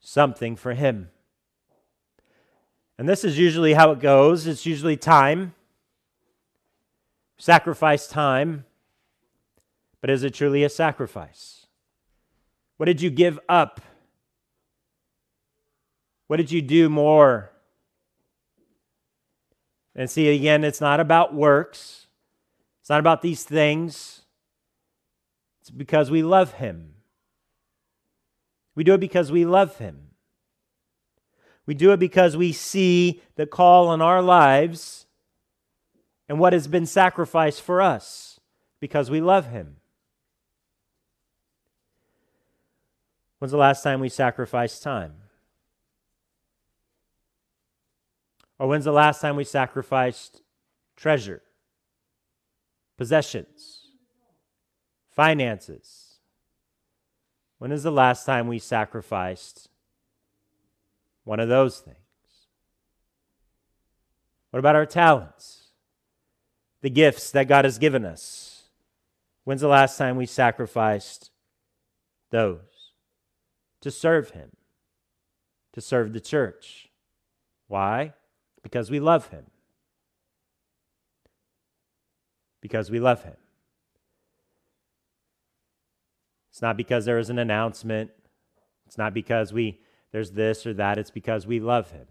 something 0.01 0.57
for 0.57 0.75
Him? 0.75 1.11
And 2.99 3.09
this 3.09 3.25
is 3.25 3.39
usually 3.39 3.75
how 3.75 3.93
it 3.93 4.01
goes 4.01 4.47
it's 4.47 4.67
usually 4.67 4.97
time, 4.97 5.55
sacrifice 7.39 8.07
time. 8.07 8.65
But 10.01 10.11
is 10.11 10.23
it 10.23 10.33
truly 10.33 10.65
a 10.65 10.71
sacrifice? 10.71 11.67
What 12.79 12.87
did 12.87 13.03
you 13.03 13.11
give 13.11 13.39
up? 13.49 13.83
What 16.27 16.39
did 16.39 16.51
you 16.51 16.63
do 16.63 16.89
more? 16.89 17.51
And 19.95 20.09
see, 20.09 20.35
again, 20.35 20.65
it's 20.65 20.81
not 20.81 21.01
about 21.01 21.35
works, 21.35 22.07
it's 22.81 22.89
not 22.89 23.01
about 23.01 23.21
these 23.21 23.45
things. 23.45 24.20
Because 25.77 26.11
we 26.11 26.23
love 26.23 26.55
Him. 26.55 26.95
We 28.75 28.85
do 28.85 28.95
it 28.95 29.01
because 29.01 29.31
we 29.31 29.45
love 29.45 29.79
Him. 29.79 30.09
We 31.67 31.75
do 31.75 31.93
it 31.93 31.99
because 31.99 32.37
we 32.37 32.53
see 32.53 33.23
the 33.37 33.47
call 33.47 33.89
on 33.89 34.01
our 34.01 34.23
lives 34.23 35.07
and 36.29 36.39
what 36.39 36.53
has 36.53 36.67
been 36.67 36.87
sacrificed 36.87 37.63
for 37.63 37.81
us 37.81 38.41
because 38.81 39.11
we 39.11 39.21
love 39.21 39.51
Him. 39.51 39.77
When's 43.39 43.53
the 43.53 43.59
last 43.59 43.83
time 43.83 44.01
we 44.01 44.09
sacrificed 44.09 44.83
time? 44.83 45.15
Or 48.59 48.69
when's 48.69 48.85
the 48.85 48.93
last 48.93 49.23
time 49.23 49.37
we 49.37 49.45
sacrificed 49.45 50.43
treasure, 50.95 51.43
possessions, 52.99 53.80
finances? 55.21 56.19
When 57.59 57.73
is 57.73 57.83
the 57.83 57.91
last 57.93 58.25
time 58.25 58.49
we 58.49 58.59
sacrificed 58.59 59.69
one 61.25 61.41
of 61.41 61.51
those 61.51 61.81
things? 61.81 61.99
What 64.51 64.61
about 64.61 64.77
our 64.77 64.87
talents? 64.87 65.73
The 66.81 66.89
gifts 66.89 67.31
that 67.33 67.49
God 67.49 67.67
has 67.67 67.77
given 67.77 68.07
us? 68.07 68.63
When's 69.45 69.61
the 69.61 69.69
last 69.69 69.99
time 69.99 70.17
we 70.17 70.25
sacrificed 70.25 71.31
those? 72.31 72.61
to 73.81 73.91
serve 73.91 74.31
Him, 74.31 74.51
to 75.73 75.81
serve 75.81 76.13
the 76.13 76.21
church. 76.21 76.89
Why? 77.69 78.15
Because 78.63 78.91
we 78.91 79.01
love 79.01 79.29
Him. 79.29 79.47
Because 82.61 82.91
we 82.91 83.01
love 83.01 83.23
Him. 83.25 83.37
It's 86.61 86.63
not 86.63 86.77
because 86.77 87.07
there 87.07 87.19
is 87.19 87.31
an 87.31 87.39
announcement. 87.39 88.11
It's 88.87 88.99
not 88.99 89.15
because 89.15 89.51
we 89.51 89.81
there's 90.13 90.33
this 90.33 90.67
or 90.67 90.75
that. 90.75 90.99
It's 90.99 91.11
because 91.11 91.47
we 91.47 91.59
love 91.59 91.91
him. 91.91 92.07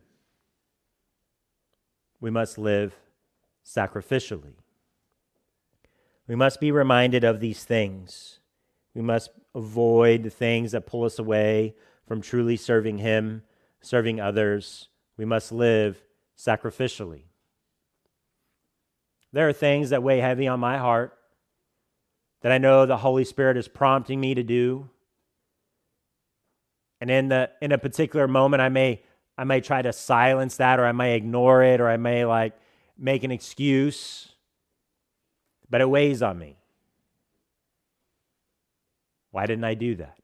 We 2.20 2.32
must 2.32 2.58
live 2.58 2.96
sacrificially. 3.64 4.56
We 6.28 6.34
must 6.34 6.60
be 6.60 6.72
reminded 6.72 7.24
of 7.24 7.40
these 7.40 7.64
things. 7.64 8.40
We 8.96 9.04
must 9.04 9.30
avoid 9.54 10.24
the 10.24 10.32
things 10.32 10.72
that 10.72 10.88
pull 10.88 11.04
us 11.04 11.20
away 11.20 11.76
from 12.08 12.20
truly 12.20 12.58
serving 12.58 12.98
Him, 12.98 13.44
serving 13.82 14.20
others. 14.20 14.90
We 15.16 15.26
must 15.26 15.52
live 15.52 16.02
sacrificially. 16.36 17.26
There 19.32 19.48
are 19.48 19.54
things 19.54 19.92
that 19.92 20.02
weigh 20.02 20.22
heavy 20.22 20.48
on 20.48 20.60
my 20.60 20.80
heart 20.80 21.19
that 22.42 22.52
I 22.52 22.58
know 22.58 22.86
the 22.86 22.98
Holy 22.98 23.26
Spirit 23.26 23.58
is 23.58 23.68
prompting 23.68 24.20
me 24.20 24.34
to 24.34 24.44
do. 24.44 24.90
And 27.02 27.10
in 27.10 27.30
the 27.30 27.50
in 27.62 27.72
a 27.72 27.78
particular 27.78 28.28
moment 28.28 28.62
I 28.62 28.70
may 28.70 29.02
I 29.38 29.44
may 29.46 29.62
try 29.62 29.82
to 29.82 29.94
silence 29.94 30.58
that 30.58 30.80
or 30.80 30.86
I 30.86 30.92
may 30.92 31.16
ignore 31.16 31.64
it 31.64 31.80
or 31.80 31.90
I 31.90 31.98
may 31.98 32.26
like 32.26 32.54
make 32.98 33.24
an 33.24 33.32
excuse. 33.32 34.30
But 35.70 35.82
it 35.82 35.90
weighs 35.90 36.22
on 36.22 36.40
me. 36.40 36.58
Why 39.32 39.46
didn't 39.46 39.64
I 39.64 39.76
do 39.76 39.96
that? 39.96 40.18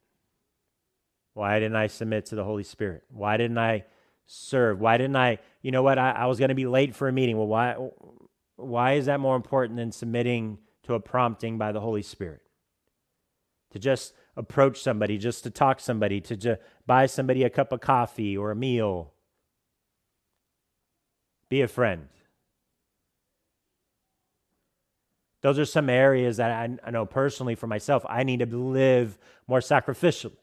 Why 1.34 1.58
didn't 1.60 1.76
I 1.76 1.86
submit 1.86 2.26
to 2.26 2.34
the 2.34 2.44
Holy 2.44 2.62
Spirit? 2.62 3.04
Why 3.10 3.36
didn't 3.36 3.58
I 3.58 3.84
serve? 4.26 4.80
Why 4.80 4.96
didn't 4.96 5.16
I, 5.16 5.38
you 5.62 5.70
know 5.70 5.82
what, 5.82 5.98
I, 5.98 6.10
I 6.10 6.26
was 6.26 6.38
going 6.38 6.48
to 6.48 6.54
be 6.54 6.66
late 6.66 6.94
for 6.94 7.08
a 7.08 7.12
meeting. 7.12 7.36
Well, 7.36 7.46
why, 7.46 7.76
why 8.56 8.94
is 8.94 9.06
that 9.06 9.20
more 9.20 9.36
important 9.36 9.76
than 9.76 9.92
submitting 9.92 10.58
to 10.86 10.94
a 10.94 11.00
prompting 11.00 11.58
by 11.58 11.72
the 11.72 11.80
Holy 11.80 12.02
Spirit? 12.02 12.40
To 13.72 13.78
just 13.78 14.14
approach 14.36 14.80
somebody, 14.82 15.18
just 15.18 15.42
to 15.44 15.50
talk 15.50 15.80
somebody, 15.80 16.20
to 16.22 16.36
just 16.36 16.60
buy 16.86 17.06
somebody 17.06 17.42
a 17.42 17.50
cup 17.50 17.72
of 17.72 17.80
coffee 17.80 18.36
or 18.36 18.50
a 18.50 18.56
meal. 18.56 19.12
Be 21.48 21.60
a 21.60 21.68
friend. 21.68 22.08
Those 25.42 25.58
are 25.58 25.64
some 25.64 25.88
areas 25.88 26.38
that 26.38 26.50
I, 26.50 26.76
I 26.84 26.90
know 26.90 27.06
personally 27.06 27.54
for 27.54 27.66
myself, 27.66 28.04
I 28.08 28.24
need 28.24 28.40
to 28.40 28.46
live 28.46 29.18
more 29.46 29.60
sacrificially. 29.60 30.36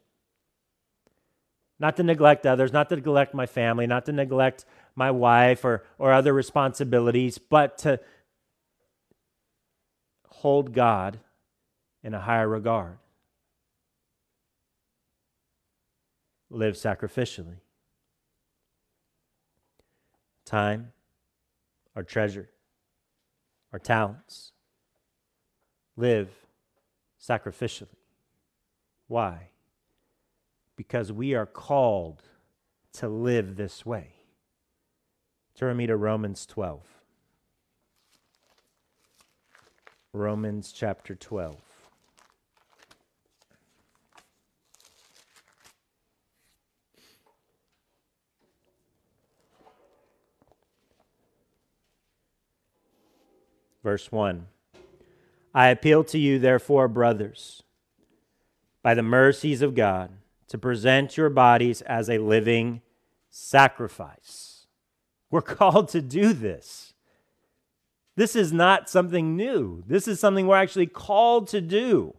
Not 1.79 1.97
to 1.97 2.03
neglect 2.03 2.45
others, 2.45 2.71
not 2.71 2.87
to 2.89 2.95
neglect 2.95 3.33
my 3.33 3.45
family, 3.45 3.87
not 3.87 4.05
to 4.05 4.13
neglect 4.13 4.63
my 4.95 5.11
wife 5.11 5.65
or, 5.65 5.83
or 5.97 6.13
other 6.13 6.31
responsibilities, 6.31 7.37
but 7.37 7.77
to 7.79 7.99
hold 10.43 10.73
God 10.73 11.21
in 12.03 12.13
a 12.13 12.19
higher 12.19 12.49
regard. 12.49 12.97
Live 16.49 16.75
sacrificially. 16.75 17.61
Time, 20.43 20.91
our 21.95 22.03
treasure, 22.03 22.49
our 23.71 23.79
talents, 23.79 24.51
live 25.95 26.27
sacrificially. 27.25 27.95
Why? 29.07 29.47
Because 30.75 31.09
we 31.09 31.35
are 31.35 31.45
called 31.45 32.21
to 32.95 33.07
live 33.07 33.55
this 33.55 33.85
way. 33.85 34.07
Turn 35.55 35.77
me 35.77 35.87
to 35.87 35.95
Romans 35.95 36.45
12. 36.45 36.81
Romans 40.16 40.72
chapter 40.72 41.16
12. 41.16 41.55
Verse 53.84 54.11
1. 54.11 54.45
I 55.55 55.70
appeal 55.70 56.03
to 56.03 56.20
you, 56.20 56.38
therefore, 56.38 56.88
brothers, 56.88 57.64
by 58.84 58.93
the 58.93 59.01
mercies 59.01 59.64
of 59.64 59.74
God, 59.74 60.11
to 60.47 60.59
present 60.59 61.18
your 61.18 61.32
bodies 61.32 61.82
as 61.82 62.07
a 62.07 62.20
living 62.20 62.84
sacrifice. 63.32 64.68
We're 65.32 65.41
called 65.41 65.89
to 65.89 66.01
do 66.01 66.34
this. 66.34 66.92
This 68.16 68.36
is 68.36 68.53
not 68.53 68.89
something 68.89 69.36
new. 69.36 69.84
This 69.88 70.07
is 70.07 70.20
something 70.20 70.45
we're 70.45 70.57
actually 70.57 70.88
called 70.88 71.47
to 71.49 71.61
do. 71.61 72.16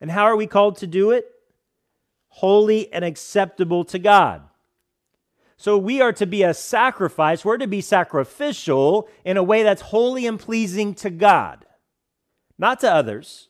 And 0.00 0.10
how 0.10 0.24
are 0.24 0.36
we 0.36 0.46
called 0.46 0.76
to 0.78 0.86
do 0.86 1.10
it? 1.10 1.26
Holy 2.28 2.92
and 2.92 3.04
acceptable 3.04 3.84
to 3.84 3.98
God. 3.98 4.42
So 5.56 5.78
we 5.78 6.00
are 6.00 6.12
to 6.14 6.26
be 6.26 6.42
a 6.42 6.54
sacrifice. 6.54 7.44
We're 7.44 7.58
to 7.58 7.68
be 7.68 7.80
sacrificial 7.80 9.08
in 9.24 9.36
a 9.36 9.42
way 9.44 9.62
that's 9.62 9.82
holy 9.82 10.26
and 10.26 10.40
pleasing 10.40 10.94
to 10.96 11.10
God 11.10 11.66
not 12.62 12.78
to 12.80 12.90
others. 12.90 13.48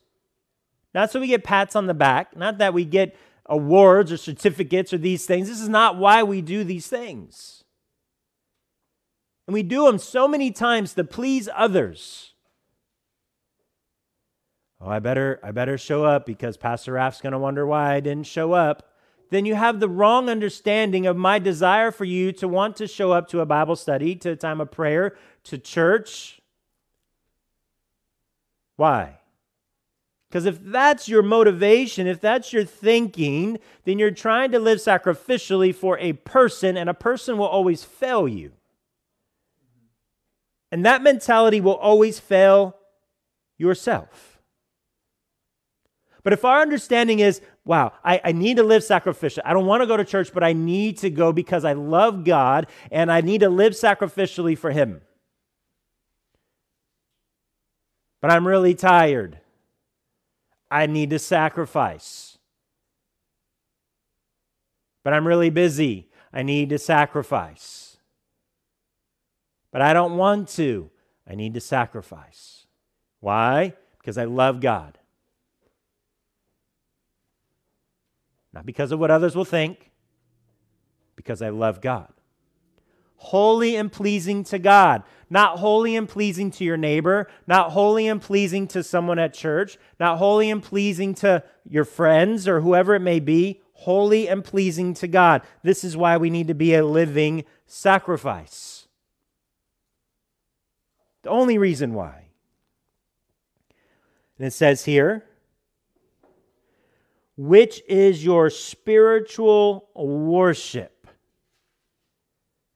Not 0.94 1.12
so 1.12 1.20
we 1.20 1.26
get 1.26 1.44
pats 1.44 1.76
on 1.76 1.86
the 1.86 1.94
back, 1.94 2.34
not 2.34 2.58
that 2.58 2.74
we 2.74 2.86
get 2.86 3.14
awards 3.44 4.10
or 4.10 4.16
certificates 4.16 4.92
or 4.92 4.98
these 4.98 5.26
things. 5.26 5.48
This 5.48 5.60
is 5.60 5.68
not 5.68 5.98
why 5.98 6.22
we 6.22 6.40
do 6.40 6.64
these 6.64 6.86
things. 6.86 7.61
And 9.46 9.54
we 9.54 9.62
do 9.62 9.86
them 9.86 9.98
so 9.98 10.28
many 10.28 10.50
times 10.50 10.94
to 10.94 11.04
please 11.04 11.48
others. 11.54 12.34
Oh, 14.80 14.88
I 14.88 14.98
better 14.98 15.40
I 15.42 15.52
better 15.52 15.78
show 15.78 16.04
up 16.04 16.26
because 16.26 16.56
Pastor 16.56 16.92
Raff's 16.92 17.20
going 17.20 17.32
to 17.32 17.38
wonder 17.38 17.66
why 17.66 17.94
I 17.94 18.00
didn't 18.00 18.26
show 18.26 18.52
up. 18.52 18.88
Then 19.30 19.46
you 19.46 19.54
have 19.54 19.80
the 19.80 19.88
wrong 19.88 20.28
understanding 20.28 21.06
of 21.06 21.16
my 21.16 21.38
desire 21.38 21.90
for 21.90 22.04
you 22.04 22.32
to 22.32 22.46
want 22.46 22.76
to 22.76 22.86
show 22.86 23.12
up 23.12 23.28
to 23.28 23.40
a 23.40 23.46
Bible 23.46 23.76
study, 23.76 24.14
to 24.16 24.32
a 24.32 24.36
time 24.36 24.60
of 24.60 24.70
prayer, 24.70 25.16
to 25.44 25.56
church, 25.56 26.42
why? 28.76 29.18
Because 30.28 30.46
if 30.46 30.58
that's 30.62 31.08
your 31.08 31.22
motivation, 31.22 32.06
if 32.06 32.20
that's 32.20 32.52
your 32.52 32.64
thinking, 32.64 33.58
then 33.84 33.98
you're 33.98 34.10
trying 34.10 34.50
to 34.52 34.58
live 34.58 34.78
sacrificially 34.78 35.74
for 35.74 35.98
a 35.98 36.14
person, 36.14 36.76
and 36.76 36.88
a 36.88 36.94
person 36.94 37.36
will 37.36 37.46
always 37.46 37.84
fail 37.84 38.26
you. 38.26 38.52
And 40.72 40.86
that 40.86 41.02
mentality 41.02 41.60
will 41.60 41.76
always 41.76 42.18
fail 42.18 42.74
yourself. 43.58 44.40
But 46.24 46.32
if 46.32 46.46
our 46.46 46.62
understanding 46.62 47.18
is, 47.18 47.42
wow, 47.64 47.92
I, 48.02 48.20
I 48.24 48.32
need 48.32 48.56
to 48.56 48.62
live 48.62 48.82
sacrificially. 48.82 49.42
I 49.44 49.52
don't 49.52 49.66
want 49.66 49.82
to 49.82 49.86
go 49.86 49.98
to 49.98 50.04
church, 50.04 50.32
but 50.32 50.42
I 50.42 50.54
need 50.54 50.96
to 50.98 51.10
go 51.10 51.30
because 51.30 51.66
I 51.66 51.74
love 51.74 52.24
God 52.24 52.68
and 52.90 53.12
I 53.12 53.20
need 53.20 53.40
to 53.42 53.50
live 53.50 53.74
sacrificially 53.74 54.56
for 54.56 54.70
Him. 54.70 55.02
But 58.22 58.30
I'm 58.30 58.46
really 58.46 58.74
tired. 58.74 59.40
I 60.70 60.86
need 60.86 61.10
to 61.10 61.18
sacrifice. 61.18 62.38
But 65.04 65.12
I'm 65.12 65.26
really 65.26 65.50
busy. 65.50 66.08
I 66.32 66.42
need 66.44 66.70
to 66.70 66.78
sacrifice. 66.78 67.81
But 69.72 69.82
I 69.82 69.92
don't 69.92 70.16
want 70.16 70.48
to. 70.50 70.90
I 71.28 71.34
need 71.34 71.54
to 71.54 71.60
sacrifice. 71.60 72.66
Why? 73.18 73.74
Because 73.98 74.18
I 74.18 74.24
love 74.24 74.60
God. 74.60 74.98
Not 78.52 78.66
because 78.66 78.92
of 78.92 79.00
what 79.00 79.10
others 79.10 79.34
will 79.34 79.44
think, 79.44 79.90
because 81.16 81.42
I 81.42 81.48
love 81.48 81.80
God 81.80 82.12
holy 83.22 83.76
and 83.76 83.92
pleasing 83.92 84.42
to 84.42 84.58
God, 84.58 85.04
not 85.30 85.60
holy 85.60 85.94
and 85.94 86.08
pleasing 86.08 86.50
to 86.50 86.64
your 86.64 86.76
neighbor, 86.76 87.28
not 87.46 87.70
holy 87.70 88.08
and 88.08 88.20
pleasing 88.20 88.66
to 88.66 88.82
someone 88.82 89.18
at 89.18 89.32
church, 89.32 89.78
not 90.00 90.18
holy 90.18 90.50
and 90.50 90.60
pleasing 90.60 91.14
to 91.14 91.42
your 91.68 91.84
friends 91.84 92.48
or 92.48 92.62
whoever 92.62 92.96
it 92.96 93.00
may 93.00 93.20
be, 93.20 93.60
holy 93.74 94.28
and 94.28 94.44
pleasing 94.44 94.92
to 94.92 95.06
God. 95.06 95.42
This 95.62 95.84
is 95.84 95.96
why 95.96 96.16
we 96.16 96.30
need 96.30 96.48
to 96.48 96.54
be 96.54 96.74
a 96.74 96.84
living 96.84 97.44
sacrifice. 97.64 98.81
The 101.22 101.30
only 101.30 101.58
reason 101.58 101.94
why. 101.94 102.26
And 104.38 104.46
it 104.46 104.52
says 104.52 104.84
here, 104.84 105.24
which 107.36 107.82
is 107.88 108.24
your 108.24 108.50
spiritual 108.50 109.88
worship. 109.94 111.06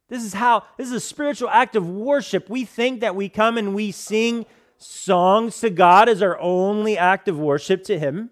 This 0.08 0.24
is 0.24 0.34
how, 0.34 0.62
this 0.76 0.86
is 0.86 0.94
a 0.94 1.00
spiritual 1.00 1.48
act 1.50 1.74
of 1.74 1.88
worship. 1.88 2.48
We 2.48 2.64
think 2.64 3.00
that 3.00 3.16
we 3.16 3.28
come 3.28 3.58
and 3.58 3.74
we 3.74 3.90
sing 3.90 4.46
songs 4.78 5.60
to 5.60 5.70
God 5.70 6.08
as 6.08 6.22
our 6.22 6.38
only 6.38 6.96
act 6.96 7.28
of 7.28 7.38
worship 7.38 7.82
to 7.84 7.98
Him. 7.98 8.30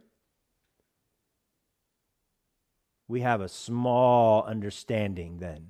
We 3.09 3.21
have 3.21 3.41
a 3.41 3.49
small 3.49 4.45
understanding 4.45 5.39
then 5.39 5.69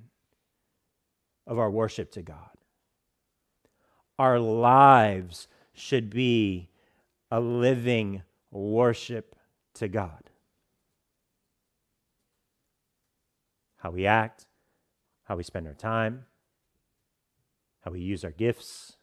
of 1.47 1.59
our 1.59 1.69
worship 1.69 2.11
to 2.13 2.21
God. 2.21 2.54
Our 4.17 4.39
lives 4.39 5.47
should 5.73 6.09
be 6.09 6.69
a 7.29 7.39
living 7.39 8.23
worship 8.51 9.35
to 9.75 9.87
God. 9.87 10.29
How 13.77 13.91
we 13.91 14.05
act, 14.05 14.45
how 15.25 15.35
we 15.35 15.43
spend 15.43 15.67
our 15.67 15.73
time, 15.73 16.25
how 17.81 17.91
we 17.91 17.99
use 17.99 18.23
our 18.23 18.31
gifts, 18.31 18.97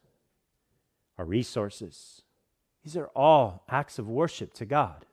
our 1.17 1.25
resources. 1.25 2.23
These 2.83 2.97
are 2.97 3.09
all 3.15 3.63
acts 3.69 3.97
of 3.97 4.09
worship 4.09 4.53
to 4.55 4.65
God. 4.65 5.05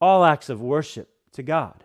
All 0.00 0.24
acts 0.24 0.48
of 0.48 0.60
worship 0.60 1.10
to 1.32 1.42
God. 1.42 1.84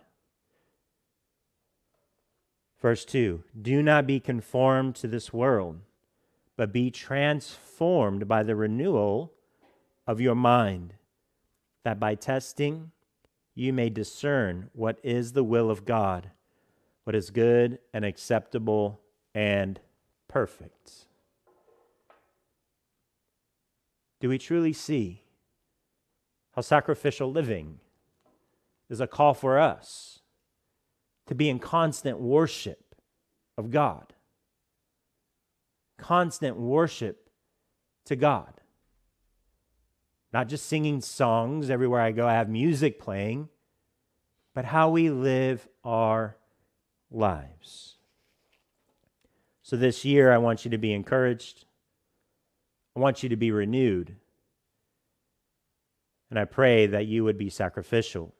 Verse 2.81 3.05
2 3.05 3.43
Do 3.61 3.83
not 3.83 4.07
be 4.07 4.19
conformed 4.19 4.95
to 4.95 5.07
this 5.07 5.31
world, 5.31 5.79
but 6.57 6.73
be 6.73 6.91
transformed 6.91 8.27
by 8.27 8.43
the 8.43 8.55
renewal 8.55 9.33
of 10.05 10.21
your 10.21 10.35
mind, 10.35 10.93
that 11.83 11.99
by 11.99 12.15
testing 12.15 12.91
you 13.55 13.73
may 13.73 13.89
discern 13.89 14.69
what 14.73 14.99
is 15.03 15.33
the 15.33 15.43
will 15.43 15.69
of 15.69 15.85
God 15.85 16.31
what 17.03 17.15
is 17.15 17.29
good 17.29 17.79
and 17.93 18.05
acceptable 18.05 19.01
and 19.33 19.79
perfect. 20.27 21.07
Do 24.19 24.29
we 24.29 24.37
truly 24.37 24.73
see 24.73 25.23
how 26.55 26.61
sacrificial 26.61 27.31
living 27.31 27.79
is 28.89 29.01
a 29.01 29.07
call 29.07 29.33
for 29.33 29.57
us 29.57 30.19
to 31.27 31.33
be 31.33 31.49
in 31.49 31.59
constant 31.59 32.19
worship 32.19 32.95
of 33.57 33.71
God? 33.71 34.13
Constant 36.01 36.57
worship 36.57 37.29
to 38.05 38.15
God. 38.15 38.53
Not 40.33 40.47
just 40.47 40.65
singing 40.65 40.99
songs 40.99 41.69
everywhere 41.69 42.01
I 42.01 42.11
go, 42.11 42.27
I 42.27 42.33
have 42.33 42.49
music 42.49 42.99
playing, 42.99 43.49
but 44.55 44.65
how 44.65 44.89
we 44.89 45.11
live 45.11 45.67
our 45.83 46.37
lives. 47.11 47.97
So 49.61 49.77
this 49.77 50.03
year, 50.03 50.31
I 50.31 50.39
want 50.39 50.65
you 50.65 50.71
to 50.71 50.77
be 50.79 50.91
encouraged. 50.91 51.65
I 52.95 52.99
want 52.99 53.21
you 53.21 53.29
to 53.29 53.35
be 53.35 53.51
renewed. 53.51 54.15
And 56.31 56.39
I 56.39 56.45
pray 56.45 56.87
that 56.87 57.05
you 57.05 57.23
would 57.23 57.37
be 57.37 57.49
sacrificial. 57.49 58.33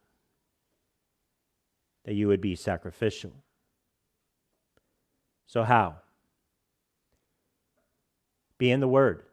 That 2.06 2.16
you 2.16 2.28
would 2.28 2.42
be 2.42 2.56
sacrificial. 2.56 3.34
So, 5.46 5.64
how? 5.64 5.98
Be 8.62 8.70
in 8.70 8.80
the 8.80 8.88
Word. 8.88 9.24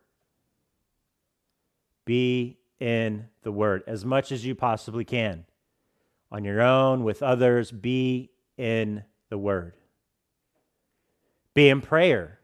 Be 2.07 2.57
in 2.81 3.26
the 3.43 3.53
Word 3.53 3.83
as 3.87 4.03
much 4.03 4.33
as 4.33 4.47
you 4.47 4.55
possibly 4.55 5.05
can. 5.05 5.45
On 6.33 6.45
your 6.45 6.62
own, 6.62 7.05
with 7.05 7.22
others, 7.22 7.70
be 7.70 8.31
in 8.57 9.05
the 9.29 9.37
word. 9.37 9.74
Be 11.53 11.68
in 11.68 11.83
prayer. 11.83 12.41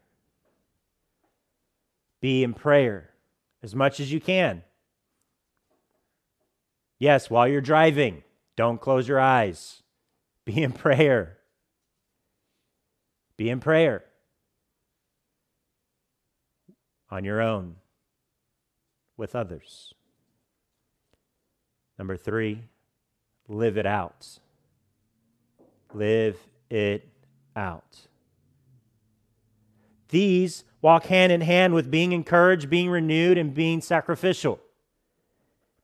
Be 2.21 2.43
in 2.43 2.53
prayer 2.53 3.09
as 3.63 3.73
much 3.73 3.99
as 3.99 4.13
you 4.13 4.21
can. 4.21 4.61
Yes, 6.99 7.31
while 7.31 7.47
you're 7.47 7.61
driving, 7.61 8.21
don't 8.55 8.79
close 8.79 9.07
your 9.07 9.19
eyes. 9.19 9.81
Be 10.45 10.61
in 10.61 10.71
prayer. 10.71 11.39
Be 13.37 13.49
in 13.49 13.59
prayer 13.59 14.05
on 17.15 17.23
your 17.23 17.41
own 17.41 17.75
with 19.15 19.35
others. 19.35 19.93
Number 21.97 22.17
three, 22.17 22.63
live 23.47 23.77
it 23.77 23.85
out. 23.85 24.39
Live 25.93 26.37
it 26.69 27.07
out. 27.55 28.07
These 30.09 30.65
walk 30.81 31.05
hand 31.05 31.31
in 31.31 31.39
hand 31.39 31.73
with 31.73 31.89
being 31.89 32.11
encouraged, 32.11 32.69
being 32.69 32.89
renewed, 32.89 33.37
and 33.37 33.53
being 33.53 33.79
sacrificial. 33.79 34.59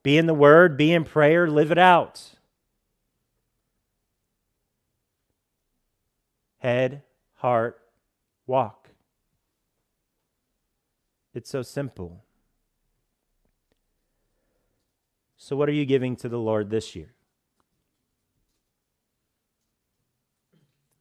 Be 0.03 0.17
in 0.17 0.25
the 0.25 0.34
Word, 0.34 0.75
be 0.75 0.91
in 0.91 1.05
prayer, 1.05 1.47
live 1.47 1.71
it 1.71 1.77
out. 1.77 2.32
Head, 6.57 7.03
heart, 7.36 7.79
walk. 8.45 8.80
It's 11.34 11.49
so 11.49 11.61
simple. 11.61 12.23
So, 15.38 15.55
what 15.55 15.69
are 15.69 15.73
you 15.73 15.86
giving 15.86 16.15
to 16.17 16.29
the 16.29 16.38
Lord 16.38 16.69
this 16.69 16.95
year? 16.95 17.13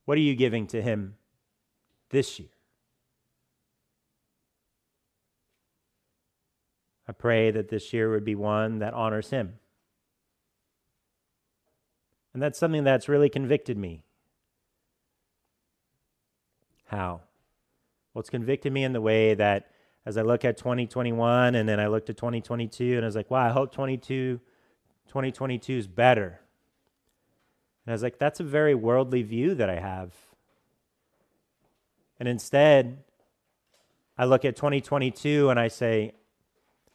What 0.05 0.17
are 0.17 0.23
you 0.23 0.35
giving 0.35 0.67
to 0.69 0.81
Him 0.81 1.17
this 2.11 2.39
year? 2.39 2.49
I 7.07 7.13
pray 7.13 7.51
that 7.51 7.69
this 7.69 7.93
year 7.93 8.11
would 8.11 8.25
be 8.25 8.35
one 8.35 8.79
that 8.79 8.95
honors 8.95 9.31
Him. 9.31 9.55
And 12.33 12.41
that's 12.43 12.59
something 12.59 12.85
that's 12.85 13.09
really 13.09 13.29
convicted 13.29 13.77
me. 13.77 14.05
How? 16.87 17.21
Well, 18.15 18.21
it's 18.21 18.31
convicted 18.31 18.73
me 18.73 18.85
in 18.85 18.93
the 18.93 19.01
way 19.01 19.35
that 19.35 19.71
as 20.07 20.17
I 20.17 20.23
look 20.23 20.45
at 20.45 20.57
2021 20.57 21.55
and 21.55 21.69
then 21.69 21.79
I 21.79 21.87
looked 21.89 22.11
at 22.11 22.17
2022 22.17 22.97
and 22.97 23.05
I 23.05 23.07
was 23.07 23.17
like, 23.17 23.31
wow, 23.31 23.47
I 23.47 23.51
hope 23.51 23.73
22, 23.73 24.41
2022 25.09 25.73
is 25.73 25.87
better. 25.87 26.41
And 27.85 27.93
I 27.93 27.95
was 27.95 28.03
like, 28.03 28.19
that's 28.19 28.41
a 28.41 28.45
very 28.45 28.75
worldly 28.75 29.23
view 29.23 29.55
that 29.55 29.69
I 29.69 29.79
have. 29.79 30.15
And 32.19 32.29
instead, 32.29 32.99
I 34.17 34.25
look 34.25 34.45
at 34.45 34.57
2022 34.57 35.49
and 35.49 35.59
I 35.59 35.69
say, 35.69 36.13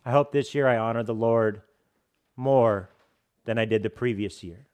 I 0.05 0.11
hope 0.11 0.31
this 0.31 0.53
year 0.53 0.67
I 0.67 0.77
honor 0.77 1.03
the 1.03 1.15
Lord 1.15 1.61
more 2.35 2.89
than 3.45 3.57
I 3.57 3.65
did 3.65 3.81
the 3.81 3.89
previous 3.89 4.43
year. 4.43 4.67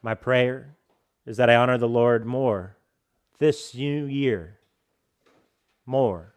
My 0.00 0.14
prayer 0.14 0.76
is 1.26 1.36
that 1.36 1.50
I 1.50 1.56
honor 1.56 1.76
the 1.76 1.88
Lord 1.88 2.24
more 2.24 2.76
this 3.38 3.74
new 3.74 4.06
year, 4.06 4.58
more 5.86 6.34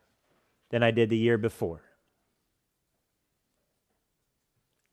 than 0.69 0.83
I 0.83 0.91
did 0.91 1.09
the 1.09 1.17
year 1.17 1.37
before. 1.37 1.81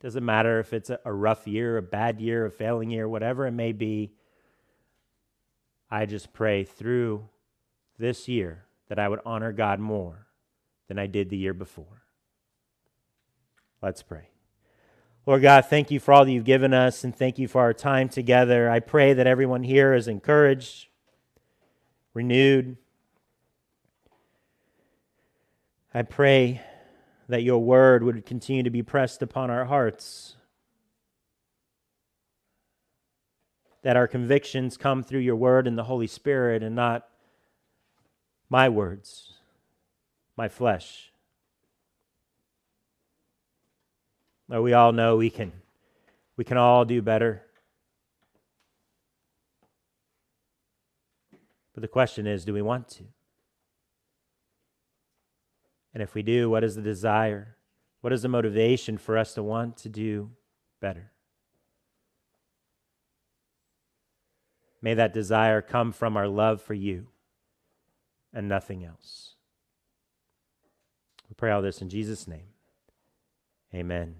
Doesn't 0.00 0.24
matter 0.24 0.60
if 0.60 0.72
it's 0.72 0.90
a 0.90 1.12
rough 1.12 1.46
year, 1.46 1.78
a 1.78 1.82
bad 1.82 2.20
year, 2.20 2.46
a 2.46 2.50
failing 2.50 2.90
year, 2.90 3.08
whatever 3.08 3.46
it 3.46 3.52
may 3.52 3.72
be. 3.72 4.12
I 5.90 6.06
just 6.06 6.32
pray 6.32 6.64
through 6.64 7.28
this 7.98 8.28
year 8.28 8.64
that 8.88 8.98
I 8.98 9.08
would 9.08 9.20
honor 9.24 9.52
God 9.52 9.80
more 9.80 10.26
than 10.88 10.98
I 10.98 11.06
did 11.06 11.30
the 11.30 11.36
year 11.36 11.54
before. 11.54 12.02
Let's 13.82 14.02
pray. 14.02 14.30
Lord 15.26 15.42
God, 15.42 15.66
thank 15.66 15.90
you 15.90 15.98
for 15.98 16.14
all 16.14 16.24
that 16.24 16.30
you've 16.30 16.44
given 16.44 16.72
us 16.72 17.02
and 17.02 17.14
thank 17.14 17.38
you 17.38 17.48
for 17.48 17.60
our 17.60 17.74
time 17.74 18.08
together. 18.08 18.70
I 18.70 18.78
pray 18.80 19.12
that 19.12 19.26
everyone 19.26 19.64
here 19.64 19.92
is 19.92 20.06
encouraged, 20.06 20.86
renewed. 22.14 22.76
I 25.96 26.02
pray 26.02 26.60
that 27.26 27.42
your 27.42 27.58
word 27.58 28.02
would 28.02 28.26
continue 28.26 28.62
to 28.62 28.68
be 28.68 28.82
pressed 28.82 29.22
upon 29.22 29.48
our 29.48 29.64
hearts, 29.64 30.36
that 33.82 33.96
our 33.96 34.06
convictions 34.06 34.76
come 34.76 35.02
through 35.02 35.20
your 35.20 35.36
word 35.36 35.66
and 35.66 35.78
the 35.78 35.84
Holy 35.84 36.06
Spirit 36.06 36.62
and 36.62 36.76
not 36.76 37.08
my 38.50 38.68
words, 38.68 39.38
my 40.36 40.48
flesh. 40.48 41.12
Lord, 44.50 44.64
we 44.64 44.74
all 44.74 44.92
know 44.92 45.16
we 45.16 45.30
can, 45.30 45.50
we 46.36 46.44
can 46.44 46.58
all 46.58 46.84
do 46.84 47.00
better. 47.00 47.42
But 51.72 51.80
the 51.80 51.88
question 51.88 52.26
is 52.26 52.44
do 52.44 52.52
we 52.52 52.60
want 52.60 52.86
to? 52.90 53.04
And 55.96 56.02
if 56.02 56.14
we 56.14 56.22
do, 56.22 56.50
what 56.50 56.62
is 56.62 56.74
the 56.74 56.82
desire? 56.82 57.56
What 58.02 58.12
is 58.12 58.20
the 58.20 58.28
motivation 58.28 58.98
for 58.98 59.16
us 59.16 59.32
to 59.32 59.42
want 59.42 59.78
to 59.78 59.88
do 59.88 60.30
better? 60.78 61.10
May 64.82 64.92
that 64.92 65.14
desire 65.14 65.62
come 65.62 65.92
from 65.92 66.14
our 66.18 66.28
love 66.28 66.60
for 66.60 66.74
you 66.74 67.06
and 68.34 68.46
nothing 68.46 68.84
else. 68.84 69.36
We 71.30 71.34
pray 71.34 71.50
all 71.50 71.62
this 71.62 71.80
in 71.80 71.88
Jesus' 71.88 72.28
name. 72.28 72.48
Amen. 73.74 74.16